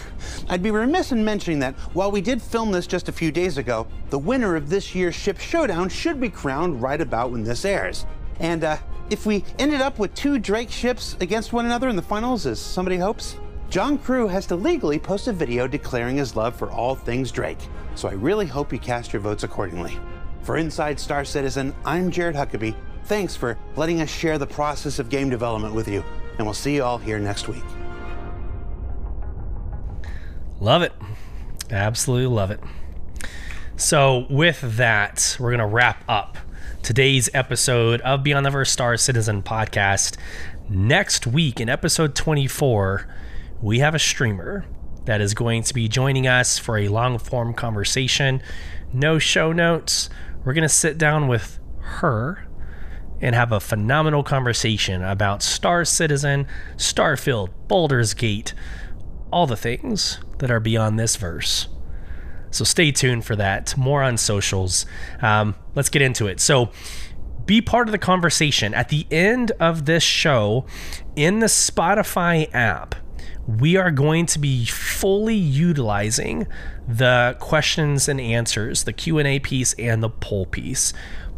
I'd 0.48 0.62
be 0.62 0.70
remiss 0.70 1.12
in 1.12 1.22
mentioning 1.22 1.58
that 1.58 1.74
while 1.92 2.10
we 2.10 2.22
did 2.22 2.40
film 2.40 2.72
this 2.72 2.86
just 2.86 3.10
a 3.10 3.12
few 3.12 3.30
days 3.30 3.58
ago, 3.58 3.86
the 4.08 4.18
winner 4.18 4.56
of 4.56 4.70
this 4.70 4.94
year's 4.94 5.14
Ship 5.14 5.38
Showdown 5.38 5.90
should 5.90 6.18
be 6.18 6.30
crowned 6.30 6.80
right 6.80 7.00
about 7.00 7.30
when 7.30 7.44
this 7.44 7.66
airs. 7.66 8.06
And, 8.40 8.64
uh, 8.64 8.78
if 9.10 9.26
we 9.26 9.44
ended 9.58 9.82
up 9.82 9.98
with 9.98 10.14
two 10.14 10.38
Drake 10.38 10.70
ships 10.70 11.14
against 11.20 11.52
one 11.52 11.66
another 11.66 11.90
in 11.90 11.96
the 11.96 12.00
finals, 12.00 12.46
as 12.46 12.58
somebody 12.58 12.96
hopes, 12.96 13.36
John 13.68 13.98
Crewe 13.98 14.28
has 14.28 14.46
to 14.46 14.56
legally 14.56 14.98
post 14.98 15.28
a 15.28 15.34
video 15.34 15.66
declaring 15.66 16.16
his 16.16 16.36
love 16.36 16.56
for 16.56 16.70
all 16.70 16.94
things 16.94 17.30
Drake. 17.30 17.58
So 17.96 18.08
I 18.08 18.12
really 18.12 18.46
hope 18.46 18.72
you 18.72 18.78
cast 18.78 19.12
your 19.12 19.20
votes 19.20 19.44
accordingly. 19.44 19.98
For 20.40 20.56
Inside 20.56 20.98
Star 20.98 21.22
Citizen, 21.26 21.74
I'm 21.84 22.10
Jared 22.10 22.34
Huckabee. 22.34 22.74
Thanks 23.04 23.36
for 23.36 23.58
letting 23.76 24.00
us 24.00 24.08
share 24.08 24.38
the 24.38 24.46
process 24.46 24.98
of 24.98 25.08
game 25.08 25.28
development 25.28 25.74
with 25.74 25.88
you, 25.88 26.04
and 26.38 26.46
we'll 26.46 26.54
see 26.54 26.76
you 26.76 26.84
all 26.84 26.98
here 26.98 27.18
next 27.18 27.48
week. 27.48 27.64
Love 30.60 30.82
it. 30.82 30.92
Absolutely 31.70 32.28
love 32.28 32.50
it. 32.50 32.60
So, 33.76 34.26
with 34.30 34.60
that, 34.76 35.36
we're 35.40 35.50
going 35.50 35.58
to 35.58 35.66
wrap 35.66 36.04
up 36.08 36.38
today's 36.82 37.28
episode 37.34 38.00
of 38.02 38.22
Beyond 38.22 38.46
the 38.46 38.50
Verse 38.50 38.70
Star 38.70 38.96
Citizen 38.96 39.42
podcast. 39.42 40.16
Next 40.68 41.26
week, 41.26 41.60
in 41.60 41.68
episode 41.68 42.14
24, 42.14 43.08
we 43.60 43.80
have 43.80 43.94
a 43.94 43.98
streamer 43.98 44.64
that 45.06 45.20
is 45.20 45.34
going 45.34 45.64
to 45.64 45.74
be 45.74 45.88
joining 45.88 46.26
us 46.26 46.58
for 46.58 46.78
a 46.78 46.88
long 46.88 47.18
form 47.18 47.54
conversation. 47.54 48.40
No 48.92 49.18
show 49.18 49.52
notes. 49.52 50.08
We're 50.44 50.54
going 50.54 50.62
to 50.62 50.68
sit 50.68 50.98
down 50.98 51.26
with 51.26 51.58
her 51.80 52.46
and 53.22 53.34
have 53.34 53.52
a 53.52 53.60
phenomenal 53.60 54.22
conversation 54.22 55.02
about 55.02 55.42
Star 55.42 55.84
Citizen, 55.84 56.46
Starfield, 56.76 57.48
Baldur's 57.68 58.12
Gate, 58.12 58.52
all 59.32 59.46
the 59.46 59.56
things 59.56 60.18
that 60.38 60.50
are 60.50 60.60
beyond 60.60 60.98
this 60.98 61.16
verse. 61.16 61.68
So 62.50 62.64
stay 62.64 62.92
tuned 62.92 63.24
for 63.24 63.36
that. 63.36 63.76
More 63.78 64.02
on 64.02 64.18
socials. 64.18 64.84
Um, 65.22 65.54
let's 65.74 65.88
get 65.88 66.02
into 66.02 66.26
it. 66.26 66.38
So 66.40 66.70
be 67.46 67.62
part 67.62 67.88
of 67.88 67.92
the 67.92 67.98
conversation. 67.98 68.74
At 68.74 68.90
the 68.90 69.06
end 69.10 69.52
of 69.58 69.86
this 69.86 70.02
show, 70.02 70.66
in 71.16 71.38
the 71.38 71.46
Spotify 71.46 72.52
app, 72.52 72.94
we 73.46 73.76
are 73.76 73.90
going 73.90 74.26
to 74.26 74.38
be 74.38 74.66
fully 74.66 75.34
utilizing 75.34 76.46
the 76.86 77.36
questions 77.40 78.08
and 78.08 78.20
answers, 78.20 78.84
the 78.84 78.92
Q&A 78.92 79.38
piece 79.40 79.72
and 79.74 80.02
the 80.02 80.10
poll 80.10 80.46
piece. 80.46 80.92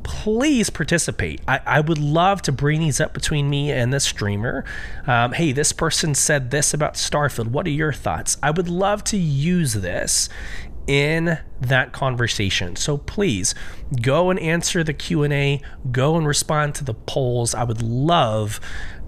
Please 0.04 0.70
participate. 0.70 1.40
I, 1.48 1.60
I 1.66 1.80
would 1.80 1.98
love 1.98 2.42
to 2.42 2.52
bring 2.52 2.80
these 2.80 3.00
up 3.00 3.12
between 3.12 3.50
me 3.50 3.72
and 3.72 3.92
the 3.92 3.98
streamer. 3.98 4.64
Um, 5.06 5.32
hey, 5.32 5.50
this 5.50 5.72
person 5.72 6.14
said 6.14 6.50
this 6.50 6.72
about 6.72 6.94
Starfield. 6.94 7.48
What 7.48 7.66
are 7.66 7.70
your 7.70 7.92
thoughts? 7.92 8.36
I 8.42 8.52
would 8.52 8.68
love 8.68 9.02
to 9.04 9.16
use 9.16 9.74
this 9.74 10.28
in 10.86 11.38
that 11.60 11.92
conversation. 11.92 12.76
So 12.76 12.98
please 12.98 13.54
go 14.02 14.30
and 14.30 14.38
answer 14.38 14.84
the 14.84 14.92
Q&A, 14.92 15.60
go 15.90 16.16
and 16.16 16.26
respond 16.26 16.74
to 16.76 16.84
the 16.84 16.94
polls. 16.94 17.54
I 17.54 17.64
would 17.64 17.82
love 17.82 18.60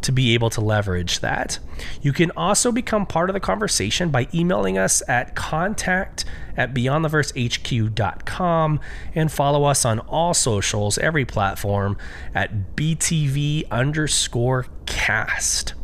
to 0.02 0.12
be 0.12 0.35
able 0.35 0.51
to 0.51 0.60
leverage 0.60 1.20
that. 1.20 1.59
You 2.01 2.12
can 2.12 2.31
also 2.32 2.73
become 2.73 3.06
part 3.06 3.28
of 3.28 3.35
the 3.35 3.40
conversation 3.40 4.10
by 4.10 4.28
emailing 4.32 4.78
us 4.78 5.02
at 5.09 5.35
contact 5.35 6.24
at 6.56 6.74
beyondtheversehq.com 6.74 8.80
and 9.14 9.32
follow 9.32 9.64
us 9.64 9.84
on 9.84 10.00
all 10.00 10.34
socials, 10.34 10.98
every 10.98 11.24
platform 11.24 11.96
at 12.34 12.76
BTV 12.76 13.70
underscore 13.70 14.66
cast. 14.86 15.74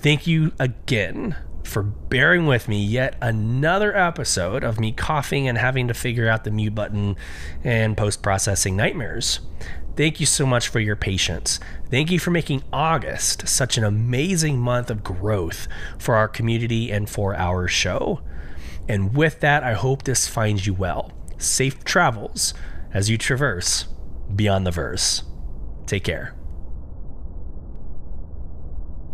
Thank 0.00 0.26
you 0.26 0.52
again 0.58 1.36
for 1.64 1.82
bearing 1.82 2.46
with 2.46 2.68
me 2.68 2.82
yet 2.82 3.16
another 3.20 3.94
episode 3.96 4.64
of 4.64 4.80
me 4.80 4.92
coughing 4.92 5.46
and 5.46 5.58
having 5.58 5.88
to 5.88 5.94
figure 5.94 6.28
out 6.28 6.44
the 6.44 6.50
mute 6.50 6.74
button 6.74 7.16
and 7.62 7.96
post 7.96 8.22
processing 8.22 8.76
nightmares. 8.76 9.40
Thank 9.96 10.20
you 10.20 10.26
so 10.26 10.46
much 10.46 10.68
for 10.68 10.80
your 10.80 10.96
patience. 10.96 11.58
Thank 11.90 12.10
you 12.10 12.20
for 12.20 12.30
making 12.30 12.62
August 12.72 13.48
such 13.48 13.76
an 13.76 13.84
amazing 13.84 14.58
month 14.58 14.90
of 14.90 15.02
growth 15.02 15.66
for 15.98 16.14
our 16.14 16.28
community 16.28 16.90
and 16.90 17.10
for 17.10 17.34
our 17.34 17.66
show. 17.66 18.20
And 18.88 19.14
with 19.14 19.40
that, 19.40 19.62
I 19.62 19.74
hope 19.74 20.04
this 20.04 20.26
finds 20.26 20.66
you 20.66 20.74
well. 20.74 21.12
Safe 21.36 21.84
travels 21.84 22.54
as 22.92 23.10
you 23.10 23.18
traverse 23.18 23.86
beyond 24.34 24.66
the 24.66 24.70
verse. 24.70 25.22
Take 25.86 26.04
care. 26.04 26.37